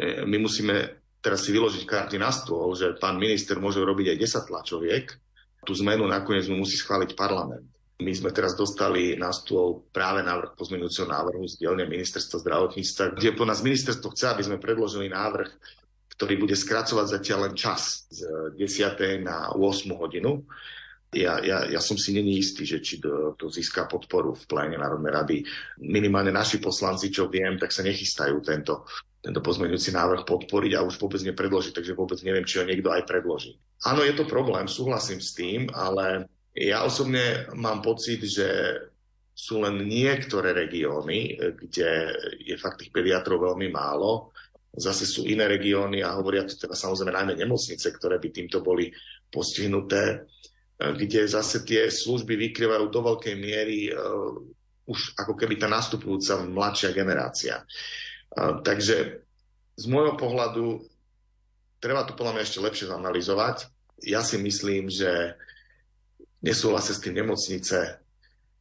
e, 0.00 0.24
my 0.24 0.36
musíme 0.40 1.00
teraz 1.20 1.44
si 1.44 1.52
vyložiť 1.52 1.84
karty 1.84 2.16
na 2.16 2.32
stôl, 2.32 2.72
že 2.72 2.96
pán 2.96 3.20
minister 3.20 3.60
môže 3.60 3.84
robiť 3.84 4.16
aj 4.16 4.48
10 4.48 4.48
tlačoviek. 4.48 5.06
Tú 5.68 5.76
zmenu 5.76 6.08
nakoniec 6.08 6.48
mu 6.48 6.64
musí 6.64 6.80
schváliť 6.80 7.12
parlament. 7.12 7.68
My 8.00 8.16
sme 8.16 8.32
teraz 8.32 8.56
dostali 8.56 9.12
na 9.20 9.28
stôl 9.28 9.84
práve 9.92 10.24
návrh 10.24 10.56
pozmeňujúceho 10.56 11.04
návrhu 11.04 11.44
z 11.44 11.60
dielne 11.60 11.84
ministerstva 11.84 12.40
zdravotníctva, 12.40 13.20
kde 13.20 13.36
po 13.36 13.44
nás 13.44 13.60
ministerstvo 13.60 14.16
chce, 14.16 14.32
aby 14.32 14.42
sme 14.48 14.56
predložili 14.56 15.12
návrh, 15.12 15.52
ktorý 16.16 16.40
bude 16.40 16.56
skracovať 16.56 17.20
zatiaľ 17.20 17.52
len 17.52 17.54
čas 17.60 18.08
z 18.08 18.24
10. 18.56 19.20
na 19.20 19.52
8 19.52 19.92
hodinu. 20.00 20.48
Ja, 21.10 21.42
ja, 21.42 21.66
ja 21.66 21.80
som 21.82 21.98
si 21.98 22.14
není 22.14 22.38
istý, 22.38 22.62
že 22.62 22.78
či 22.78 23.02
to, 23.02 23.34
to 23.34 23.50
získa 23.50 23.90
podporu 23.90 24.30
v 24.30 24.46
pléne 24.46 24.78
Národnej 24.78 25.10
rady. 25.10 25.36
Minimálne 25.82 26.30
naši 26.30 26.62
poslanci, 26.62 27.10
čo 27.10 27.26
viem, 27.26 27.58
tak 27.58 27.74
sa 27.74 27.82
nechystajú 27.82 28.38
tento, 28.38 28.86
tento 29.18 29.42
pozmeňujúci 29.42 29.90
návrh 29.90 30.22
podporiť 30.22 30.78
a 30.78 30.86
už 30.86 31.02
vôbec 31.02 31.18
nepredložiť, 31.26 31.74
takže 31.74 31.98
vôbec 31.98 32.22
neviem, 32.22 32.46
či 32.46 32.62
ho 32.62 32.68
niekto 32.68 32.94
aj 32.94 33.10
predloží. 33.10 33.58
Áno, 33.90 34.06
je 34.06 34.14
to 34.14 34.22
problém, 34.22 34.70
súhlasím 34.70 35.18
s 35.18 35.34
tým, 35.34 35.66
ale 35.74 36.30
ja 36.54 36.86
osobne 36.86 37.50
mám 37.58 37.82
pocit, 37.82 38.22
že 38.22 38.78
sú 39.34 39.66
len 39.66 39.82
niektoré 39.82 40.54
regióny, 40.54 41.34
kde 41.58 41.90
je 42.38 42.54
fakt 42.54 42.86
tých 42.86 42.94
pediatrov 42.94 43.50
veľmi 43.50 43.66
málo 43.72 44.30
Zase 44.70 45.02
sú 45.02 45.26
iné 45.26 45.50
regióny 45.50 45.98
a 45.98 46.14
hovoria 46.14 46.46
to 46.46 46.54
teda 46.54 46.78
samozrejme 46.78 47.10
najmä 47.10 47.34
nemocnice, 47.42 47.90
ktoré 47.90 48.22
by 48.22 48.28
týmto 48.30 48.62
boli 48.62 48.94
postihnuté, 49.26 50.30
kde 50.80 51.28
zase 51.28 51.60
tie 51.68 51.92
služby 51.92 52.40
vykrývajú 52.48 52.88
do 52.88 53.00
veľkej 53.04 53.36
miery 53.36 53.92
uh, 53.92 54.32
už 54.88 55.12
ako 55.20 55.36
keby 55.36 55.60
tá 55.60 55.68
nastupujúca 55.68 56.40
mladšia 56.48 56.96
generácia. 56.96 57.60
Uh, 58.32 58.64
takže 58.64 59.20
z 59.76 59.84
môjho 59.84 60.16
pohľadu 60.16 60.80
treba 61.84 62.08
to 62.08 62.16
podľa 62.16 62.40
mňa 62.40 62.42
ešte 62.48 62.64
lepšie 62.64 62.86
zanalizovať. 62.88 63.68
Ja 64.08 64.24
si 64.24 64.40
myslím, 64.40 64.88
že 64.88 65.36
nesúhlasia 66.40 66.96
s 66.96 67.04
tým 67.04 67.20
nemocnice. 67.20 68.00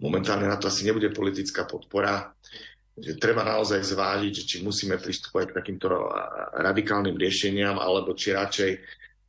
Momentálne 0.04 0.48
na 0.52 0.60
to 0.60 0.68
asi 0.68 0.84
nebude 0.84 1.12
politická 1.16 1.64
podpora 1.64 2.36
že 3.00 3.16
treba 3.16 3.48
naozaj 3.48 3.80
zvážiť, 3.80 4.34
že 4.36 4.44
či 4.44 4.58
musíme 4.60 5.00
pristupovať 5.00 5.52
k 5.52 5.58
takýmto 5.58 5.88
radikálnym 6.60 7.16
riešeniam, 7.16 7.80
alebo 7.80 8.12
či 8.12 8.36
radšej 8.36 8.72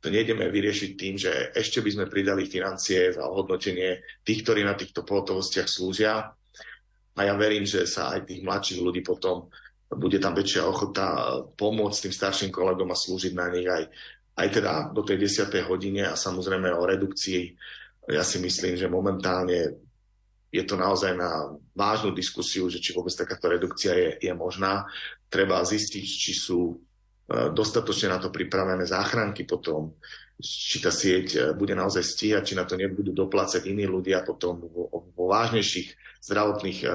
to 0.01 0.09
nejdeme 0.09 0.49
vyriešiť 0.49 0.91
tým, 0.97 1.15
že 1.15 1.53
ešte 1.53 1.77
by 1.77 1.89
sme 1.93 2.05
pridali 2.09 2.49
financie 2.49 3.13
za 3.13 3.21
ohodnotenie 3.29 4.01
tých, 4.25 4.41
ktorí 4.41 4.65
na 4.65 4.73
týchto 4.73 5.05
pohotovostiach 5.05 5.69
slúžia. 5.69 6.25
A 7.13 7.19
ja 7.21 7.37
verím, 7.37 7.69
že 7.69 7.85
sa 7.85 8.17
aj 8.17 8.25
tých 8.25 8.41
mladších 8.41 8.81
ľudí 8.81 9.05
potom 9.05 9.45
bude 9.91 10.17
tam 10.17 10.33
väčšia 10.33 10.63
ochota 10.65 11.07
pomôcť 11.53 12.07
tým 12.07 12.13
starším 12.15 12.49
kolegom 12.49 12.89
a 12.89 12.97
slúžiť 12.97 13.33
na 13.35 13.51
nich 13.51 13.67
aj, 13.67 13.83
aj 14.39 14.47
teda 14.49 14.73
do 14.89 15.03
tej 15.03 15.27
10. 15.27 15.69
hodine 15.69 16.07
a 16.07 16.17
samozrejme 16.17 16.71
o 16.71 16.87
redukcii. 16.87 17.53
Ja 18.09 18.23
si 18.23 18.41
myslím, 18.41 18.79
že 18.79 18.89
momentálne 18.89 19.77
je 20.51 20.63
to 20.67 20.75
naozaj 20.75 21.15
na 21.15 21.55
vážnu 21.75 22.11
diskusiu, 22.11 22.67
že 22.67 22.83
či 22.83 22.91
vôbec 22.91 23.15
takáto 23.15 23.47
redukcia 23.47 23.95
je, 23.95 24.09
je 24.19 24.33
možná. 24.35 24.87
Treba 25.31 25.63
zistiť, 25.63 26.03
či 26.03 26.31
sú 26.35 26.75
dostatočne 27.53 28.11
na 28.11 28.19
to 28.19 28.33
pripravené 28.33 28.83
záchranky 28.83 29.47
potom, 29.47 29.95
či 30.41 30.81
tá 30.81 30.89
sieť 30.89 31.27
e, 31.31 31.39
bude 31.53 31.77
naozaj 31.77 32.03
stíhať, 32.03 32.43
či 32.43 32.57
na 32.57 32.65
to 32.65 32.75
nebudú 32.75 33.13
doplácať 33.13 33.69
iní 33.69 33.85
ľudia 33.85 34.25
potom 34.25 34.59
vo, 34.65 34.89
vo 34.89 35.25
vážnejších 35.29 36.19
zdravotných 36.25 36.79
e, 36.83 36.87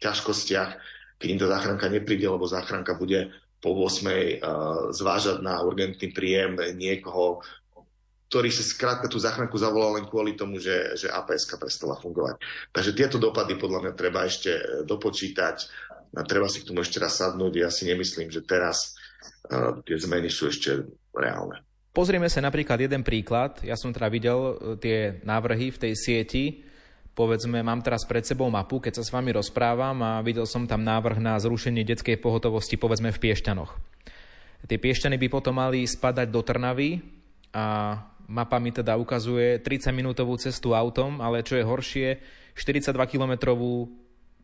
ťažkostiach, 0.00 0.70
keď 1.18 1.28
im 1.28 1.40
tá 1.40 1.46
záchranka 1.50 1.86
nepríde, 1.90 2.26
lebo 2.26 2.46
záchranka 2.46 2.98
bude 2.98 3.30
po 3.62 3.78
8. 3.78 4.42
zvážať 4.90 5.38
na 5.38 5.62
urgentný 5.62 6.10
príjem 6.10 6.58
niekoho 6.74 7.46
ktorý 8.32 8.48
si 8.48 8.64
skrátka 8.64 9.12
tú 9.12 9.20
záchranku 9.20 9.60
zavolal 9.60 10.00
len 10.00 10.08
kvôli 10.08 10.32
tomu, 10.32 10.56
že, 10.56 10.96
že 10.96 11.12
APS 11.12 11.52
prestala 11.52 12.00
fungovať. 12.00 12.40
Takže 12.72 12.96
tieto 12.96 13.20
dopady 13.20 13.60
podľa 13.60 13.84
mňa 13.84 13.92
treba 13.92 14.24
ešte 14.24 14.50
e, 14.56 14.62
dopočítať 14.88 15.56
a 16.16 16.24
treba 16.24 16.48
si 16.48 16.64
k 16.64 16.72
tomu 16.72 16.80
ešte 16.80 16.96
raz 16.96 17.20
sadnúť. 17.20 17.60
Ja 17.60 17.68
si 17.68 17.84
nemyslím, 17.84 18.32
že 18.32 18.40
teraz 18.40 18.96
tie 19.84 19.96
zmeny 19.98 20.28
sú 20.32 20.48
ešte 20.48 20.86
reálne. 21.12 21.60
Pozrieme 21.92 22.32
sa 22.32 22.40
napríklad 22.40 22.80
jeden 22.80 23.04
príklad. 23.04 23.60
Ja 23.60 23.76
som 23.76 23.92
teda 23.92 24.08
videl 24.08 24.38
e, 24.40 24.52
tie 24.80 24.98
návrhy 25.28 25.76
v 25.76 25.80
tej 25.88 25.92
sieti. 25.92 26.44
Povedzme, 27.12 27.60
mám 27.60 27.84
teraz 27.84 28.08
pred 28.08 28.24
sebou 28.24 28.48
mapu, 28.48 28.80
keď 28.80 28.96
sa 28.96 29.04
s 29.04 29.12
vami 29.12 29.36
rozprávam 29.36 30.00
a 30.00 30.24
videl 30.24 30.48
som 30.48 30.64
tam 30.64 30.80
návrh 30.80 31.20
na 31.20 31.36
zrušenie 31.36 31.84
detskej 31.84 32.16
pohotovosti, 32.16 32.80
povedzme 32.80 33.12
v 33.12 33.20
Piešťanoch. 33.20 33.76
Tie 34.64 34.80
Piešťany 34.80 35.20
by 35.20 35.28
potom 35.28 35.60
mali 35.60 35.84
spadať 35.84 36.32
do 36.32 36.40
Trnavy 36.40 37.04
a 37.52 38.00
Mapa 38.32 38.56
mi 38.56 38.72
teda 38.72 38.96
ukazuje 38.96 39.60
30-minútovú 39.60 40.40
cestu 40.40 40.72
autom, 40.72 41.20
ale 41.20 41.44
čo 41.44 41.60
je 41.60 41.68
horšie, 41.68 42.08
42-kilometrovú 42.56 43.92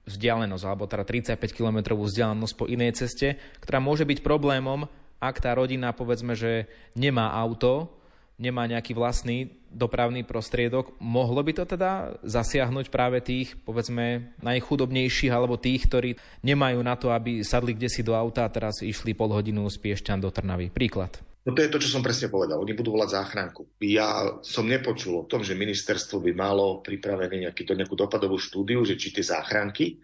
vzdialenosť, 0.08 0.64
alebo 0.64 0.88
teda 0.88 1.04
35-kilometrovú 1.04 2.08
vzdialenosť 2.08 2.54
po 2.56 2.64
inej 2.64 3.04
ceste, 3.04 3.36
ktorá 3.60 3.78
môže 3.78 4.08
byť 4.08 4.24
problémom, 4.24 4.88
ak 5.18 5.42
tá 5.42 5.52
rodina, 5.52 5.92
povedzme, 5.92 6.32
že 6.38 6.70
nemá 6.94 7.34
auto, 7.34 7.90
nemá 8.38 8.64
nejaký 8.70 8.94
vlastný 8.94 9.50
dopravný 9.68 10.24
prostriedok, 10.24 10.96
mohlo 11.02 11.42
by 11.44 11.52
to 11.52 11.64
teda 11.68 12.16
zasiahnuť 12.24 12.88
práve 12.88 13.20
tých, 13.20 13.58
povedzme, 13.66 14.32
najchudobnejších 14.40 15.34
alebo 15.34 15.60
tých, 15.60 15.84
ktorí 15.90 16.10
nemajú 16.40 16.80
na 16.80 16.94
to, 16.96 17.12
aby 17.12 17.44
sadli 17.44 17.76
kde 17.76 17.90
si 17.92 18.00
do 18.00 18.16
auta 18.16 18.48
a 18.48 18.52
teraz 18.54 18.80
išli 18.80 19.12
pol 19.12 19.34
hodinu 19.34 19.68
z 19.68 19.76
Piešťan 19.76 20.22
do 20.24 20.32
Trnavy. 20.32 20.72
Príklad. 20.72 21.27
No 21.46 21.54
to 21.54 21.62
je 21.64 21.72
to, 21.72 21.78
čo 21.80 21.94
som 21.96 22.04
presne 22.04 22.28
povedal. 22.28 22.60
Oni 22.60 22.74
budú 22.74 22.92
volať 22.92 23.14
záchranku. 23.14 23.78
Ja 23.80 24.36
som 24.44 24.68
nepočul 24.68 25.22
o 25.22 25.28
tom, 25.28 25.40
že 25.46 25.56
ministerstvo 25.56 26.20
by 26.20 26.32
malo 26.34 26.82
pripravené 26.84 27.48
nejaký, 27.48 27.62
to, 27.64 27.72
nejakú 27.78 27.94
dopadovú 27.94 28.36
štúdiu, 28.36 28.82
že 28.84 28.98
či 28.98 29.14
tie 29.14 29.24
záchranky 29.24 29.96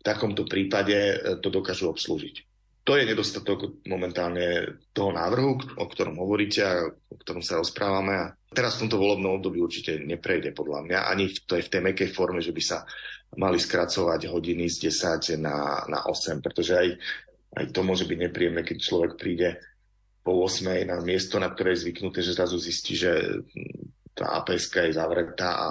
v 0.00 0.02
takomto 0.02 0.44
prípade 0.44 0.96
e, 0.96 1.16
to 1.40 1.48
dokážu 1.48 1.88
obslúžiť. 1.88 2.50
To 2.88 2.96
je 2.96 3.06
nedostatok 3.06 3.84
momentálne 3.86 4.80
toho 4.90 5.12
návrhu, 5.12 5.78
o 5.78 5.84
ktorom 5.86 6.16
hovoríte 6.16 6.60
a 6.64 6.88
o 6.88 7.16
ktorom 7.20 7.44
sa 7.44 7.60
rozprávame. 7.60 8.12
A 8.16 8.32
teraz 8.50 8.76
v 8.76 8.88
tomto 8.88 8.98
volebnom 8.98 9.36
období 9.36 9.60
určite 9.60 10.00
neprejde 10.00 10.56
podľa 10.56 10.88
mňa. 10.88 10.98
Ani 11.06 11.30
to 11.44 11.60
je 11.60 11.68
v 11.68 11.72
tej 11.76 11.82
mekej 11.86 12.08
forme, 12.10 12.40
že 12.40 12.56
by 12.56 12.62
sa 12.64 12.82
mali 13.38 13.62
skracovať 13.62 14.26
hodiny 14.26 14.66
z 14.66 14.90
10 14.90 15.38
na, 15.38 15.86
na 15.86 16.02
8, 16.08 16.42
pretože 16.42 16.72
aj, 16.74 16.88
aj 17.62 17.64
to 17.70 17.80
môže 17.86 18.08
byť 18.10 18.18
nepríjemné, 18.26 18.66
keď 18.66 18.76
človek 18.80 19.12
príde 19.14 19.60
po 20.30 20.46
8 20.46 20.86
na 20.86 21.02
miesto, 21.02 21.42
na 21.42 21.50
ktoré 21.50 21.74
je 21.74 21.90
zvyknuté, 21.90 22.22
že 22.22 22.38
zrazu 22.38 22.54
zistí, 22.62 22.94
že 22.94 23.42
tá 24.14 24.38
APS 24.38 24.70
je 24.70 24.94
zavretá 24.94 25.58
a 25.58 25.68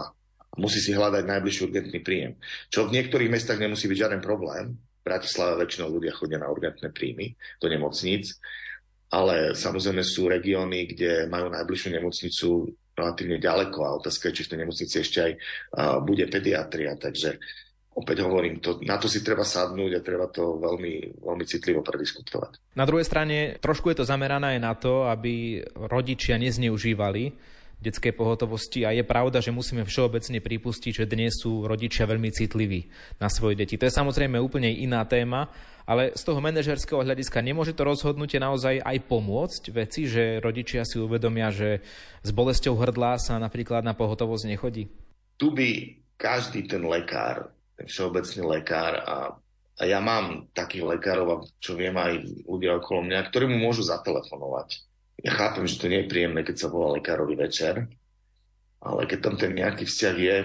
musí 0.60 0.84
si 0.84 0.91
hľadať 0.91 1.24
najbližší 1.24 1.72
urgentný 1.72 2.04
príjem. 2.04 2.36
Čo 2.67 2.91
v 2.91 3.00
niektorých 3.00 3.32
mestách 3.32 3.63
nemusí 3.63 3.88
byť 3.88 3.95
žiaden 4.04 4.19
problém. 4.19 4.76
V 4.76 5.08
Bratislave 5.08 5.63
väčšinou 5.63 5.95
ľudia 5.95 6.12
chodia 6.12 6.43
na 6.43 6.52
urgentné 6.52 6.91
príjmy 6.91 7.39
do 7.63 7.72
nemocníc, 7.72 8.36
ale 9.15 9.56
samozrejme 9.56 10.04
sú 10.04 10.28
regióny, 10.28 10.91
kde 10.91 11.32
majú 11.32 11.48
najbližšiu 11.56 11.89
nemocnicu 11.95 12.76
relatívne 13.00 13.39
ďaleko 13.39 13.80
a 13.80 13.95
otázka 13.95 14.28
je, 14.28 14.36
či 14.36 14.43
v 14.43 14.50
tej 14.52 14.60
nemocnici 14.60 14.95
ešte 15.00 15.19
aj 15.24 15.32
uh, 15.39 15.98
bude 16.04 16.28
pediatria. 16.28 17.00
Takže 17.00 17.39
opäť 17.95 18.23
hovorím, 18.23 18.62
to, 18.62 18.80
na 18.86 18.95
to 19.02 19.10
si 19.10 19.25
treba 19.25 19.41
sadnúť 19.41 19.91
a 19.97 20.06
treba 20.06 20.30
to 20.30 20.62
veľmi, 20.62 21.19
veľmi 21.19 21.45
citlivo 21.45 21.82
prediskutovať. 21.82 22.78
Na 22.78 22.86
druhej 22.86 23.08
strane, 23.08 23.58
trošku 23.60 23.91
je 23.91 24.04
to 24.04 24.10
zamerané 24.10 24.56
aj 24.56 24.60
na 24.62 24.73
to, 24.78 25.10
aby 25.10 25.63
rodičia 25.75 26.38
nezneužívali 26.38 27.34
detskej 27.80 28.12
pohotovosti 28.12 28.84
a 28.84 28.91
je 28.91 29.08
pravda, 29.08 29.39
že 29.39 29.56
musíme 29.56 29.88
všeobecne 29.88 30.43
pripustiť, 30.43 31.04
že 31.04 31.10
dnes 31.10 31.32
sú 31.39 31.63
rodičia 31.63 32.04
veľmi 32.04 32.28
citliví 32.28 32.91
na 33.23 33.32
svoje 33.32 33.56
deti. 33.56 33.80
To 33.80 33.88
je 33.88 33.95
samozrejme 33.95 34.36
úplne 34.36 34.67
iná 34.67 35.08
téma, 35.08 35.47
ale 35.88 36.12
z 36.13 36.21
toho 36.28 36.43
manažerského 36.43 37.02
hľadiska 37.02 37.39
nemôže 37.39 37.71
to 37.71 37.88
rozhodnutie 37.88 38.38
naozaj 38.38 38.84
aj 38.84 38.97
pomôcť 39.08 39.63
veci, 39.71 40.12
že 40.12 40.43
rodičia 40.43 40.84
si 40.84 40.99
uvedomia, 40.99 41.56
že 41.56 41.80
s 42.21 42.30
bolesťou 42.36 42.75
hrdla 42.75 43.15
sa 43.17 43.39
napríklad 43.39 43.82
na 43.82 43.95
pohotovosť 43.95 44.43
nechodí? 44.52 44.91
Tu 45.39 45.47
by 45.47 45.97
každý 46.19 46.67
ten 46.67 46.84
lekár 46.84 47.47
všeobecný 47.88 48.42
lekár 48.60 48.94
a, 49.00 49.18
a 49.80 49.82
ja 49.88 50.00
mám 50.04 50.52
takých 50.52 50.98
lekárov, 50.98 51.48
čo 51.63 51.80
viem 51.80 51.96
aj 51.96 52.26
ľudia 52.48 52.80
okolo 52.80 53.08
mňa, 53.08 53.30
ktorí 53.32 53.48
mu 53.48 53.58
môžu 53.63 53.88
zatelefonovať. 53.88 54.84
Ja 55.24 55.36
chápem, 55.36 55.68
že 55.68 55.80
to 55.80 55.92
nie 55.92 56.04
je 56.04 56.12
príjemné, 56.12 56.42
keď 56.48 56.56
sa 56.56 56.72
volá 56.72 56.96
lekárovi 56.96 57.36
večer, 57.36 57.88
ale 58.80 59.02
keď 59.08 59.20
tam 59.20 59.36
ten 59.36 59.52
nejaký 59.52 59.84
vzťah 59.84 60.15
je, 60.15 60.38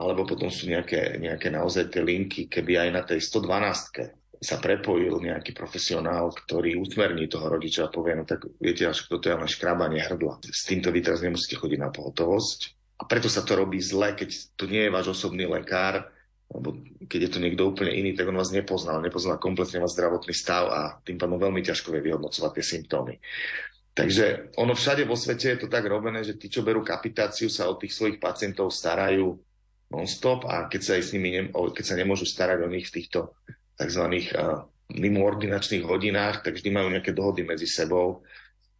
alebo 0.00 0.26
potom 0.26 0.50
sú 0.50 0.66
nejaké, 0.66 1.20
nejaké 1.22 1.52
naozaj 1.52 1.92
tie 1.94 2.02
linky, 2.02 2.50
keby 2.50 2.88
aj 2.88 2.90
na 2.90 3.02
tej 3.06 3.20
112 3.22 4.20
sa 4.40 4.56
prepojil 4.56 5.20
nejaký 5.20 5.52
profesionál, 5.52 6.32
ktorý 6.32 6.80
usmerní 6.80 7.28
toho 7.28 7.52
rodiča 7.52 7.86
a 7.86 7.92
povie, 7.92 8.16
no 8.16 8.24
tak 8.24 8.48
viete, 8.56 8.88
až 8.88 9.04
kto 9.04 9.20
to 9.20 9.26
je 9.28 9.36
len 9.36 9.50
škrabanie 9.50 10.00
hrdla. 10.00 10.40
S 10.48 10.64
týmto 10.64 10.88
vy 10.88 11.04
teraz 11.04 11.20
nemusíte 11.20 11.60
chodiť 11.60 11.76
na 11.76 11.92
pohotovosť. 11.92 12.58
A 13.00 13.04
preto 13.04 13.28
sa 13.28 13.44
to 13.44 13.60
robí 13.60 13.76
zle, 13.84 14.16
keď 14.16 14.32
to 14.56 14.64
nie 14.64 14.88
je 14.88 14.92
váš 14.92 15.12
osobný 15.12 15.44
lekár, 15.44 16.08
lebo 16.50 16.74
keď 17.06 17.20
je 17.26 17.30
to 17.30 17.42
niekto 17.42 17.62
úplne 17.62 17.94
iný, 17.94 18.14
tak 18.18 18.26
on 18.26 18.38
vás 18.38 18.50
nepoznal, 18.50 18.98
nepoznal 18.98 19.38
kompletne 19.38 19.78
váš 19.78 19.94
zdravotný 19.94 20.34
stav 20.34 20.64
a 20.66 20.80
tým 21.02 21.14
pádom 21.14 21.38
veľmi 21.38 21.62
ťažko 21.62 21.94
vie 21.94 22.10
vyhodnocovať 22.10 22.50
tie 22.58 22.64
symptómy. 22.66 23.14
Takže 23.94 24.54
ono 24.58 24.74
všade 24.74 25.06
vo 25.06 25.14
svete 25.18 25.54
je 25.54 25.58
to 25.66 25.68
tak 25.70 25.86
robené, 25.86 26.22
že 26.22 26.38
tí, 26.38 26.50
čo 26.50 26.66
berú 26.66 26.82
kapitáciu, 26.82 27.50
sa 27.50 27.70
o 27.70 27.78
tých 27.78 27.94
svojich 27.94 28.18
pacientov 28.22 28.70
starajú 28.70 29.34
non-stop 29.90 30.46
a 30.46 30.70
keď 30.70 30.80
sa, 30.82 30.92
s 30.98 31.14
nimi 31.14 31.34
ne, 31.34 31.42
keď 31.50 31.84
sa 31.84 31.98
nemôžu 31.98 32.26
starať 32.26 32.62
o 32.62 32.70
nich 32.70 32.86
v 32.90 33.02
týchto 33.02 33.34
tzv. 33.74 34.04
Mimoordinačných 34.90 35.86
hodinách, 35.86 36.42
tak 36.42 36.58
vždy 36.58 36.70
majú 36.70 36.90
nejaké 36.90 37.14
dohody 37.14 37.46
medzi 37.46 37.66
sebou 37.66 38.26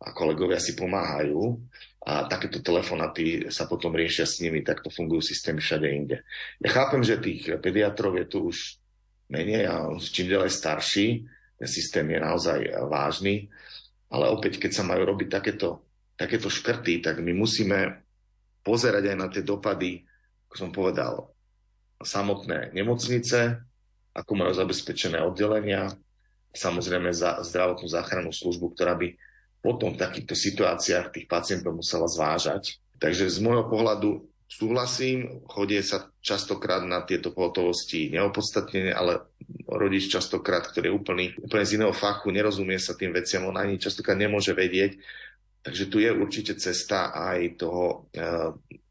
a 0.03 0.11
kolegovia 0.11 0.59
si 0.59 0.75
pomáhajú 0.75 1.59
a 2.01 2.25
takéto 2.25 2.65
telefonaty 2.65 3.53
sa 3.53 3.69
potom 3.69 3.93
riešia 3.93 4.25
s 4.25 4.41
nimi, 4.41 4.65
takto 4.65 4.89
fungujú 4.89 5.21
systémy 5.21 5.61
všade 5.61 5.87
inde. 5.89 6.17
Ja 6.65 6.73
chápem, 6.73 7.05
že 7.05 7.21
tých 7.21 7.61
pediatrov 7.61 8.17
je 8.17 8.27
tu 8.27 8.39
už 8.49 8.81
menej 9.29 9.69
a 9.69 9.93
čím 10.01 10.33
ďalej 10.33 10.49
starší, 10.49 11.07
ten 11.61 11.69
systém 11.69 12.09
je 12.09 12.19
naozaj 12.19 12.61
vážny, 12.89 13.53
ale 14.09 14.33
opäť, 14.33 14.57
keď 14.57 14.81
sa 14.81 14.85
majú 14.89 15.05
robiť 15.13 15.29
takéto, 15.29 15.85
takéto 16.17 16.49
škrty, 16.49 17.05
tak 17.05 17.21
my 17.21 17.37
musíme 17.37 18.01
pozerať 18.65 19.13
aj 19.13 19.17
na 19.21 19.29
tie 19.29 19.45
dopady, 19.45 20.03
ako 20.49 20.55
som 20.57 20.71
povedal, 20.73 21.31
samotné 22.01 22.73
nemocnice, 22.73 23.61
ako 24.17 24.33
majú 24.35 24.53
zabezpečené 24.57 25.21
oddelenia, 25.21 25.93
samozrejme 26.57 27.13
za 27.13 27.45
zdravotnú 27.45 27.87
záchrannú 27.87 28.33
službu, 28.33 28.73
ktorá 28.75 28.97
by 28.97 29.15
potom 29.61 29.93
v 29.93 30.01
takýchto 30.01 30.33
situáciách 30.33 31.13
tých 31.13 31.27
pacientov 31.29 31.77
musela 31.77 32.09
zvážať. 32.09 32.81
Takže 33.01 33.29
z 33.29 33.39
môjho 33.45 33.69
pohľadu 33.69 34.25
súhlasím, 34.51 35.47
chodie 35.47 35.81
sa 35.81 36.11
častokrát 36.21 36.83
na 36.83 37.07
tieto 37.07 37.31
pohotovosti 37.31 38.11
neopodstatnenie, 38.11 38.91
ale 38.91 39.31
rodič 39.71 40.11
častokrát, 40.11 40.67
ktorý 40.67 40.91
je 40.91 40.97
úplný, 40.97 41.25
úplne 41.39 41.65
z 41.65 41.79
iného 41.79 41.95
fachu, 41.95 42.35
nerozumie 42.35 42.77
sa 42.83 42.99
tým 42.99 43.15
veciam, 43.15 43.47
on 43.47 43.57
ani 43.57 43.79
častokrát 43.79 44.19
nemôže 44.19 44.51
vedieť. 44.51 44.99
Takže 45.61 45.93
tu 45.93 46.01
je 46.01 46.11
určite 46.11 46.57
cesta 46.57 47.13
aj 47.13 47.61
toho 47.61 48.11
e, 48.17 48.27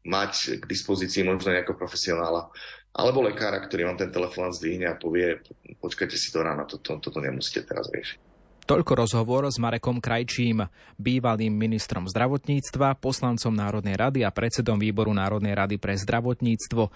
mať 0.06 0.62
k 0.62 0.64
dispozícii 0.70 1.26
možno 1.26 1.50
nejakého 1.50 1.74
profesionála 1.74 2.46
alebo 2.90 3.22
lekára, 3.22 3.62
ktorý 3.62 3.86
vám 3.86 3.98
ten 3.98 4.10
telefón 4.10 4.50
zdvihne 4.50 4.90
a 4.90 4.98
povie, 4.98 5.38
počkajte 5.78 6.18
si 6.18 6.34
to 6.34 6.42
ráno, 6.42 6.66
toto, 6.66 6.98
toto 6.98 7.18
nemusíte 7.22 7.62
teraz 7.62 7.86
riešiť. 7.90 8.29
Toľko 8.64 8.92
rozhovor 8.92 9.48
s 9.48 9.56
Marekom 9.60 9.98
Krajčím, 9.98 10.64
bývalým 10.96 11.52
ministrom 11.52 12.08
zdravotníctva, 12.08 13.00
poslancom 13.00 13.52
Národnej 13.52 13.96
rady 13.96 14.20
a 14.24 14.30
predsedom 14.30 14.76
výboru 14.76 15.10
Národnej 15.12 15.56
rady 15.56 15.76
pre 15.80 15.96
zdravotníctvo. 15.96 16.92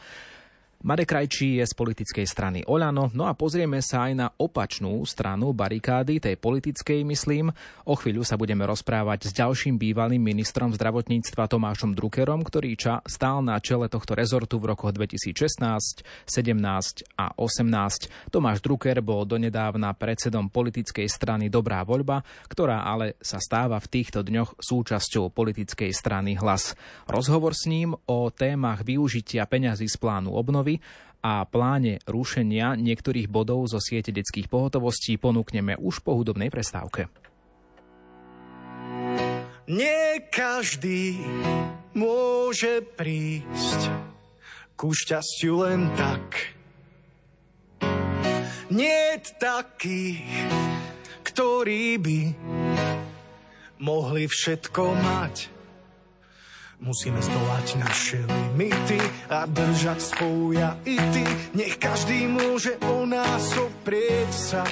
Marek 0.85 1.17
Krajčí 1.17 1.57
je 1.57 1.65
z 1.65 1.73
politickej 1.73 2.29
strany 2.29 2.61
Oľano, 2.69 3.09
no 3.17 3.25
a 3.25 3.33
pozrieme 3.33 3.81
sa 3.81 4.05
aj 4.05 4.13
na 4.13 4.29
opačnú 4.37 5.01
stranu 5.09 5.57
barikády, 5.57 6.21
tej 6.21 6.37
politickej, 6.37 7.09
myslím. 7.09 7.49
O 7.89 7.97
chvíľu 7.97 8.21
sa 8.21 8.37
budeme 8.37 8.69
rozprávať 8.69 9.25
s 9.25 9.31
ďalším 9.33 9.81
bývalým 9.81 10.21
ministrom 10.21 10.77
zdravotníctva 10.77 11.49
Tomášom 11.49 11.97
Druckerom, 11.97 12.45
ktorý 12.45 12.77
ča 12.77 13.01
stál 13.09 13.41
na 13.41 13.57
čele 13.65 13.89
tohto 13.89 14.13
rezortu 14.13 14.61
v 14.61 14.77
rokoch 14.77 14.93
2016, 14.93 16.05
17 16.29 17.17
a 17.17 17.33
18. 17.33 18.29
Tomáš 18.29 18.61
Drucker 18.61 19.01
bol 19.01 19.25
donedávna 19.25 19.97
predsedom 19.97 20.53
politickej 20.53 21.09
strany 21.09 21.49
Dobrá 21.49 21.81
voľba, 21.81 22.21
ktorá 22.53 22.85
ale 22.85 23.17
sa 23.25 23.41
stáva 23.41 23.81
v 23.81 23.89
týchto 23.89 24.21
dňoch 24.21 24.61
súčasťou 24.61 25.33
politickej 25.33 25.97
strany 25.97 26.37
Hlas. 26.37 26.77
Rozhovor 27.09 27.57
s 27.57 27.73
ním 27.73 27.97
o 28.05 28.29
témach 28.29 28.85
využitia 28.85 29.49
peňazí 29.49 29.89
z 29.89 29.97
plánu 29.97 30.37
obnovy 30.37 30.74
a 31.25 31.49
pláne 31.49 32.05
rušenia 32.05 32.77
niektorých 32.77 33.33
bodov 33.33 33.73
zo 33.73 33.81
siete 33.81 34.13
detských 34.13 34.53
pohotovostí 34.53 35.17
ponúkneme 35.17 35.73
už 35.81 36.05
po 36.05 36.13
hudobnej 36.21 36.53
prestávke. 36.53 37.09
Nie 39.65 40.29
každý 40.29 41.17
môže 41.97 42.85
prísť 42.85 43.89
ku 44.77 44.93
šťastiu 44.93 45.65
len 45.65 45.89
tak. 45.97 46.53
Nie 48.69 49.17
takých, 49.41 50.29
ktorí 51.25 51.97
by 51.97 52.21
mohli 53.81 54.29
všetko 54.29 54.83
mať 54.93 55.35
Musíme 56.85 57.17
zdolať 57.17 57.81
naše 57.81 58.21
limity 58.29 59.01
a 59.33 59.49
držať 59.49 60.05
spoluja 60.05 60.77
i 60.85 61.01
ty. 61.17 61.25
Nech 61.57 61.81
každý 61.81 62.29
môže 62.29 62.77
o 62.85 63.09
nás 63.09 63.57
oprieť 63.57 64.29
sa. 64.29 64.63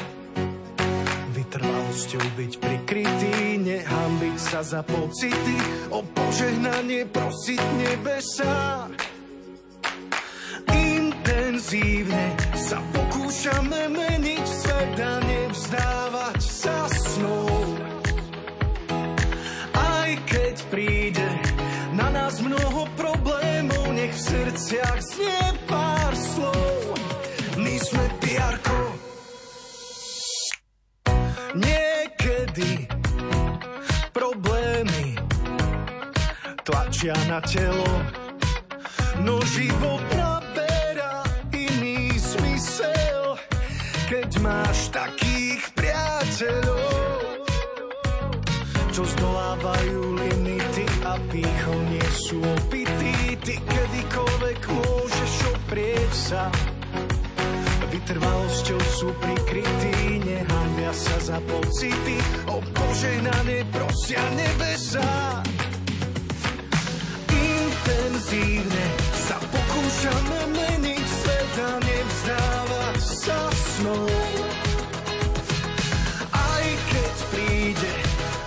Vytrvalosťou 1.32 2.20
byť 2.36 2.52
prikrytý, 2.60 3.56
nehambiť 3.64 4.36
sa 4.36 4.60
za 4.60 4.84
pocity, 4.84 5.56
o 5.88 6.04
požehnanie 6.04 7.08
prosiť 7.08 7.62
nebesa. 7.80 8.92
Intenzívne 10.68 12.36
sa 12.52 12.76
pokúšame 12.92 13.88
srdciach 24.52 25.00
znie 25.00 25.44
pár 25.64 26.12
slov. 26.12 26.92
My 27.56 27.76
sme 27.80 28.04
piarko. 28.20 28.80
Niekedy 31.56 32.84
problémy 34.12 35.16
tlačia 36.68 37.16
na 37.32 37.40
telo, 37.44 37.88
no 39.24 39.40
život 39.56 40.04
naberá 40.12 41.24
iný 41.52 42.12
smysel, 42.16 43.40
keď 44.08 44.28
máš 44.40 44.92
takých 44.92 45.64
priateľov, 45.76 47.48
čo 48.92 49.02
zdolávajú 49.16 50.00
limity 50.20 50.84
a 51.08 51.16
pýchom 51.32 51.80
nie 51.88 52.08
sú 52.12 52.36
opití. 52.44 53.32
Ty 53.42 53.58
kedykoľvek 53.58 54.31
sa. 56.12 56.52
Vytrvalosťou 57.88 58.80
sú 59.00 59.08
prikrytí, 59.20 60.20
nehambia 60.20 60.92
sa 60.92 61.16
za 61.20 61.38
pocity. 61.48 62.20
O 62.48 62.60
požehnanie 62.60 63.64
prosia 63.72 64.20
nebesa. 64.36 65.04
Intenzívne 67.32 68.86
sa 69.16 69.36
pokúšame 69.40 70.40
meniť 70.56 71.04
svet 71.04 71.54
a 71.60 71.72
nevzdávať 71.80 73.00
sa 73.00 73.38
snou. 73.52 74.08
Aj 76.32 76.66
keď 76.92 77.14
príde 77.32 77.94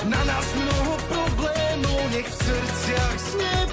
na 0.09 0.21
nás 0.25 0.47
mnoho 0.53 0.93
problémov, 1.09 2.01
nech 2.13 2.29
v 2.29 2.37
srdciach 2.45 3.15
znie 3.17 3.64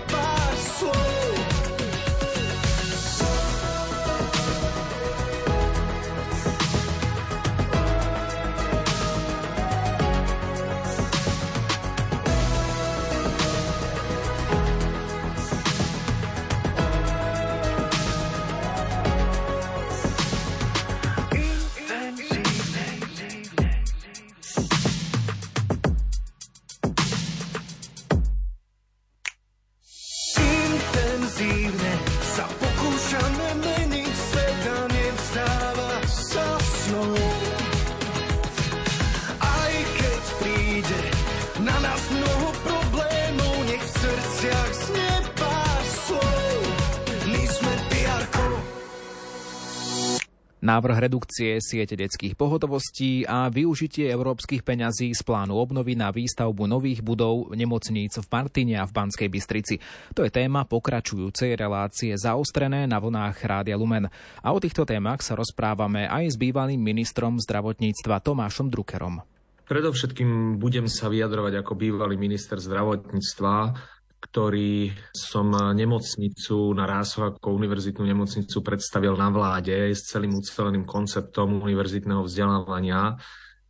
Návrh 50.73 51.05
redukcie 51.05 51.61
siete 51.61 52.01
detských 52.01 52.33
pohotovostí 52.33 53.29
a 53.29 53.53
využitie 53.53 54.09
európskych 54.09 54.65
peňazí 54.65 55.13
z 55.13 55.21
plánu 55.21 55.53
obnovy 55.53 55.93
na 55.93 56.09
výstavbu 56.09 56.65
nových 56.65 57.05
budov 57.05 57.53
nemocníc 57.53 58.17
v 58.17 58.25
Martine 58.33 58.81
a 58.81 58.89
v 58.89 58.97
Banskej 58.97 59.29
Bystrici. 59.29 59.77
To 60.17 60.25
je 60.25 60.33
téma 60.33 60.65
pokračujúcej 60.65 61.61
relácie 61.61 62.17
zaostrené 62.17 62.89
na 62.89 62.97
vlnách 63.05 63.37
Rádia 63.45 63.77
Lumen. 63.77 64.09
A 64.41 64.49
o 64.49 64.57
týchto 64.57 64.89
témach 64.89 65.21
sa 65.21 65.37
rozprávame 65.37 66.09
aj 66.09 66.33
s 66.33 66.37
bývalým 66.41 66.81
ministrom 66.81 67.37
zdravotníctva 67.37 68.25
Tomášom 68.25 68.73
Druckerom. 68.73 69.21
Predovšetkým 69.69 70.57
budem 70.57 70.89
sa 70.89 71.13
vyjadrovať 71.13 71.61
ako 71.61 71.73
bývalý 71.77 72.17
minister 72.17 72.57
zdravotníctva 72.57 73.77
ktorý 74.23 74.95
som 75.11 75.51
nemocnicu 75.51 76.71
na 76.79 76.87
Rásoch 76.87 77.35
ako 77.37 77.59
univerzitnú 77.59 78.07
nemocnicu 78.07 78.63
predstavil 78.63 79.19
na 79.19 79.35
vláde 79.35 79.91
s 79.91 80.07
celým 80.07 80.39
uceleným 80.39 80.87
konceptom 80.87 81.59
univerzitného 81.59 82.23
vzdelávania 82.23 83.19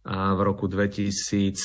v 0.05 0.41
roku 0.45 0.69
2017. 0.69 1.57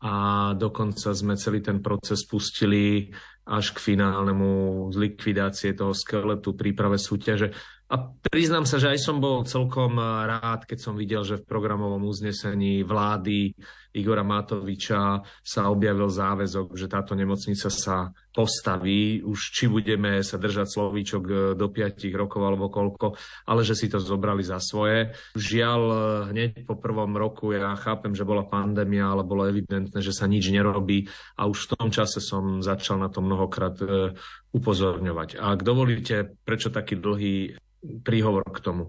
a 0.00 0.14
dokonca 0.58 1.08
sme 1.14 1.38
celý 1.38 1.62
ten 1.62 1.78
proces 1.78 2.26
pustili 2.26 3.14
až 3.46 3.76
k 3.76 3.94
finálnemu 3.94 4.88
zlikvidácie 4.90 5.76
toho 5.78 5.94
skeletu, 5.94 6.58
príprave 6.58 6.98
súťaže. 6.98 7.52
A 7.90 7.98
priznám 8.30 8.66
sa, 8.66 8.78
že 8.78 8.90
aj 8.94 8.98
som 9.02 9.18
bol 9.18 9.42
celkom 9.42 9.98
rád, 9.98 10.66
keď 10.66 10.78
som 10.78 10.94
videl, 10.94 11.26
že 11.26 11.42
v 11.42 11.46
programovom 11.46 12.06
uznesení 12.06 12.86
vlády 12.86 13.54
Igora 13.90 14.22
Matoviča 14.22 15.22
sa 15.42 15.62
objavil 15.66 16.06
záväzok, 16.06 16.78
že 16.78 16.86
táto 16.86 17.18
nemocnica 17.18 17.66
sa 17.66 18.14
postaví, 18.30 19.18
už 19.26 19.38
či 19.50 19.66
budeme 19.66 20.22
sa 20.22 20.38
držať 20.38 20.66
slovíčok 20.70 21.22
e, 21.26 21.34
do 21.58 21.66
5 21.66 22.06
rokov 22.14 22.40
alebo 22.46 22.70
koľko, 22.70 23.18
ale 23.50 23.66
že 23.66 23.74
si 23.74 23.90
to 23.90 23.98
zobrali 23.98 24.46
za 24.46 24.62
svoje. 24.62 25.10
Žiaľ, 25.34 25.82
e, 25.90 25.98
hneď 26.30 26.50
po 26.70 26.78
prvom 26.78 27.18
roku 27.18 27.50
ja 27.50 27.74
chápem, 27.74 28.14
že 28.14 28.22
bola 28.22 28.46
pandémia, 28.46 29.10
ale 29.10 29.26
bolo 29.26 29.50
evidentné, 29.50 29.98
že 29.98 30.14
sa 30.14 30.30
nič 30.30 30.46
nerobí 30.54 31.10
a 31.34 31.50
už 31.50 31.66
v 31.66 31.70
tom 31.74 31.88
čase 31.90 32.22
som 32.22 32.62
začal 32.62 33.02
na 33.02 33.10
to 33.10 33.18
mnohokrát 33.18 33.74
e, 33.82 34.14
upozorňovať. 34.54 35.42
A 35.42 35.50
ak 35.50 35.66
dovolíte, 35.66 36.38
prečo 36.46 36.70
taký 36.70 36.94
dlhý 36.94 37.58
príhovor 38.06 38.46
k 38.54 38.62
tomu. 38.62 38.84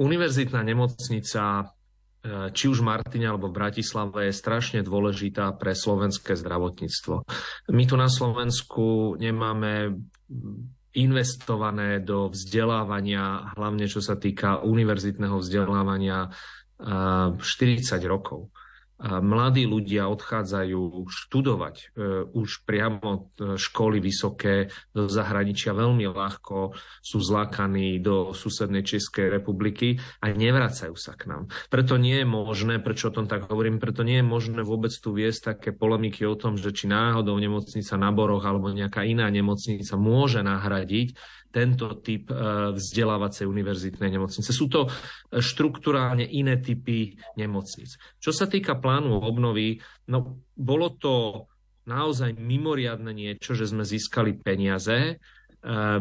Univerzitná 0.00 0.64
nemocnica 0.64 1.68
či 2.54 2.70
už 2.70 2.86
Martine 2.86 3.26
alebo 3.26 3.50
v 3.50 3.58
Bratislave 3.58 4.30
je 4.30 4.38
strašne 4.38 4.80
dôležitá 4.86 5.50
pre 5.58 5.74
slovenské 5.74 6.38
zdravotníctvo. 6.38 7.26
My 7.74 7.82
tu 7.82 7.98
na 7.98 8.06
Slovensku 8.06 9.18
nemáme 9.18 9.98
investované 10.94 11.98
do 11.98 12.30
vzdelávania, 12.30 13.50
hlavne 13.58 13.90
čo 13.90 13.98
sa 13.98 14.14
týka 14.14 14.62
univerzitného 14.62 15.40
vzdelávania, 15.40 16.30
40 16.82 17.42
e, 17.42 18.06
rokov 18.06 18.50
mladí 19.02 19.66
ľudia 19.66 20.06
odchádzajú 20.06 21.10
študovať 21.10 21.74
e, 21.74 21.84
už 22.30 22.62
priamo 22.62 23.10
e, 23.12 23.58
školy 23.58 23.98
vysoké 23.98 24.70
do 24.94 25.10
zahraničia 25.10 25.74
veľmi 25.74 26.06
ľahko, 26.06 26.70
sú 27.02 27.18
zlákaní 27.18 27.98
do 27.98 28.30
susednej 28.30 28.86
Českej 28.86 29.26
republiky 29.26 29.98
a 30.22 30.30
nevracajú 30.30 30.94
sa 30.94 31.18
k 31.18 31.34
nám. 31.34 31.50
Preto 31.66 31.98
nie 31.98 32.22
je 32.22 32.26
možné, 32.28 32.78
prečo 32.78 33.10
o 33.10 33.14
tom 33.14 33.26
tak 33.26 33.50
hovorím, 33.50 33.82
preto 33.82 34.06
nie 34.06 34.22
je 34.22 34.26
možné 34.26 34.62
vôbec 34.62 34.94
tu 34.94 35.10
viesť 35.10 35.58
také 35.58 35.74
polemiky 35.74 36.22
o 36.22 36.38
tom, 36.38 36.54
že 36.54 36.70
či 36.70 36.86
náhodou 36.86 37.34
nemocnica 37.34 37.98
na 37.98 38.14
Boroch 38.14 38.46
alebo 38.46 38.70
nejaká 38.70 39.02
iná 39.02 39.26
nemocnica 39.26 39.98
môže 39.98 40.46
nahradiť 40.46 41.18
tento 41.52 42.00
typ 42.00 42.32
e, 42.32 42.34
vzdelávacej 42.72 43.44
univerzitnej 43.44 44.08
nemocnice. 44.08 44.50
Sú 44.50 44.72
to 44.72 44.88
štruktúrálne 45.28 46.24
iné 46.24 46.58
typy 46.58 47.14
nemocnic. 47.36 47.94
Čo 48.16 48.32
sa 48.32 48.48
týka 48.48 48.80
plánu 48.80 49.20
obnovy, 49.20 49.78
no 50.08 50.42
bolo 50.56 50.96
to 50.96 51.46
naozaj 51.84 52.32
mimoriadne 52.40 53.12
niečo, 53.12 53.52
že 53.52 53.68
sme 53.68 53.84
získali 53.84 54.40
peniaze. 54.40 54.98
E, 54.98 55.14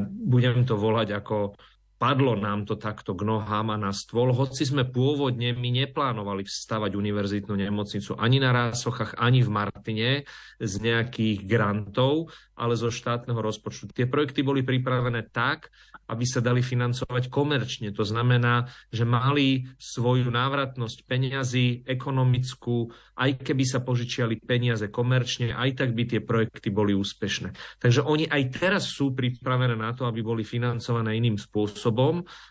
budem 0.08 0.64
to 0.64 0.80
volať 0.80 1.20
ako 1.20 1.60
padlo 2.02 2.34
nám 2.34 2.66
to 2.66 2.82
takto 2.82 3.14
k 3.14 3.22
nohám 3.22 3.70
a 3.70 3.78
na 3.78 3.94
stôl, 3.94 4.34
hoci 4.34 4.66
sme 4.66 4.90
pôvodne 4.90 5.54
my 5.54 5.70
neplánovali 5.86 6.42
vstavať 6.42 6.98
univerzitnú 6.98 7.54
nemocnicu 7.54 8.18
ani 8.18 8.42
na 8.42 8.50
Rásochách, 8.50 9.22
ani 9.22 9.46
v 9.46 9.54
Martine 9.54 10.10
z 10.58 10.74
nejakých 10.82 11.46
grantov, 11.46 12.34
ale 12.58 12.74
zo 12.74 12.90
štátneho 12.90 13.38
rozpočtu. 13.38 13.94
Tie 13.94 14.10
projekty 14.10 14.42
boli 14.42 14.66
pripravené 14.66 15.30
tak, 15.30 15.70
aby 16.10 16.26
sa 16.26 16.42
dali 16.42 16.60
financovať 16.60 17.32
komerčne. 17.32 17.94
To 17.96 18.04
znamená, 18.04 18.68
že 18.92 19.08
mali 19.08 19.70
svoju 19.80 20.28
návratnosť 20.28 21.08
peňazí 21.08 21.88
ekonomickú, 21.88 22.92
aj 23.16 23.46
keby 23.46 23.64
sa 23.64 23.80
požičiali 23.80 24.42
peniaze 24.42 24.92
komerčne, 24.92 25.56
aj 25.56 25.80
tak 25.80 25.96
by 25.96 26.04
tie 26.10 26.20
projekty 26.20 26.68
boli 26.68 26.92
úspešné. 26.92 27.80
Takže 27.80 28.04
oni 28.04 28.28
aj 28.28 28.44
teraz 28.60 28.92
sú 28.92 29.16
pripravené 29.16 29.78
na 29.78 29.96
to, 29.96 30.04
aby 30.04 30.20
boli 30.20 30.44
financované 30.44 31.16
iným 31.16 31.40
spôsobom, 31.40 31.91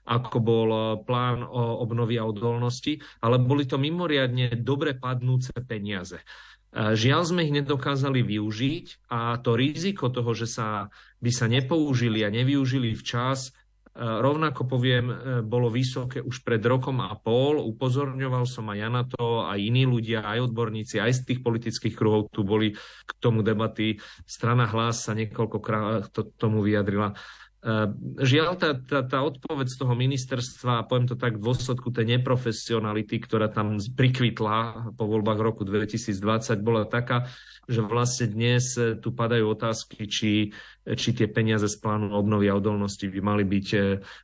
ako 0.07 0.37
bol 0.41 0.69
eh, 0.71 0.85
plán 1.03 1.41
o 1.43 1.83
obnovy 1.83 2.21
a 2.21 2.29
odolnosti, 2.29 3.01
ale 3.25 3.41
boli 3.41 3.65
to 3.65 3.81
mimoriadne 3.81 4.55
dobre 4.61 4.95
padnúce 4.95 5.51
peniaze. 5.65 6.21
Eh, 6.21 6.95
žiaľ 6.95 7.23
sme 7.27 7.45
ich 7.49 7.55
nedokázali 7.55 8.23
využiť 8.23 9.11
a 9.11 9.41
to 9.41 9.57
riziko 9.57 10.13
toho, 10.13 10.31
že 10.37 10.47
sa 10.47 10.93
by 11.21 11.31
sa 11.33 11.47
nepoužili 11.51 12.25
a 12.25 12.33
nevyužili 12.33 12.97
včas, 12.97 13.53
rovnako 14.01 14.71
poviem, 14.71 15.07
bolo 15.45 15.67
vysoké 15.69 16.23
už 16.23 16.47
pred 16.47 16.63
rokom 16.63 17.03
a 17.03 17.13
pol. 17.19 17.59
Upozorňoval 17.59 18.47
som 18.47 18.71
aj 18.71 18.79
ja 18.79 18.89
na 18.89 19.03
to, 19.05 19.45
aj 19.45 19.59
iní 19.59 19.85
ľudia, 19.85 20.23
aj 20.23 20.49
odborníci, 20.49 21.03
aj 21.03 21.21
z 21.21 21.21
tých 21.27 21.41
politických 21.43 21.99
kruhov 21.99 22.31
tu 22.31 22.47
boli 22.47 22.73
k 22.79 23.11
tomu 23.19 23.43
debaty. 23.43 23.99
Strana 24.25 24.71
hlas 24.71 25.05
sa 25.05 25.13
niekoľkokrát 25.13 26.15
to, 26.15 26.23
tomu 26.39 26.63
vyjadrila. 26.63 27.19
Ehm, 27.61 28.17
žiaľ, 28.17 28.57
tá, 28.57 28.73
tá, 28.73 29.05
tá 29.05 29.21
odpoveď 29.21 29.69
z 29.69 29.77
toho 29.77 29.93
ministerstva, 29.93 30.89
poviem 30.89 31.13
to 31.13 31.17
tak, 31.21 31.37
v 31.37 31.45
dôsledku 31.45 31.93
tej 31.93 32.17
neprofesionality, 32.17 33.21
ktorá 33.21 33.53
tam 33.53 33.77
prikvitla 33.77 34.89
po 34.97 35.05
voľbách 35.05 35.41
roku 35.45 35.69
2020, 35.69 36.57
bola 36.65 36.89
taká, 36.89 37.29
že 37.69 37.85
vlastne 37.85 38.33
dnes 38.33 38.73
tu 39.05 39.13
padajú 39.13 39.53
otázky, 39.53 40.09
či, 40.09 40.57
či 40.97 41.15
tie 41.15 41.27
peniaze 41.31 41.67
z 41.67 41.77
plánu 41.79 42.11
obnovy 42.15 42.51
a 42.51 42.59
odolnosti 42.59 43.07
by 43.07 43.21
mali 43.23 43.45
byť 43.47 43.67
e, 43.75 43.79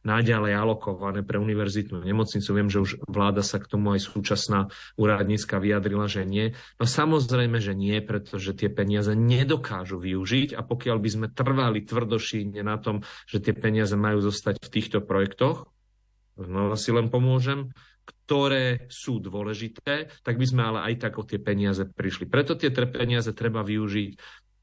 naďalej 0.06 0.52
alokované 0.54 1.20
pre 1.22 1.38
univerzitnú 1.38 2.02
nemocnicu. 2.02 2.48
Viem, 2.50 2.70
že 2.70 2.82
už 2.82 2.90
vláda 3.06 3.42
sa 3.42 3.62
k 3.62 3.70
tomu 3.70 3.94
aj 3.94 4.06
súčasná 4.06 4.70
úradnícka 4.98 5.58
vyjadrila, 5.62 6.06
že 6.10 6.26
nie. 6.26 6.54
No 6.78 6.84
samozrejme, 6.88 7.58
že 7.62 7.76
nie, 7.76 7.98
pretože 8.02 8.56
tie 8.56 8.70
peniaze 8.72 9.12
nedokážu 9.14 10.00
využiť 10.00 10.54
a 10.56 10.64
pokiaľ 10.64 10.96
by 10.98 11.10
sme 11.10 11.26
trvali 11.30 11.84
tvrdošíne 11.84 12.60
na 12.62 12.78
tom, 12.80 13.02
že 13.26 13.42
tie 13.42 13.54
peniaze 13.54 13.94
majú 13.94 14.22
zostať 14.22 14.62
v 14.62 14.72
týchto 14.72 14.98
projektoch, 15.02 15.68
znova 16.36 16.76
si 16.76 16.92
len 16.92 17.08
pomôžem, 17.08 17.72
ktoré 18.06 18.86
sú 18.86 19.18
dôležité, 19.18 20.10
tak 20.22 20.38
by 20.38 20.46
sme 20.46 20.62
ale 20.62 20.78
aj 20.92 20.94
tak 21.02 21.18
o 21.18 21.26
tie 21.26 21.42
peniaze 21.42 21.82
prišli. 21.82 22.30
Preto 22.30 22.54
tie 22.54 22.70
peniaze 22.70 23.34
treba 23.34 23.66
využiť 23.66 24.10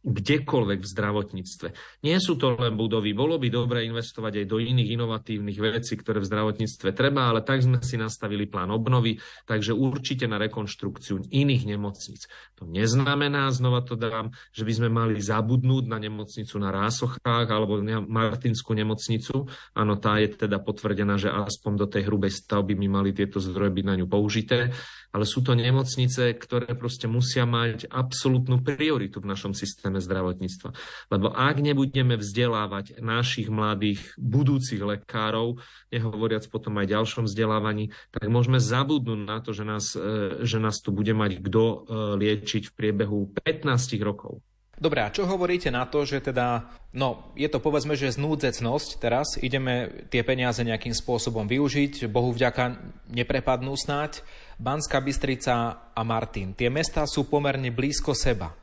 kdekoľvek 0.04 0.80
v 0.84 0.92
zdravotníctve. 0.92 1.68
Nie 2.04 2.20
sú 2.20 2.36
to 2.36 2.60
len 2.60 2.76
budovy. 2.76 3.16
Bolo 3.16 3.40
by 3.40 3.48
dobre 3.48 3.88
investovať 3.88 4.44
aj 4.44 4.46
do 4.52 4.60
iných 4.60 5.00
inovatívnych 5.00 5.58
vecí, 5.58 5.96
ktoré 5.96 6.20
v 6.20 6.28
zdravotníctve 6.28 6.92
treba, 6.92 7.32
ale 7.32 7.40
tak 7.40 7.64
sme 7.64 7.80
si 7.80 7.96
nastavili 7.96 8.44
plán 8.44 8.68
obnovy, 8.76 9.16
takže 9.48 9.72
určite 9.72 10.28
na 10.28 10.36
rekonštrukciu 10.44 11.32
iných 11.32 11.64
nemocníc. 11.64 12.28
To 12.60 12.68
neznamená, 12.68 13.48
znova 13.56 13.80
to 13.88 13.96
dám, 13.96 14.36
že 14.52 14.68
by 14.68 14.74
sme 14.76 14.90
mali 14.92 15.24
zabudnúť 15.24 15.88
na 15.88 15.98
nemocnicu 16.04 16.56
na 16.60 16.70
Rásochách 16.76 17.48
alebo 17.48 17.80
na 17.80 18.04
Martinskú 18.04 18.76
nemocnicu. 18.76 19.48
Áno, 19.72 19.96
tá 19.96 20.20
je 20.20 20.36
teda 20.36 20.60
potvrdená, 20.60 21.16
že 21.16 21.32
aspoň 21.32 21.72
do 21.80 21.88
tej 21.88 22.12
hrubej 22.12 22.36
stavby 22.36 22.76
by 22.76 22.88
mali 22.92 23.16
tieto 23.16 23.40
zdroje 23.40 23.72
byť 23.72 23.86
na 23.88 23.96
ňu 24.04 24.08
použité 24.12 24.76
ale 25.14 25.30
sú 25.30 25.46
to 25.46 25.54
nemocnice, 25.54 26.34
ktoré 26.42 26.74
proste 26.74 27.06
musia 27.06 27.46
mať 27.46 27.86
absolútnu 27.94 28.66
prioritu 28.66 29.22
v 29.22 29.30
našom 29.30 29.54
systéme 29.54 30.02
zdravotníctva. 30.02 30.74
Lebo 31.14 31.30
ak 31.30 31.62
nebudeme 31.62 32.18
vzdelávať 32.18 32.98
našich 32.98 33.54
mladých 33.54 34.02
budúcich 34.18 34.82
lekárov, 34.82 35.62
nehovoriac 35.94 36.50
potom 36.50 36.82
aj 36.82 36.90
ďalšom 36.90 37.30
vzdelávaní, 37.30 37.94
tak 38.10 38.26
môžeme 38.26 38.58
zabudnúť 38.58 39.22
na 39.22 39.38
to, 39.38 39.54
že 39.54 39.64
nás, 39.64 39.94
e, 39.94 40.42
že 40.42 40.58
nás 40.58 40.82
tu 40.82 40.90
bude 40.90 41.14
mať 41.14 41.46
kto 41.46 41.64
e, 41.64 41.78
liečiť 42.18 42.74
v 42.74 42.76
priebehu 42.76 43.30
15 43.46 44.02
rokov. 44.02 44.42
Dobre, 44.74 45.06
a 45.06 45.14
čo 45.14 45.30
hovoríte 45.30 45.70
na 45.70 45.86
to, 45.86 46.02
že 46.02 46.20
teda, 46.20 46.66
no, 46.98 47.30
je 47.38 47.46
to 47.46 47.62
povedzme, 47.62 47.94
že 47.94 48.18
znúdzecnosť 48.18 48.90
teraz, 48.98 49.38
ideme 49.38 50.04
tie 50.10 50.26
peniaze 50.26 50.66
nejakým 50.66 50.98
spôsobom 50.98 51.46
využiť, 51.46 52.10
Bohu 52.10 52.34
vďaka 52.34 52.82
neprepadnú 53.14 53.78
snáď, 53.78 54.26
Banská 54.60 55.02
Bystrica 55.02 55.54
a 55.94 56.02
Martin. 56.02 56.54
Tie 56.54 56.70
mesta 56.70 57.06
sú 57.10 57.26
pomerne 57.30 57.74
blízko 57.74 58.14
seba. 58.14 58.54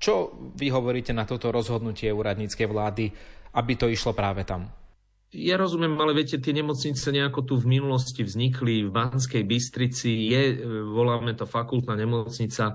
Čo 0.00 0.32
vy 0.56 0.72
hovoríte 0.72 1.12
na 1.12 1.28
toto 1.28 1.52
rozhodnutie 1.52 2.08
úradníckej 2.08 2.66
vlády, 2.68 3.12
aby 3.56 3.72
to 3.76 3.90
išlo 3.90 4.16
práve 4.16 4.48
tam? 4.48 4.70
Ja 5.30 5.54
rozumiem, 5.54 5.94
ale 5.94 6.10
viete, 6.10 6.42
tie 6.42 6.50
nemocnice 6.50 7.14
nejako 7.14 7.46
tu 7.46 7.54
v 7.54 7.78
minulosti 7.78 8.26
vznikli 8.26 8.82
v 8.82 8.90
Banskej 8.90 9.46
Bystrici, 9.46 10.26
je, 10.26 10.58
e, 10.58 10.82
voláme 10.82 11.38
to 11.38 11.46
fakultná 11.46 11.94
nemocnica, 11.94 12.74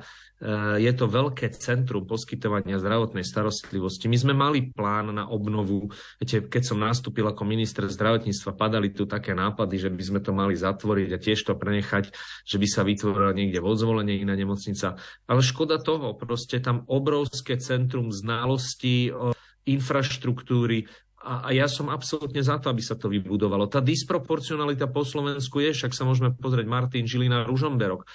je 0.80 0.92
to 0.92 1.08
veľké 1.08 1.48
centrum 1.56 2.04
poskytovania 2.04 2.76
zdravotnej 2.76 3.24
starostlivosti. 3.24 4.12
My 4.12 4.18
sme 4.20 4.34
mali 4.36 4.68
plán 4.68 5.16
na 5.16 5.32
obnovu. 5.32 5.88
Viete, 6.20 6.44
keď 6.44 6.64
som 6.76 6.84
nastúpil 6.84 7.24
ako 7.24 7.48
minister 7.48 7.88
zdravotníctva, 7.88 8.60
padali 8.60 8.92
tu 8.92 9.08
také 9.08 9.32
nápady, 9.32 9.88
že 9.88 9.90
by 9.90 10.04
sme 10.04 10.20
to 10.20 10.36
mali 10.36 10.60
zatvoriť 10.60 11.10
a 11.16 11.22
tiež 11.24 11.40
to 11.40 11.56
prenechať, 11.56 12.12
že 12.44 12.58
by 12.60 12.68
sa 12.68 12.84
vytvorila 12.84 13.32
niekde 13.32 13.64
v 13.64 13.70
odzvolenie 13.72 14.20
iná 14.20 14.36
nemocnica. 14.36 15.00
Ale 15.24 15.40
škoda 15.40 15.80
toho, 15.80 16.20
proste 16.20 16.60
tam 16.60 16.84
obrovské 16.92 17.56
centrum 17.56 18.12
znalostí, 18.12 19.16
infraštruktúry, 19.66 20.86
a, 21.26 21.34
a 21.42 21.50
ja 21.50 21.66
som 21.66 21.90
absolútne 21.90 22.38
za 22.46 22.62
to, 22.62 22.70
aby 22.70 22.86
sa 22.86 22.94
to 22.94 23.10
vybudovalo. 23.10 23.66
Tá 23.66 23.82
disproporcionalita 23.82 24.86
po 24.86 25.02
Slovensku 25.02 25.58
je, 25.58 25.74
však 25.74 25.98
sa 25.98 26.06
môžeme 26.06 26.38
pozrieť 26.38 26.70
Martin 26.70 27.10
Žilina 27.10 27.42
Ružomberok. 27.50 28.06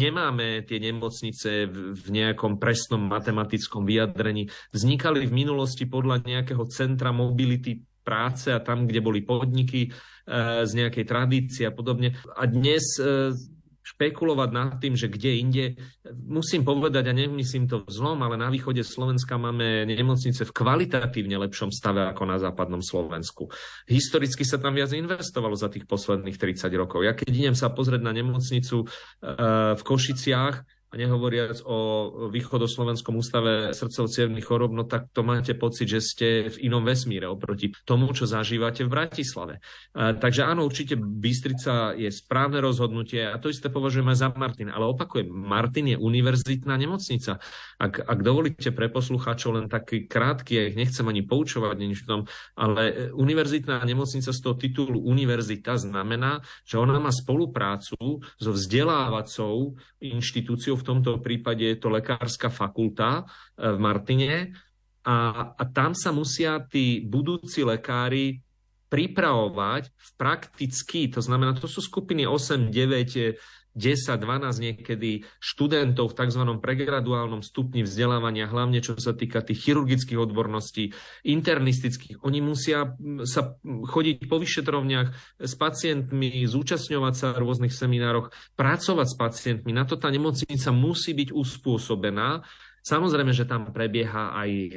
Nemáme 0.00 0.64
tie 0.64 0.80
nemocnice 0.80 1.68
v, 1.68 1.92
v 1.92 2.06
nejakom 2.08 2.56
presnom 2.56 3.04
matematickom 3.04 3.84
vyjadrení. 3.84 4.48
Vznikali 4.72 5.28
v 5.28 5.36
minulosti 5.36 5.84
podľa 5.84 6.24
nejakého 6.24 6.64
centra 6.72 7.12
mobility 7.12 7.84
práce 8.00 8.48
a 8.48 8.64
tam, 8.64 8.88
kde 8.88 9.04
boli 9.04 9.20
podniky 9.20 9.80
e, 9.84 9.88
z 10.64 10.72
nejakej 10.72 11.04
tradície 11.04 11.68
a 11.68 11.76
podobne. 11.76 12.16
A 12.32 12.48
dnes 12.48 12.96
e, 12.96 13.36
špekulovať 13.98 14.50
nad 14.54 14.78
tým, 14.78 14.94
že 14.94 15.10
kde 15.10 15.42
inde. 15.42 15.64
Musím 16.06 16.62
povedať, 16.62 17.10
a 17.10 17.12
nemyslím 17.12 17.66
to 17.66 17.82
zlom, 17.90 18.22
ale 18.22 18.38
na 18.38 18.46
východe 18.46 18.86
Slovenska 18.86 19.34
máme 19.34 19.90
nemocnice 19.90 20.46
v 20.46 20.54
kvalitatívne 20.54 21.34
lepšom 21.34 21.74
stave 21.74 22.06
ako 22.06 22.22
na 22.30 22.38
západnom 22.38 22.78
Slovensku. 22.78 23.50
Historicky 23.90 24.46
sa 24.46 24.62
tam 24.62 24.78
viac 24.78 24.94
investovalo 24.94 25.58
za 25.58 25.66
tých 25.66 25.90
posledných 25.90 26.38
30 26.38 26.70
rokov. 26.78 27.02
Ja 27.02 27.18
keď 27.18 27.26
idem 27.34 27.56
sa 27.58 27.74
pozrieť 27.74 28.06
na 28.06 28.14
nemocnicu 28.14 28.86
e, 28.86 29.74
v 29.74 29.82
Košiciach, 29.82 30.77
a 30.88 30.94
nehovoriac 30.96 31.60
o 31.68 31.76
východoslovenskom 32.32 33.20
ústave 33.20 33.76
srdcov 33.76 34.08
chorob, 34.40 34.72
no 34.72 34.88
tak 34.88 35.12
to 35.12 35.20
máte 35.20 35.52
pocit, 35.52 35.84
že 35.84 36.00
ste 36.00 36.28
v 36.48 36.72
inom 36.72 36.80
vesmíre 36.80 37.28
oproti 37.28 37.76
tomu, 37.84 38.08
čo 38.16 38.24
zažívate 38.24 38.88
v 38.88 38.92
Bratislave. 38.92 39.54
A, 39.92 40.16
takže 40.16 40.48
áno, 40.48 40.64
určite 40.64 40.96
Bystrica 40.96 41.92
je 41.92 42.08
správne 42.08 42.64
rozhodnutie 42.64 43.20
a 43.28 43.36
to 43.36 43.52
isté 43.52 43.68
považujeme 43.68 44.16
za 44.16 44.32
Martin. 44.32 44.72
Ale 44.72 44.88
opakujem, 44.88 45.28
Martin 45.28 45.92
je 45.92 46.00
univerzitná 46.00 46.72
nemocnica. 46.80 47.36
Ak, 47.76 48.00
ak 48.00 48.18
dovolíte 48.24 48.72
pre 48.72 48.88
poslucháčov 48.88 49.60
len 49.60 49.66
taký 49.68 50.08
krátky, 50.08 50.52
ja 50.56 50.62
ich 50.72 50.78
nechcem 50.80 51.04
ani 51.04 51.20
poučovať 51.20 51.76
nič 51.76 52.00
v 52.04 52.08
tom, 52.08 52.20
ale 52.56 53.12
univerzitná 53.12 53.84
nemocnica 53.84 54.32
z 54.32 54.40
toho 54.40 54.56
titulu 54.56 55.04
univerzita 55.04 55.76
znamená, 55.76 56.40
že 56.64 56.80
ona 56.80 56.96
má 56.96 57.12
spoluprácu 57.12 58.24
so 58.40 58.50
vzdelávacou 58.56 59.76
inštitúciou 60.00 60.77
v 60.78 60.86
tomto 60.86 61.18
prípade 61.18 61.66
je 61.66 61.76
to 61.76 61.90
lekárska 61.90 62.48
fakulta 62.48 63.26
e, 63.58 63.74
v 63.74 63.78
Martine. 63.82 64.54
A, 65.02 65.50
a 65.56 65.62
tam 65.68 65.92
sa 65.92 66.14
musia 66.14 66.62
tí 66.62 67.02
budúci 67.02 67.66
lekári 67.66 68.40
pripravovať 68.88 69.92
v 69.92 70.10
prakticky, 70.16 71.12
to 71.12 71.20
znamená, 71.20 71.52
to 71.52 71.68
sú 71.68 71.84
skupiny 71.84 72.24
8, 72.24 72.72
9, 72.72 73.36
10, 73.78 74.18
12 74.18 74.58
niekedy 74.58 75.22
študentov 75.38 76.10
v 76.10 76.16
tzv. 76.18 76.42
pregraduálnom 76.58 77.46
stupni 77.46 77.86
vzdelávania, 77.86 78.50
hlavne 78.50 78.82
čo 78.82 78.98
sa 78.98 79.14
týka 79.14 79.46
tých 79.46 79.70
chirurgických 79.70 80.18
odborností, 80.18 80.90
internistických. 81.22 82.26
Oni 82.26 82.42
musia 82.42 82.98
sa 83.22 83.54
chodiť 83.62 84.26
po 84.26 84.42
vyšetrovniach 84.42 85.38
s 85.38 85.52
pacientmi, 85.54 86.42
zúčastňovať 86.44 87.14
sa 87.14 87.26
v 87.32 87.40
rôznych 87.46 87.72
seminároch, 87.72 88.34
pracovať 88.58 89.06
s 89.06 89.16
pacientmi. 89.16 89.70
Na 89.70 89.86
to 89.86 89.94
tá 89.94 90.10
nemocnica 90.10 90.74
musí 90.74 91.14
byť 91.14 91.30
uspôsobená 91.30 92.42
Samozrejme, 92.88 93.36
že 93.36 93.44
tam 93.44 93.68
prebieha 93.68 94.32
aj 94.32 94.50
e, 94.50 94.68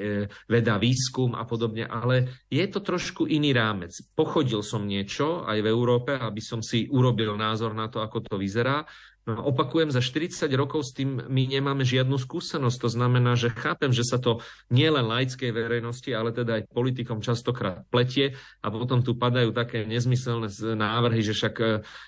veda, 0.51 0.75
výskum 0.75 1.31
a 1.31 1.47
podobne, 1.47 1.87
ale 1.87 2.43
je 2.51 2.67
to 2.67 2.83
trošku 2.83 3.23
iný 3.23 3.55
rámec. 3.55 3.95
Pochodil 4.11 4.59
som 4.67 4.83
niečo 4.83 5.47
aj 5.47 5.63
v 5.63 5.71
Európe, 5.71 6.11
aby 6.19 6.43
som 6.43 6.59
si 6.59 6.91
urobil 6.91 7.39
názor 7.39 7.71
na 7.71 7.87
to, 7.87 8.03
ako 8.03 8.19
to 8.27 8.35
vyzerá. 8.35 8.83
No, 9.21 9.37
opakujem, 9.53 9.93
za 9.93 10.01
40 10.01 10.49
rokov 10.57 10.89
s 10.89 10.97
tým 10.97 11.21
my 11.29 11.45
nemáme 11.45 11.85
žiadnu 11.85 12.17
skúsenosť. 12.17 12.77
To 12.81 12.89
znamená, 12.89 13.37
že 13.37 13.53
chápem, 13.53 13.93
že 13.93 14.01
sa 14.01 14.17
to 14.17 14.41
nie 14.73 14.89
len 14.89 15.05
laickej 15.05 15.53
verejnosti, 15.53 16.09
ale 16.09 16.33
teda 16.33 16.57
aj 16.57 16.73
politikom 16.73 17.21
častokrát 17.21 17.85
pletie 17.93 18.33
a 18.65 18.73
potom 18.73 19.05
tu 19.05 19.13
padajú 19.13 19.53
také 19.53 19.85
nezmyselné 19.85 20.49
návrhy, 20.73 21.21
že 21.21 21.37
však 21.37 21.55
e, 21.61 21.65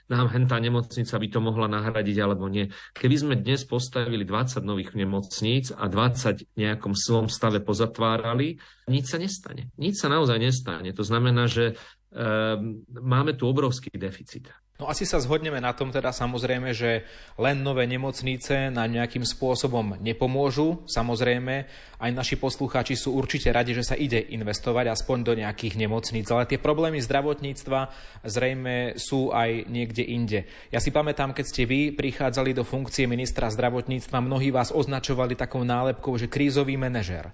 nám 0.09 0.34
hentá 0.34 0.57
nemocnica 0.57 1.14
by 1.14 1.28
to 1.30 1.38
mohla 1.38 1.70
nahradiť 1.70 2.18
alebo 2.18 2.49
nie. 2.49 2.74
Keby 2.97 3.16
sme 3.22 3.36
dnes 3.38 3.61
postavili 3.61 4.26
20 4.26 4.66
nových 4.66 4.97
nemocníc 4.97 5.70
a 5.70 5.86
20 5.86 6.49
v 6.49 6.57
nejakom 6.57 6.97
svojom 6.97 7.30
stave 7.30 7.61
pozatvárali, 7.61 8.57
nič 8.89 9.05
sa 9.14 9.22
nestane. 9.22 9.70
Nič 9.78 10.01
sa 10.01 10.09
naozaj 10.09 10.41
nestane. 10.41 10.89
To 10.97 11.05
znamená, 11.05 11.45
že 11.45 11.78
um, 12.09 12.82
máme 12.89 13.38
tu 13.38 13.45
obrovský 13.45 13.93
deficit. 13.93 14.49
No 14.82 14.89
asi 14.89 15.05
sa 15.05 15.21
zhodneme 15.21 15.61
na 15.61 15.69
tom 15.69 15.93
teda 15.93 16.09
samozrejme, 16.09 16.74
že 16.74 17.05
len 17.38 17.61
nové 17.61 17.86
nemocnice 17.86 18.74
nám 18.74 18.89
nejakým 18.89 19.21
spôsobom 19.21 20.01
nepomôžu. 20.01 20.82
Samozrejme, 20.89 21.69
aj 22.01 22.09
naši 22.09 22.41
poslucháči 22.41 22.97
sú 22.97 23.13
určite 23.13 23.53
radi, 23.53 23.78
že 23.78 23.86
sa 23.86 23.93
ide 23.93 24.17
investovať 24.34 24.89
aspoň 24.89 25.17
do 25.30 25.34
nejakých 25.38 25.78
nemocníc, 25.78 26.26
ale 26.34 26.49
tie 26.49 26.57
problémy 26.57 26.97
zdravotníctva 27.05 27.93
zrejme 28.26 28.97
sú 28.97 29.30
aj 29.30 29.69
niekde 29.69 30.09
inde. 30.09 30.49
Ja 30.74 30.82
si 30.82 30.89
pamätám, 30.89 31.38
keď 31.38 31.45
ste 31.45 31.69
vy 31.69 31.93
prichádzali 31.93 32.57
do 32.57 32.65
funkcie 32.65 33.05
ministra 33.05 33.53
zdravotníctva, 33.53 34.26
mnohí 34.26 34.49
vás 34.49 34.74
označovali 34.74 35.38
takou 35.38 35.61
nálepkou, 35.61 36.17
že 36.17 36.26
krízový 36.26 36.82
manažer. 36.82 37.30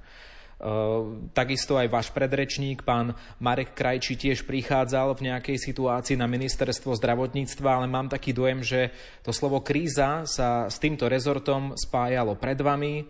Ehm, 0.60 1.32
takisto 1.32 1.80
aj 1.80 1.88
váš 1.88 2.08
predrečník, 2.12 2.84
pán 2.84 3.16
Marek 3.40 3.72
Krajči, 3.72 4.20
tiež 4.20 4.44
prichádzal 4.44 5.16
v 5.16 5.32
nejakej 5.32 5.56
situácii 5.56 6.20
na 6.20 6.28
ministerstvo 6.28 7.00
zdravotníctva, 7.00 7.80
ale 7.80 7.88
mám 7.88 8.12
taký 8.12 8.36
dojem, 8.36 8.60
že 8.60 8.92
to 9.24 9.32
slovo 9.32 9.64
kríza 9.64 10.28
sa 10.28 10.68
s 10.68 10.76
týmto 10.76 11.08
rezortom 11.08 11.80
spájalo 11.80 12.36
pred 12.36 12.60
vami, 12.60 13.08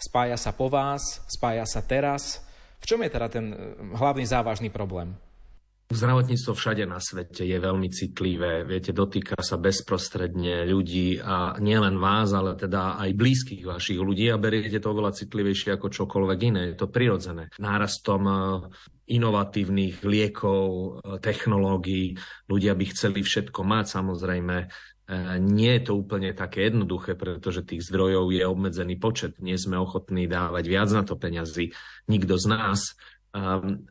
spája 0.00 0.40
sa 0.40 0.56
po 0.56 0.72
vás, 0.72 1.20
spája 1.28 1.68
sa 1.68 1.84
teraz. 1.84 2.40
V 2.80 2.88
čom 2.88 3.04
je 3.04 3.12
teda 3.12 3.28
ten 3.28 3.52
hlavný 3.92 4.24
závažný 4.24 4.72
problém? 4.72 5.12
Zdravotníctvo 5.86 6.50
všade 6.58 6.82
na 6.82 6.98
svete 6.98 7.46
je 7.46 7.62
veľmi 7.62 7.86
citlivé, 7.94 8.66
viete, 8.66 8.90
dotýka 8.90 9.38
sa 9.38 9.54
bezprostredne 9.54 10.66
ľudí 10.66 11.22
a 11.22 11.54
nielen 11.62 12.02
vás, 12.02 12.34
ale 12.34 12.58
teda 12.58 12.98
aj 12.98 13.14
blízkych 13.14 13.62
vašich 13.62 14.02
ľudí 14.02 14.26
a 14.26 14.40
beriete 14.40 14.82
to 14.82 14.90
oveľa 14.90 15.14
citlivejšie 15.14 15.78
ako 15.78 15.86
čokoľvek 15.86 16.38
iné. 16.42 16.74
Je 16.74 16.76
to 16.82 16.90
prirodzené. 16.90 17.54
Nárastom 17.62 18.22
e, 18.26 18.34
inovatívnych 19.14 20.02
liekov, 20.02 20.66
e, 20.66 20.90
technológií, 21.22 22.18
ľudia 22.50 22.74
by 22.74 22.84
chceli 22.90 23.22
všetko 23.22 23.62
mať 23.62 23.86
samozrejme. 23.86 24.56
E, 24.58 24.66
nie 25.38 25.70
je 25.70 25.82
to 25.86 26.02
úplne 26.02 26.34
také 26.34 26.66
jednoduché, 26.66 27.14
pretože 27.14 27.62
tých 27.62 27.86
zdrojov 27.86 28.34
je 28.34 28.42
obmedzený 28.42 28.98
počet. 28.98 29.38
Nie 29.38 29.54
sme 29.54 29.78
ochotní 29.78 30.26
dávať 30.26 30.66
viac 30.66 30.90
na 30.90 31.06
to 31.06 31.14
peňazí. 31.14 31.70
Nikto 32.10 32.34
z 32.42 32.46
nás 32.50 32.98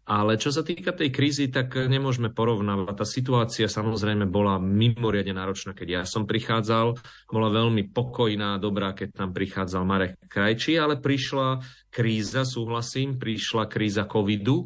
ale 0.10 0.42
čo 0.42 0.50
sa 0.50 0.66
týka 0.66 0.90
tej 0.90 1.14
krízy, 1.14 1.54
tak 1.54 1.78
nemôžeme 1.78 2.34
porovnávať. 2.34 2.96
Tá 2.98 3.06
situácia 3.06 3.70
samozrejme 3.70 4.26
bola 4.26 4.58
mimoriadne 4.58 5.38
náročná, 5.38 5.78
keď 5.78 5.88
ja 5.88 6.02
som 6.02 6.26
prichádzal. 6.26 6.98
Bola 7.30 7.50
veľmi 7.54 7.94
pokojná, 7.94 8.58
dobrá, 8.58 8.98
keď 8.98 9.14
tam 9.14 9.30
prichádzal 9.38 9.84
Marek 9.86 10.18
Krajčí, 10.26 10.82
ale 10.82 10.98
prišla 10.98 11.62
kríza, 11.94 12.42
súhlasím, 12.42 13.22
prišla 13.22 13.70
kríza 13.70 14.10
covidu, 14.10 14.66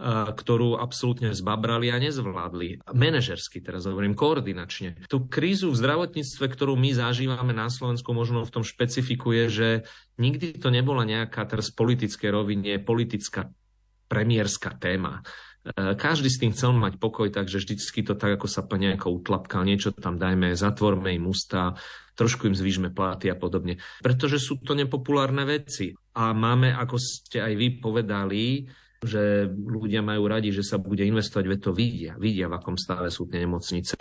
ktorú 0.00 0.74
absolútne 0.74 1.30
zbabrali 1.30 1.86
a 1.92 2.02
nezvládli. 2.02 2.82
Menežersky, 2.90 3.62
teraz 3.62 3.86
hovorím, 3.86 4.18
koordinačne. 4.18 5.06
Tú 5.06 5.30
krízu 5.30 5.70
v 5.70 5.78
zdravotníctve, 5.78 6.50
ktorú 6.50 6.74
my 6.74 6.90
zažívame 6.98 7.54
na 7.54 7.70
Slovensku, 7.70 8.10
možno 8.10 8.42
v 8.42 8.50
tom 8.50 8.66
špecifikuje, 8.66 9.46
že 9.46 9.68
nikdy 10.18 10.58
to 10.58 10.74
nebola 10.74 11.06
nejaká 11.06 11.46
teraz 11.46 11.70
politické 11.70 12.34
rovine, 12.34 12.82
politická 12.82 13.54
premiérska 14.14 14.78
téma. 14.78 15.26
E, 15.66 15.98
každý 15.98 16.30
s 16.30 16.38
tým 16.38 16.54
chcel 16.54 16.70
mať 16.78 17.02
pokoj, 17.02 17.26
takže 17.34 17.58
vždycky 17.58 18.06
to 18.06 18.14
tak, 18.14 18.38
ako 18.38 18.46
sa 18.46 18.62
po 18.62 18.78
nejako 18.78 19.18
utlapkal, 19.18 19.66
niečo 19.66 19.90
tam 19.90 20.14
dajme, 20.14 20.54
zatvorme 20.54 21.10
im 21.10 21.26
ústa, 21.26 21.74
trošku 22.14 22.46
im 22.46 22.54
zvýšme 22.54 22.94
platy 22.94 23.26
a 23.28 23.36
podobne. 23.36 23.82
Pretože 23.98 24.38
sú 24.38 24.62
to 24.62 24.78
nepopulárne 24.78 25.42
veci. 25.42 25.90
A 26.14 26.30
máme, 26.30 26.70
ako 26.70 26.94
ste 26.94 27.42
aj 27.42 27.54
vy 27.58 27.68
povedali, 27.82 28.70
že 29.04 29.46
ľudia 29.52 30.00
majú 30.00 30.24
radi, 30.26 30.48
že 30.50 30.64
sa 30.64 30.80
bude 30.80 31.04
investovať, 31.04 31.44
veď 31.44 31.60
to 31.60 31.72
vidia. 31.76 32.12
Vidia, 32.16 32.48
v 32.48 32.56
akom 32.56 32.80
stave 32.80 33.12
sú 33.12 33.28
tie 33.28 33.44
nemocnice. 33.44 34.00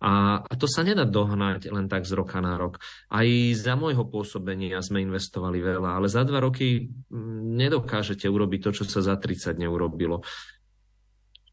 A, 0.00 0.40
a 0.40 0.52
to 0.56 0.64
sa 0.64 0.80
nedá 0.80 1.04
dohnať 1.04 1.68
len 1.68 1.86
tak 1.86 2.08
z 2.08 2.16
roka 2.16 2.40
na 2.40 2.56
rok. 2.56 2.80
Aj 3.12 3.28
za 3.52 3.76
môjho 3.76 4.08
pôsobenia 4.08 4.80
sme 4.80 5.04
investovali 5.04 5.60
veľa, 5.60 6.00
ale 6.00 6.08
za 6.08 6.24
dva 6.24 6.40
roky 6.40 6.88
mm, 6.88 7.54
nedokážete 7.60 8.24
urobiť 8.24 8.60
to, 8.64 8.70
čo 8.72 8.84
sa 8.88 9.04
za 9.04 9.14
30 9.20 9.60
neurobilo. 9.60 10.24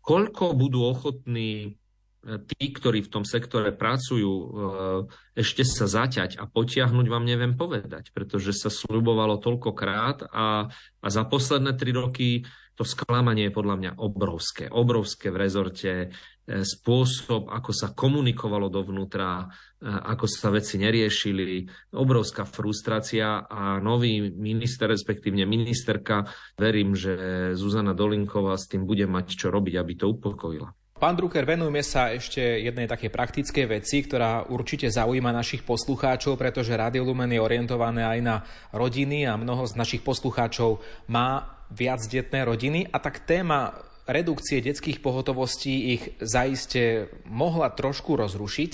Koľko 0.06 0.54
budú 0.54 0.86
ochotní 0.86 1.52
e, 1.66 1.70
tí, 2.46 2.70
ktorí 2.70 3.02
v 3.02 3.12
tom 3.12 3.26
sektore 3.26 3.74
pracujú, 3.74 4.32
e, 4.32 4.46
ešte 5.42 5.66
sa 5.66 5.90
zaťať 5.90 6.38
a 6.38 6.46
potiahnuť 6.46 7.06
vám 7.10 7.26
neviem 7.26 7.58
povedať, 7.58 8.14
pretože 8.14 8.54
sa 8.54 8.70
slubovalo 8.70 9.42
toľkokrát 9.42 10.30
a, 10.30 10.70
a 11.02 11.08
za 11.10 11.26
posledné 11.26 11.74
tri 11.74 11.92
roky 11.92 12.46
to 12.76 12.84
sklamanie 12.84 13.48
je 13.48 13.56
podľa 13.56 13.76
mňa 13.80 13.92
obrovské. 13.98 14.68
Obrovské 14.68 15.32
v 15.32 15.40
rezorte. 15.40 15.92
spôsob, 16.46 17.50
ako 17.50 17.72
sa 17.74 17.98
komunikovalo 17.98 18.70
dovnútra, 18.70 19.50
ako 19.82 20.30
sa 20.30 20.54
veci 20.54 20.78
neriešili, 20.78 21.66
obrovská 21.98 22.46
frustrácia 22.46 23.50
a 23.50 23.82
nový 23.82 24.30
minister, 24.30 24.86
respektívne 24.86 25.50
ministerka, 25.50 26.30
verím, 26.54 26.94
že 26.94 27.18
Zuzana 27.58 27.98
Dolinková 27.98 28.54
s 28.62 28.70
tým 28.70 28.86
bude 28.86 29.10
mať 29.10 29.34
čo 29.34 29.48
robiť, 29.50 29.74
aby 29.82 29.94
to 29.98 30.14
upokojila. 30.14 30.70
Pán 30.96 31.20
Drucker, 31.20 31.44
venujme 31.44 31.84
sa 31.84 32.16
ešte 32.16 32.40
jednej 32.40 32.88
takej 32.88 33.12
praktickej 33.12 33.66
veci, 33.68 34.00
ktorá 34.08 34.48
určite 34.48 34.88
zaujíma 34.88 35.28
našich 35.36 35.68
poslucháčov, 35.68 36.40
pretože 36.40 36.72
Radio 36.72 37.04
Lumen 37.04 37.36
je 37.36 37.44
orientované 37.44 38.08
aj 38.08 38.20
na 38.24 38.36
rodiny 38.72 39.28
a 39.28 39.36
mnoho 39.36 39.68
z 39.68 39.76
našich 39.76 40.08
poslucháčov 40.08 40.80
má 41.12 41.55
viacdetné 41.74 42.46
rodiny 42.46 42.80
a 42.92 42.98
tak 43.02 43.26
téma 43.26 43.74
redukcie 44.06 44.62
detských 44.62 45.02
pohotovostí 45.02 45.98
ich 45.98 46.04
zaiste 46.22 47.10
mohla 47.26 47.74
trošku 47.74 48.14
rozrušiť. 48.14 48.72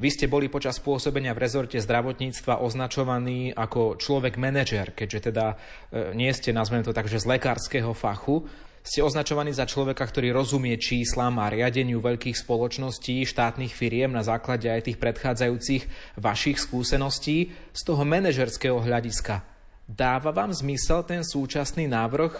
Vy 0.00 0.08
ste 0.08 0.26
boli 0.26 0.48
počas 0.48 0.80
pôsobenia 0.80 1.36
v 1.36 1.44
rezorte 1.44 1.78
zdravotníctva 1.78 2.64
označovaní 2.64 3.52
ako 3.52 4.00
človek 4.00 4.40
manažer, 4.40 4.96
keďže 4.96 5.30
teda 5.30 5.46
e, 5.92 6.16
nie 6.16 6.32
ste, 6.32 6.50
nazveme 6.50 6.82
to 6.82 6.96
tak, 6.96 7.06
že 7.06 7.20
z 7.20 7.28
lekárskeho 7.36 7.92
fachu. 7.92 8.48
Ste 8.82 9.04
označovaní 9.06 9.54
za 9.54 9.62
človeka, 9.62 10.02
ktorý 10.02 10.34
rozumie 10.34 10.74
číslam 10.74 11.38
a 11.38 11.52
riadeniu 11.52 12.02
veľkých 12.02 12.34
spoločností, 12.34 13.22
štátnych 13.22 13.70
firiem 13.70 14.10
na 14.10 14.26
základe 14.26 14.66
aj 14.66 14.90
tých 14.90 14.98
predchádzajúcich 14.98 15.82
vašich 16.18 16.58
skúseností 16.58 17.54
z 17.70 17.82
toho 17.86 18.02
manažerského 18.02 18.82
hľadiska. 18.82 19.51
Dáva 19.88 20.30
vám 20.30 20.54
zmysel 20.54 21.02
ten 21.02 21.26
súčasný 21.26 21.90
návrh 21.90 22.34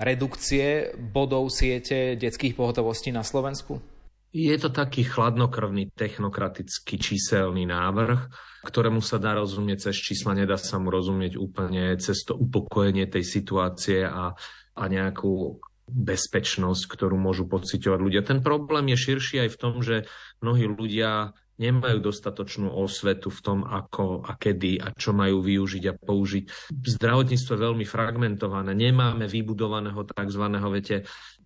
redukcie 0.00 0.92
bodov 0.96 1.48
siete 1.52 2.16
detských 2.16 2.56
pohotovostí 2.56 3.12
na 3.12 3.24
Slovensku? 3.24 3.80
Je 4.36 4.52
to 4.60 4.68
taký 4.68 5.08
chladnokrvný, 5.08 5.96
technokratický, 5.96 7.00
číselný 7.00 7.64
návrh, 7.64 8.28
ktorému 8.68 9.00
sa 9.00 9.16
dá 9.16 9.32
rozumieť 9.32 9.88
cez 9.88 9.96
čísla, 9.96 10.36
nedá 10.36 10.60
sa 10.60 10.76
mu 10.76 10.92
rozumieť 10.92 11.40
úplne 11.40 11.96
cez 11.96 12.20
to 12.20 12.36
upokojenie 12.36 13.08
tej 13.08 13.24
situácie 13.24 14.04
a, 14.04 14.36
a 14.76 14.82
nejakú 14.92 15.56
bezpečnosť, 15.88 16.82
ktorú 16.84 17.16
môžu 17.16 17.48
pociťovať 17.48 18.00
ľudia. 18.02 18.26
Ten 18.26 18.44
problém 18.44 18.92
je 18.92 18.98
širší 19.08 19.46
aj 19.46 19.50
v 19.54 19.60
tom, 19.60 19.74
že 19.80 20.04
mnohí 20.44 20.68
ľudia 20.68 21.32
nemajú 21.56 21.98
dostatočnú 22.04 22.68
osvetu 22.68 23.32
v 23.32 23.40
tom, 23.40 23.58
ako 23.64 24.24
a 24.24 24.36
kedy 24.36 24.80
a 24.80 24.92
čo 24.92 25.16
majú 25.16 25.40
využiť 25.40 25.84
a 25.88 25.94
použiť. 25.96 26.44
Zdravotníctvo 26.72 27.52
je 27.56 27.64
veľmi 27.64 27.86
fragmentované, 27.88 28.76
nemáme 28.76 29.24
vybudovaného 29.24 30.04
tzv. 30.04 30.44
Viete, 30.76 30.96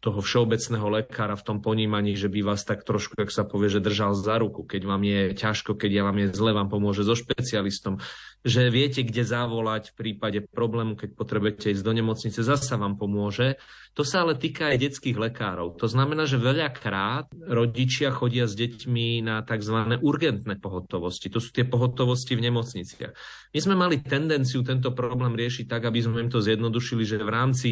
toho 0.01 0.25
všeobecného 0.25 1.05
lekára 1.05 1.37
v 1.37 1.45
tom 1.45 1.59
ponímaní, 1.61 2.17
že 2.17 2.33
by 2.33 2.41
vás 2.41 2.65
tak 2.65 2.89
trošku, 2.89 3.21
ak 3.21 3.29
sa 3.29 3.45
povie, 3.45 3.69
že 3.69 3.85
držal 3.85 4.17
za 4.17 4.41
ruku. 4.41 4.65
Keď 4.65 4.83
vám 4.89 5.05
je 5.05 5.21
ťažko, 5.37 5.77
keď 5.77 5.91
ja 5.93 6.03
vám 6.09 6.17
je 6.25 6.27
zle, 6.33 6.57
vám 6.57 6.73
pomôže 6.73 7.05
so 7.05 7.13
špecialistom. 7.13 8.01
Že 8.41 8.73
viete, 8.73 9.05
kde 9.05 9.21
zavolať 9.29 9.93
v 9.93 9.97
prípade 10.01 10.41
problému, 10.49 10.97
keď 10.97 11.13
potrebujete 11.13 11.77
ísť 11.77 11.85
do 11.85 11.93
nemocnice, 11.93 12.41
zasa 12.41 12.81
vám 12.81 12.97
pomôže. 12.97 13.61
To 13.93 14.01
sa 14.01 14.25
ale 14.25 14.41
týka 14.41 14.73
aj 14.73 14.89
detských 14.89 15.21
lekárov. 15.21 15.77
To 15.77 15.85
znamená, 15.85 16.25
že 16.25 16.41
veľakrát 16.41 17.29
rodičia 17.37 18.09
chodia 18.09 18.49
s 18.49 18.57
deťmi 18.57 19.21
na 19.21 19.45
tzv. 19.45 20.01
urgentné 20.01 20.57
pohotovosti. 20.57 21.29
To 21.29 21.45
sú 21.45 21.53
tie 21.53 21.69
pohotovosti 21.69 22.33
v 22.33 22.49
nemocniciach. 22.49 23.13
My 23.53 23.59
sme 23.61 23.77
mali 23.77 24.01
tendenciu 24.01 24.65
tento 24.65 24.97
problém 24.97 25.37
riešiť 25.37 25.69
tak, 25.69 25.85
aby 25.85 26.01
sme 26.01 26.25
im 26.25 26.33
to 26.33 26.41
zjednodušili, 26.41 27.05
že 27.05 27.21
v 27.21 27.29
rámci 27.29 27.69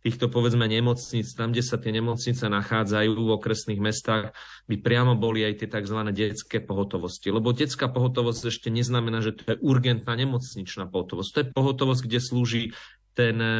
týchto 0.00 0.32
povedzme 0.32 0.64
nemocníc, 0.64 1.32
tam, 1.36 1.52
kde 1.52 1.60
sa 1.60 1.76
tie 1.76 1.92
nemocnice 1.92 2.48
nachádzajú 2.48 3.10
v 3.12 3.34
okresných 3.36 3.80
mestách, 3.80 4.32
by 4.64 4.76
priamo 4.80 5.12
boli 5.16 5.44
aj 5.44 5.60
tie 5.60 5.68
tzv. 5.68 5.98
detské 6.12 6.58
pohotovosti. 6.64 7.28
Lebo 7.28 7.52
detská 7.52 7.92
pohotovosť 7.92 8.48
ešte 8.48 8.68
neznamená, 8.72 9.20
že 9.20 9.36
to 9.36 9.44
je 9.54 9.60
urgentná 9.60 10.16
nemocničná 10.16 10.88
pohotovosť. 10.88 11.30
To 11.30 11.40
je 11.40 11.50
pohotovosť, 11.52 12.02
kde 12.08 12.18
slúži 12.18 12.64
ten 13.12 13.36
eh, 13.36 13.56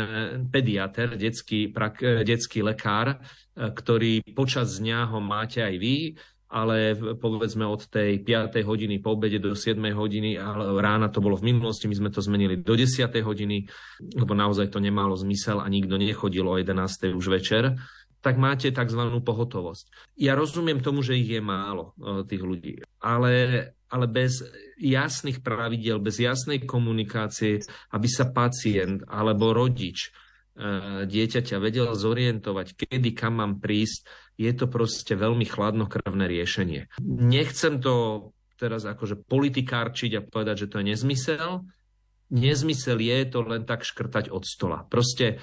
pediater, 0.49 1.19
detský, 1.19 1.69
prak, 1.69 2.01
eh, 2.01 2.23
detský 2.25 2.65
lekár, 2.65 3.19
eh, 3.19 3.69
ktorý 3.69 4.25
počas 4.33 4.81
dňa 4.81 5.13
ho 5.13 5.19
máte 5.21 5.61
aj 5.61 5.75
vy, 5.77 5.97
ale 6.51 6.99
povedzme 6.99 7.63
od 7.63 7.87
tej 7.87 8.27
5. 8.27 8.51
hodiny 8.67 8.99
po 8.99 9.15
obede 9.15 9.39
do 9.39 9.55
7. 9.55 9.79
hodiny, 9.95 10.35
ale 10.35 10.75
rána 10.83 11.07
to 11.07 11.23
bolo 11.23 11.39
v 11.39 11.55
minulosti, 11.55 11.87
my 11.87 11.95
sme 11.95 12.11
to 12.11 12.19
zmenili 12.19 12.59
do 12.59 12.75
10. 12.75 13.07
hodiny, 13.23 13.71
lebo 14.19 14.35
naozaj 14.35 14.75
to 14.75 14.83
nemalo 14.83 15.15
zmysel 15.15 15.63
a 15.63 15.71
nikto 15.71 15.95
nechodil 15.95 16.51
o 16.51 16.59
11. 16.59 17.15
už 17.15 17.27
večer 17.31 17.79
tak 18.21 18.37
máte 18.37 18.69
tzv. 18.69 19.01
pohotovosť. 19.25 20.13
Ja 20.21 20.37
rozumiem 20.37 20.85
tomu, 20.85 21.01
že 21.01 21.17
ich 21.17 21.29
je 21.29 21.41
málo, 21.41 21.97
e, 21.97 22.29
tých 22.29 22.45
ľudí, 22.45 22.85
ale, 23.01 23.65
ale 23.89 24.07
bez 24.07 24.45
jasných 24.77 25.41
pravidel, 25.41 25.97
bez 26.05 26.21
jasnej 26.21 26.69
komunikácie, 26.69 27.65
aby 27.97 28.09
sa 28.09 28.29
pacient 28.29 29.09
alebo 29.09 29.57
rodič 29.57 30.13
dieťaťa 31.09 31.57
vedel 31.57 31.89
zorientovať, 31.97 32.77
kedy 32.77 33.17
kam 33.17 33.41
mám 33.41 33.53
prísť, 33.59 34.05
je 34.37 34.53
to 34.53 34.69
proste 34.69 35.13
veľmi 35.13 35.45
chladnokrvné 35.49 36.25
riešenie. 36.29 36.93
Nechcem 37.05 37.81
to 37.81 38.29
teraz 38.61 38.85
akože 38.85 39.25
politikárčiť 39.25 40.21
a 40.21 40.25
povedať, 40.25 40.65
že 40.65 40.69
to 40.69 40.77
je 40.81 40.89
nezmysel. 40.93 41.65
Nezmysel 42.31 43.01
je 43.01 43.19
to 43.27 43.43
len 43.43 43.65
tak 43.65 43.83
škrtať 43.83 44.29
od 44.29 44.45
stola. 44.45 44.85
Proste 44.85 45.41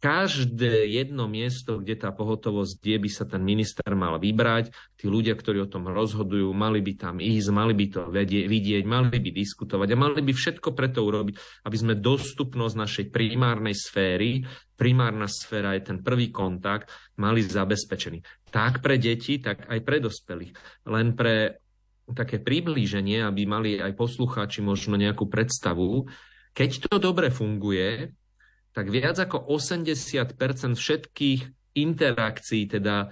každé 0.00 0.88
jedno 0.88 1.28
miesto, 1.28 1.76
kde 1.76 1.92
tá 1.92 2.08
pohotovosť 2.08 2.80
je, 2.80 2.96
by 2.96 3.10
sa 3.12 3.28
ten 3.28 3.44
minister 3.44 3.84
mal 3.92 4.16
vybrať. 4.16 4.72
Tí 4.96 5.04
ľudia, 5.04 5.36
ktorí 5.36 5.60
o 5.60 5.68
tom 5.68 5.92
rozhodujú, 5.92 6.48
mali 6.56 6.80
by 6.80 6.92
tam 6.96 7.16
ísť, 7.20 7.48
mali 7.52 7.76
by 7.76 7.86
to 7.92 8.00
vidieť, 8.08 8.84
mali 8.88 9.20
by 9.20 9.30
diskutovať 9.30 9.88
a 9.92 10.00
mali 10.00 10.24
by 10.24 10.32
všetko 10.32 10.72
preto 10.72 11.04
urobiť, 11.04 11.64
aby 11.68 11.76
sme 11.76 12.00
dostupnosť 12.00 12.74
našej 12.80 13.04
primárnej 13.12 13.76
sféry, 13.76 14.40
primárna 14.72 15.28
sféra 15.28 15.76
je 15.76 15.92
ten 15.92 16.00
prvý 16.00 16.32
kontakt, 16.32 16.88
mali 17.20 17.44
zabezpečený. 17.44 18.48
Tak 18.48 18.80
pre 18.80 18.96
deti, 18.96 19.36
tak 19.36 19.68
aj 19.68 19.84
pre 19.84 20.00
dospelých. 20.00 20.56
Len 20.88 21.12
pre 21.12 21.60
také 22.16 22.40
priblíženie, 22.40 23.22
aby 23.22 23.44
mali 23.44 23.70
aj 23.78 23.94
poslucháči 23.94 24.64
možno 24.64 24.96
nejakú 24.96 25.28
predstavu, 25.28 26.08
keď 26.50 26.90
to 26.90 26.98
dobre 26.98 27.30
funguje, 27.30 28.10
tak 28.70 28.86
viac 28.88 29.18
ako 29.18 29.50
80% 29.50 30.78
všetkých 30.78 31.40
interakcií, 31.74 32.66
teda 32.66 33.10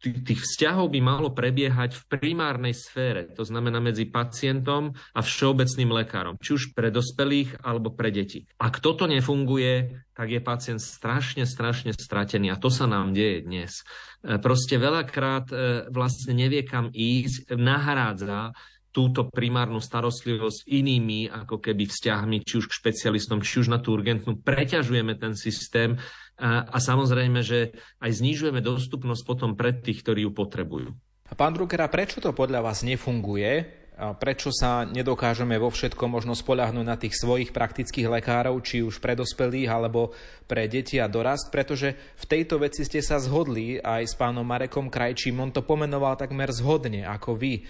tých 0.00 0.40
vzťahov 0.44 0.92
by 0.92 1.00
malo 1.02 1.32
prebiehať 1.32 1.96
v 1.96 2.02
primárnej 2.06 2.76
sfére, 2.76 3.26
to 3.32 3.42
znamená 3.42 3.80
medzi 3.80 4.06
pacientom 4.06 4.94
a 5.16 5.20
všeobecným 5.24 5.90
lekárom, 6.04 6.36
či 6.38 6.54
už 6.54 6.76
pre 6.76 6.92
dospelých 6.92 7.64
alebo 7.64 7.90
pre 7.90 8.12
deti. 8.12 8.46
Ak 8.60 8.78
toto 8.78 9.08
nefunguje, 9.08 10.04
tak 10.12 10.30
je 10.30 10.40
pacient 10.44 10.80
strašne, 10.80 11.48
strašne 11.48 11.96
stratený 11.96 12.52
a 12.52 12.60
to 12.60 12.68
sa 12.68 12.86
nám 12.86 13.16
deje 13.16 13.48
dnes. 13.48 13.82
E, 14.22 14.36
proste 14.38 14.76
veľakrát 14.76 15.46
e, 15.50 15.56
vlastne 15.90 16.36
nevie 16.36 16.62
kam 16.62 16.92
ísť, 16.92 17.56
nahrádza 17.56 18.52
túto 18.96 19.28
primárnu 19.28 19.76
starostlivosť 19.76 20.64
inými 20.64 21.28
ako 21.28 21.60
keby 21.60 21.84
vzťahmi, 21.84 22.40
či 22.40 22.64
už 22.64 22.72
k 22.72 22.76
špecialistom, 22.80 23.44
či 23.44 23.60
už 23.60 23.68
na 23.68 23.76
tú 23.76 23.92
urgentnú, 23.92 24.40
preťažujeme 24.40 25.20
ten 25.20 25.36
systém 25.36 26.00
a, 26.40 26.64
a 26.64 26.80
samozrejme, 26.80 27.44
že 27.44 27.76
aj 28.00 28.24
znižujeme 28.24 28.64
dostupnosť 28.64 29.22
potom 29.28 29.52
pre 29.52 29.76
tých, 29.76 30.00
ktorí 30.00 30.24
ju 30.24 30.32
potrebujú. 30.32 30.96
Pán 31.36 31.52
Druckera, 31.52 31.92
prečo 31.92 32.24
to 32.24 32.32
podľa 32.32 32.64
vás 32.64 32.80
nefunguje? 32.80 33.84
Prečo 33.96 34.52
sa 34.52 34.84
nedokážeme 34.84 35.56
vo 35.56 35.72
všetkom 35.72 36.20
možno 36.20 36.36
spoľahnúť 36.36 36.84
na 36.84 37.00
tých 37.00 37.16
svojich 37.16 37.48
praktických 37.52 38.12
lekárov, 38.12 38.60
či 38.60 38.84
už 38.84 39.00
pre 39.00 39.16
dospelých 39.16 39.72
alebo 39.72 40.12
pre 40.44 40.68
deti 40.68 41.00
a 41.00 41.08
dorast? 41.08 41.48
Pretože 41.48 41.96
v 41.96 42.24
tejto 42.28 42.60
veci 42.60 42.84
ste 42.84 43.00
sa 43.00 43.16
zhodli 43.16 43.80
aj 43.80 44.04
s 44.04 44.14
pánom 44.14 44.44
Marekom 44.44 44.92
Krajčím. 44.92 45.40
On 45.40 45.48
to 45.48 45.64
pomenoval 45.64 46.12
takmer 46.12 46.52
zhodne 46.52 47.08
ako 47.08 47.40
vy 47.40 47.64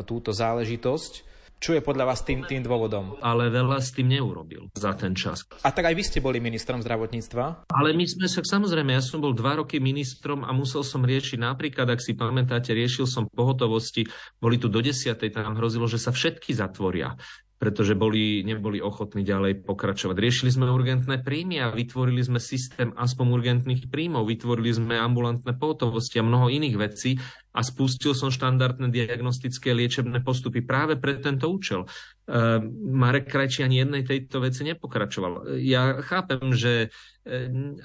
túto 0.00 0.32
záležitosť. 0.32 1.28
Čo 1.62 1.78
je 1.78 1.86
podľa 1.86 2.10
vás 2.10 2.26
tým, 2.26 2.42
tým 2.42 2.66
dôvodom? 2.66 3.22
Ale 3.22 3.46
veľa 3.46 3.78
s 3.78 3.94
tým 3.94 4.10
neurobil 4.10 4.66
za 4.74 4.98
ten 4.98 5.14
čas. 5.14 5.46
A 5.62 5.70
tak 5.70 5.86
aj 5.86 5.94
vy 5.94 6.02
ste 6.02 6.18
boli 6.18 6.42
ministrom 6.42 6.82
zdravotníctva? 6.82 7.70
Ale 7.70 7.94
my 7.94 8.02
sme 8.02 8.26
sa, 8.26 8.42
samozrejme, 8.42 8.90
ja 8.90 8.98
som 8.98 9.22
bol 9.22 9.30
dva 9.30 9.62
roky 9.62 9.78
ministrom 9.78 10.42
a 10.42 10.50
musel 10.50 10.82
som 10.82 11.06
riešiť 11.06 11.38
napríklad, 11.38 11.86
ak 11.86 12.02
si 12.02 12.18
pamätáte, 12.18 12.74
riešil 12.74 13.06
som 13.06 13.30
pohotovosti, 13.30 14.10
boli 14.42 14.58
tu 14.58 14.66
do 14.66 14.82
desiatej, 14.82 15.38
tam 15.38 15.54
hrozilo, 15.54 15.86
že 15.86 16.02
sa 16.02 16.10
všetky 16.10 16.50
zatvoria 16.50 17.14
pretože 17.62 17.94
boli, 17.94 18.42
neboli 18.42 18.82
ochotní 18.82 19.22
ďalej 19.22 19.62
pokračovať. 19.62 20.18
Riešili 20.18 20.50
sme 20.50 20.66
urgentné 20.66 21.22
príjmy 21.22 21.62
a 21.62 21.70
vytvorili 21.70 22.18
sme 22.18 22.42
systém 22.42 22.90
aspoň 22.98 23.38
urgentných 23.38 23.86
príjmov, 23.86 24.26
vytvorili 24.26 24.74
sme 24.74 24.98
ambulantné 24.98 25.54
pohotovosti 25.54 26.18
a 26.18 26.26
mnoho 26.26 26.50
iných 26.50 26.74
vecí 26.74 27.22
a 27.54 27.62
spustil 27.62 28.18
som 28.18 28.34
štandardné 28.34 28.90
diagnostické 28.90 29.70
liečebné 29.78 30.26
postupy 30.26 30.66
práve 30.66 30.98
pre 30.98 31.22
tento 31.22 31.46
účel. 31.46 31.86
Marek 32.72 33.28
Krajčí 33.28 33.60
ani 33.60 33.84
jednej 33.84 34.08
tejto 34.08 34.40
veci 34.40 34.64
nepokračoval. 34.64 35.60
Ja 35.60 36.00
chápem, 36.00 36.56
že 36.56 36.88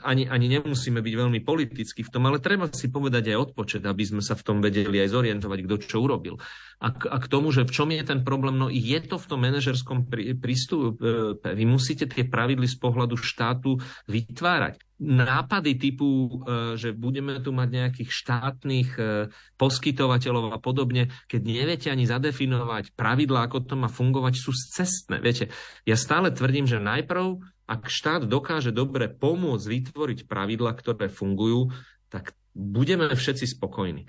ani, 0.01 0.23
ani 0.25 0.47
nemusíme 0.47 1.03
byť 1.03 1.13
veľmi 1.13 1.43
politicky 1.43 2.01
v 2.01 2.09
tom, 2.09 2.25
ale 2.25 2.39
treba 2.39 2.71
si 2.71 2.87
povedať 2.87 3.35
aj 3.35 3.51
odpočet, 3.51 3.83
aby 3.83 4.07
sme 4.07 4.23
sa 4.23 4.39
v 4.39 4.45
tom 4.47 4.57
vedeli 4.63 5.03
aj 5.03 5.11
zorientovať, 5.11 5.59
kto 5.67 5.75
čo 5.83 5.97
urobil. 5.99 6.39
A 6.79 6.95
k, 6.95 7.11
a 7.11 7.19
k 7.19 7.27
tomu, 7.27 7.51
že 7.51 7.67
v 7.67 7.75
čom 7.75 7.91
je 7.91 8.07
ten 8.07 8.23
problém, 8.23 8.55
no 8.55 8.71
je 8.71 8.97
to 9.03 9.19
v 9.19 9.27
tom 9.27 9.43
manažerskom 9.43 10.07
prístupe. 10.39 11.43
Vy 11.43 11.65
musíte 11.67 12.07
tie 12.07 12.23
pravidly 12.23 12.71
z 12.71 12.77
pohľadu 12.79 13.19
štátu 13.19 13.77
vytvárať. 14.07 14.86
Nápady 14.97 15.77
typu, 15.77 16.07
e, 16.09 16.73
že 16.73 16.89
budeme 16.89 17.37
tu 17.37 17.53
mať 17.53 17.69
nejakých 17.69 18.09
štátnych 18.09 18.89
e, 18.97 19.29
poskytovateľov 19.61 20.49
a 20.49 20.57
podobne, 20.57 21.13
keď 21.29 21.41
neviete 21.45 21.87
ani 21.93 22.09
zadefinovať 22.09 22.97
pravidlá, 22.97 23.45
ako 23.45 23.69
to 23.69 23.75
má 23.77 23.89
fungovať, 23.93 24.33
sú 24.41 24.49
cestné. 24.53 25.21
Viete, 25.21 25.53
ja 25.85 25.93
stále 25.93 26.33
tvrdím, 26.33 26.65
že 26.65 26.81
najprv 26.81 27.57
ak 27.67 27.91
štát 27.91 28.23
dokáže 28.23 28.71
dobre 28.71 29.11
pomôcť 29.11 29.67
vytvoriť 29.67 30.19
pravidla, 30.25 30.71
ktoré 30.71 31.11
fungujú, 31.11 31.75
tak 32.07 32.31
budeme 32.55 33.11
všetci 33.11 33.59
spokojní. 33.59 34.07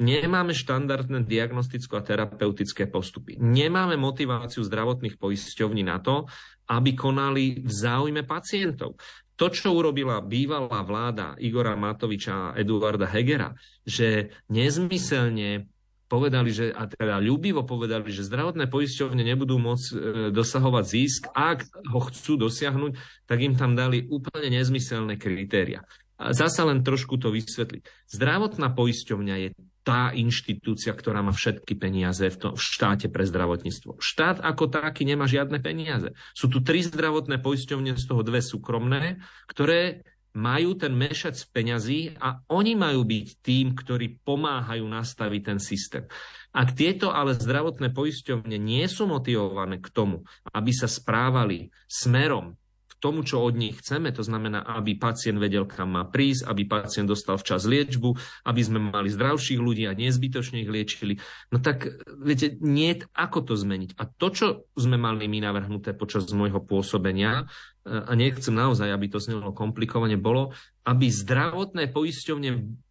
Nemáme 0.00 0.56
štandardné 0.56 1.28
diagnostické 1.28 1.92
a 1.92 2.00
terapeutické 2.00 2.88
postupy. 2.88 3.36
Nemáme 3.36 4.00
motiváciu 4.00 4.64
zdravotných 4.64 5.20
poisťovní 5.20 5.84
na 5.84 6.00
to, 6.00 6.24
aby 6.72 6.96
konali 6.96 7.60
v 7.60 7.68
záujme 7.68 8.24
pacientov. 8.24 8.96
To, 9.40 9.48
čo 9.48 9.72
urobila 9.72 10.20
bývalá 10.20 10.84
vláda 10.84 11.32
Igora 11.40 11.72
Matoviča 11.72 12.52
a 12.52 12.54
Eduarda 12.60 13.08
Hegera, 13.08 13.56
že 13.88 14.36
nezmyselne 14.52 15.64
povedali, 16.10 16.52
že, 16.52 16.74
a 16.76 16.84
teda 16.84 17.22
ľubivo 17.22 17.64
povedali, 17.64 18.12
že 18.12 18.26
zdravotné 18.28 18.68
poisťovne 18.68 19.22
nebudú 19.24 19.56
môcť 19.56 19.86
e, 19.88 19.96
dosahovať 20.34 20.84
zisk, 20.84 21.22
ak 21.32 21.70
ho 21.88 22.00
chcú 22.04 22.36
dosiahnuť, 22.36 22.92
tak 23.24 23.38
im 23.40 23.56
tam 23.56 23.72
dali 23.72 24.04
úplne 24.10 24.52
nezmyselné 24.60 25.16
kritéria. 25.16 25.88
A 26.20 26.36
zasa 26.36 26.68
len 26.68 26.84
trošku 26.84 27.16
to 27.16 27.32
vysvetliť. 27.32 28.12
Zdravotná 28.12 28.74
poisťovňa 28.76 29.34
je 29.40 29.48
tá 29.90 30.14
inštitúcia, 30.14 30.94
ktorá 30.94 31.18
má 31.18 31.34
všetky 31.34 31.74
peniaze 31.74 32.22
v, 32.30 32.36
tom, 32.38 32.52
v 32.54 32.62
štáte 32.62 33.10
pre 33.10 33.26
zdravotníctvo. 33.26 33.98
Štát 33.98 34.38
ako 34.38 34.70
taký 34.70 35.02
nemá 35.02 35.26
žiadne 35.26 35.58
peniaze. 35.58 36.14
Sú 36.30 36.46
tu 36.46 36.62
tri 36.62 36.86
zdravotné 36.86 37.42
poisťovne, 37.42 37.98
z 37.98 38.04
toho 38.06 38.22
dve 38.22 38.38
súkromné, 38.38 39.18
ktoré 39.50 40.06
majú 40.30 40.78
ten 40.78 40.94
mešac 40.94 41.34
peňazí 41.50 42.14
a 42.22 42.38
oni 42.54 42.78
majú 42.78 43.02
byť 43.02 43.26
tým, 43.42 43.74
ktorí 43.74 44.22
pomáhajú 44.22 44.86
nastaviť 44.86 45.42
ten 45.42 45.58
systém. 45.58 46.06
Ak 46.54 46.78
tieto 46.78 47.10
ale 47.10 47.34
zdravotné 47.34 47.90
poisťovne 47.90 48.54
nie 48.54 48.86
sú 48.86 49.10
motivované 49.10 49.82
k 49.82 49.90
tomu, 49.90 50.22
aby 50.54 50.70
sa 50.70 50.86
správali 50.86 51.74
smerom 51.90 52.54
tomu, 53.00 53.24
čo 53.24 53.40
od 53.40 53.56
nich 53.56 53.80
chceme, 53.80 54.12
to 54.12 54.20
znamená, 54.20 54.60
aby 54.76 54.94
pacient 54.94 55.40
vedel, 55.40 55.64
kam 55.64 55.96
má 55.96 56.04
prísť, 56.04 56.46
aby 56.46 56.68
pacient 56.68 57.08
dostal 57.08 57.40
včas 57.40 57.64
liečbu, 57.64 58.12
aby 58.44 58.60
sme 58.60 58.78
mali 58.78 59.08
zdravších 59.08 59.56
ľudí 59.56 59.88
a 59.88 59.96
nezbytočne 59.96 60.60
ich 60.60 60.70
liečili. 60.70 61.16
No 61.48 61.58
tak, 61.58 62.04
viete, 62.20 62.60
nie 62.60 63.00
ako 63.16 63.52
to 63.52 63.54
zmeniť. 63.56 63.96
A 63.96 64.04
to, 64.04 64.28
čo 64.28 64.46
sme 64.76 65.00
mali 65.00 65.26
my 65.26 65.40
navrhnuté 65.40 65.96
počas 65.96 66.28
môjho 66.30 66.60
pôsobenia, 66.60 67.48
a 67.80 68.12
nechcem 68.12 68.52
naozaj, 68.52 68.92
aby 68.92 69.08
to 69.08 69.16
znelo 69.16 69.56
komplikovane, 69.56 70.20
bolo, 70.20 70.52
aby 70.84 71.08
zdravotné 71.08 71.88
poisťovne 71.88 72.50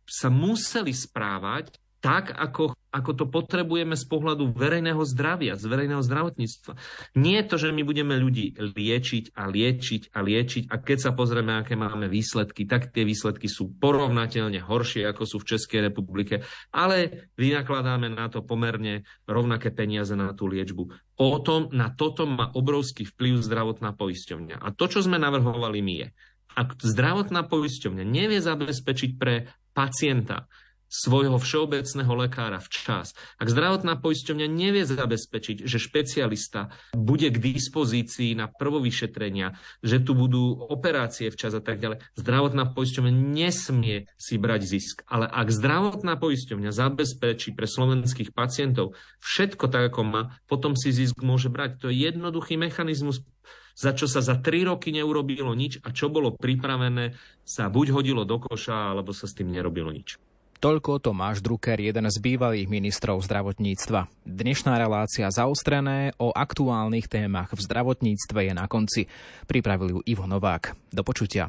sa 0.09 0.33
museli 0.33 0.89
správať 0.89 1.77
tak, 2.01 2.33
ako, 2.33 2.73
ako 2.89 3.11
to 3.13 3.25
potrebujeme 3.29 3.93
z 3.93 4.05
pohľadu 4.09 4.49
verejného 4.49 5.01
zdravia, 5.05 5.53
z 5.53 5.65
verejného 5.69 6.01
zdravotníctva. 6.01 6.73
Nie 7.21 7.45
je 7.45 7.49
to, 7.49 7.55
že 7.61 7.69
my 7.69 7.85
budeme 7.85 8.17
ľudí 8.17 8.57
liečiť 8.57 9.37
a 9.37 9.45
liečiť 9.45 10.01
a 10.13 10.19
liečiť 10.25 10.63
a 10.73 10.75
keď 10.81 10.97
sa 10.97 11.11
pozrieme, 11.13 11.53
aké 11.61 11.77
máme 11.77 12.09
výsledky, 12.09 12.65
tak 12.65 12.89
tie 12.89 13.05
výsledky 13.05 13.45
sú 13.45 13.77
porovnateľne 13.77 14.57
horšie, 14.65 15.05
ako 15.05 15.23
sú 15.29 15.37
v 15.41 15.49
Českej 15.53 15.79
republike, 15.93 16.41
ale 16.73 17.29
vynakladáme 17.37 18.09
na 18.09 18.25
to 18.27 18.41
pomerne 18.41 19.05
rovnaké 19.29 19.69
peniaze 19.69 20.17
na 20.17 20.33
tú 20.33 20.49
liečbu. 20.49 20.89
O 21.21 21.37
tom, 21.45 21.69
na 21.69 21.93
toto 21.93 22.25
má 22.25 22.49
obrovský 22.57 23.05
vplyv 23.05 23.45
zdravotná 23.45 23.93
poisťovňa. 23.93 24.65
A 24.65 24.73
to, 24.73 24.89
čo 24.89 25.05
sme 25.05 25.21
navrhovali 25.21 25.83
my 25.83 25.95
je, 26.01 26.07
ak 26.57 26.81
zdravotná 26.81 27.45
poisťovňa 27.45 28.03
nevie 28.07 28.41
zabezpečiť 28.41 29.11
pre 29.15 29.47
pacienta 29.71 30.49
svojho 30.89 31.37
všeobecného 31.37 32.13
lekára 32.17 32.57
včas. 32.59 33.13
Ak 33.37 33.53
zdravotná 33.53 33.95
poisťovňa 34.01 34.47
nevie 34.49 34.83
zabezpečiť, 34.83 35.63
že 35.63 35.77
špecialista 35.77 36.73
bude 36.97 37.29
k 37.29 37.37
dispozícii 37.37 38.33
na 38.33 38.49
prvovyšetrenia, 38.49 39.55
že 39.85 40.01
tu 40.01 40.17
budú 40.17 40.57
operácie 40.57 41.29
včas 41.29 41.53
a 41.53 41.61
tak 41.61 41.77
ďalej, 41.77 42.01
zdravotná 42.17 42.73
poisťovňa 42.73 43.13
nesmie 43.13 44.09
si 44.17 44.35
brať 44.41 44.61
zisk. 44.65 45.05
Ale 45.05 45.29
ak 45.29 45.53
zdravotná 45.53 46.17
poisťovňa 46.17 46.73
zabezpečí 46.73 47.53
pre 47.53 47.69
slovenských 47.69 48.33
pacientov 48.33 48.97
všetko 49.21 49.69
tak, 49.69 49.93
ako 49.93 50.01
má, 50.03 50.21
potom 50.49 50.73
si 50.73 50.89
zisk 50.89 51.21
môže 51.21 51.53
brať. 51.53 51.85
To 51.85 51.93
je 51.93 52.09
jednoduchý 52.09 52.57
mechanizmus 52.57 53.21
za 53.79 53.95
čo 53.95 54.11
sa 54.11 54.19
za 54.19 54.35
tri 54.43 54.67
roky 54.67 54.91
neurobilo 54.91 55.55
nič 55.55 55.79
a 55.87 55.95
čo 55.95 56.11
bolo 56.11 56.35
pripravené, 56.35 57.15
sa 57.47 57.71
buď 57.71 57.95
hodilo 57.95 58.27
do 58.27 58.35
koša, 58.35 58.91
alebo 58.91 59.15
sa 59.15 59.23
s 59.23 59.39
tým 59.39 59.55
nerobilo 59.55 59.87
nič. 59.87 60.19
Toľko 60.59 60.99
Tomáš 60.99 61.39
Drucker, 61.39 61.79
jeden 61.79 62.03
z 62.11 62.19
bývalých 62.19 62.67
ministrov 62.67 63.23
zdravotníctva. 63.23 64.11
Dnešná 64.27 64.75
relácia 64.75 65.31
zaostrené 65.31 66.11
o 66.19 66.35
aktuálnych 66.35 67.07
témach 67.07 67.55
v 67.55 67.63
zdravotníctve 67.63 68.51
je 68.51 68.53
na 68.59 68.67
konci. 68.67 69.07
Pripravil 69.47 69.95
ju 69.95 69.99
Ivo 70.03 70.27
Novák. 70.27 70.75
Do 70.91 71.07
počutia. 71.07 71.47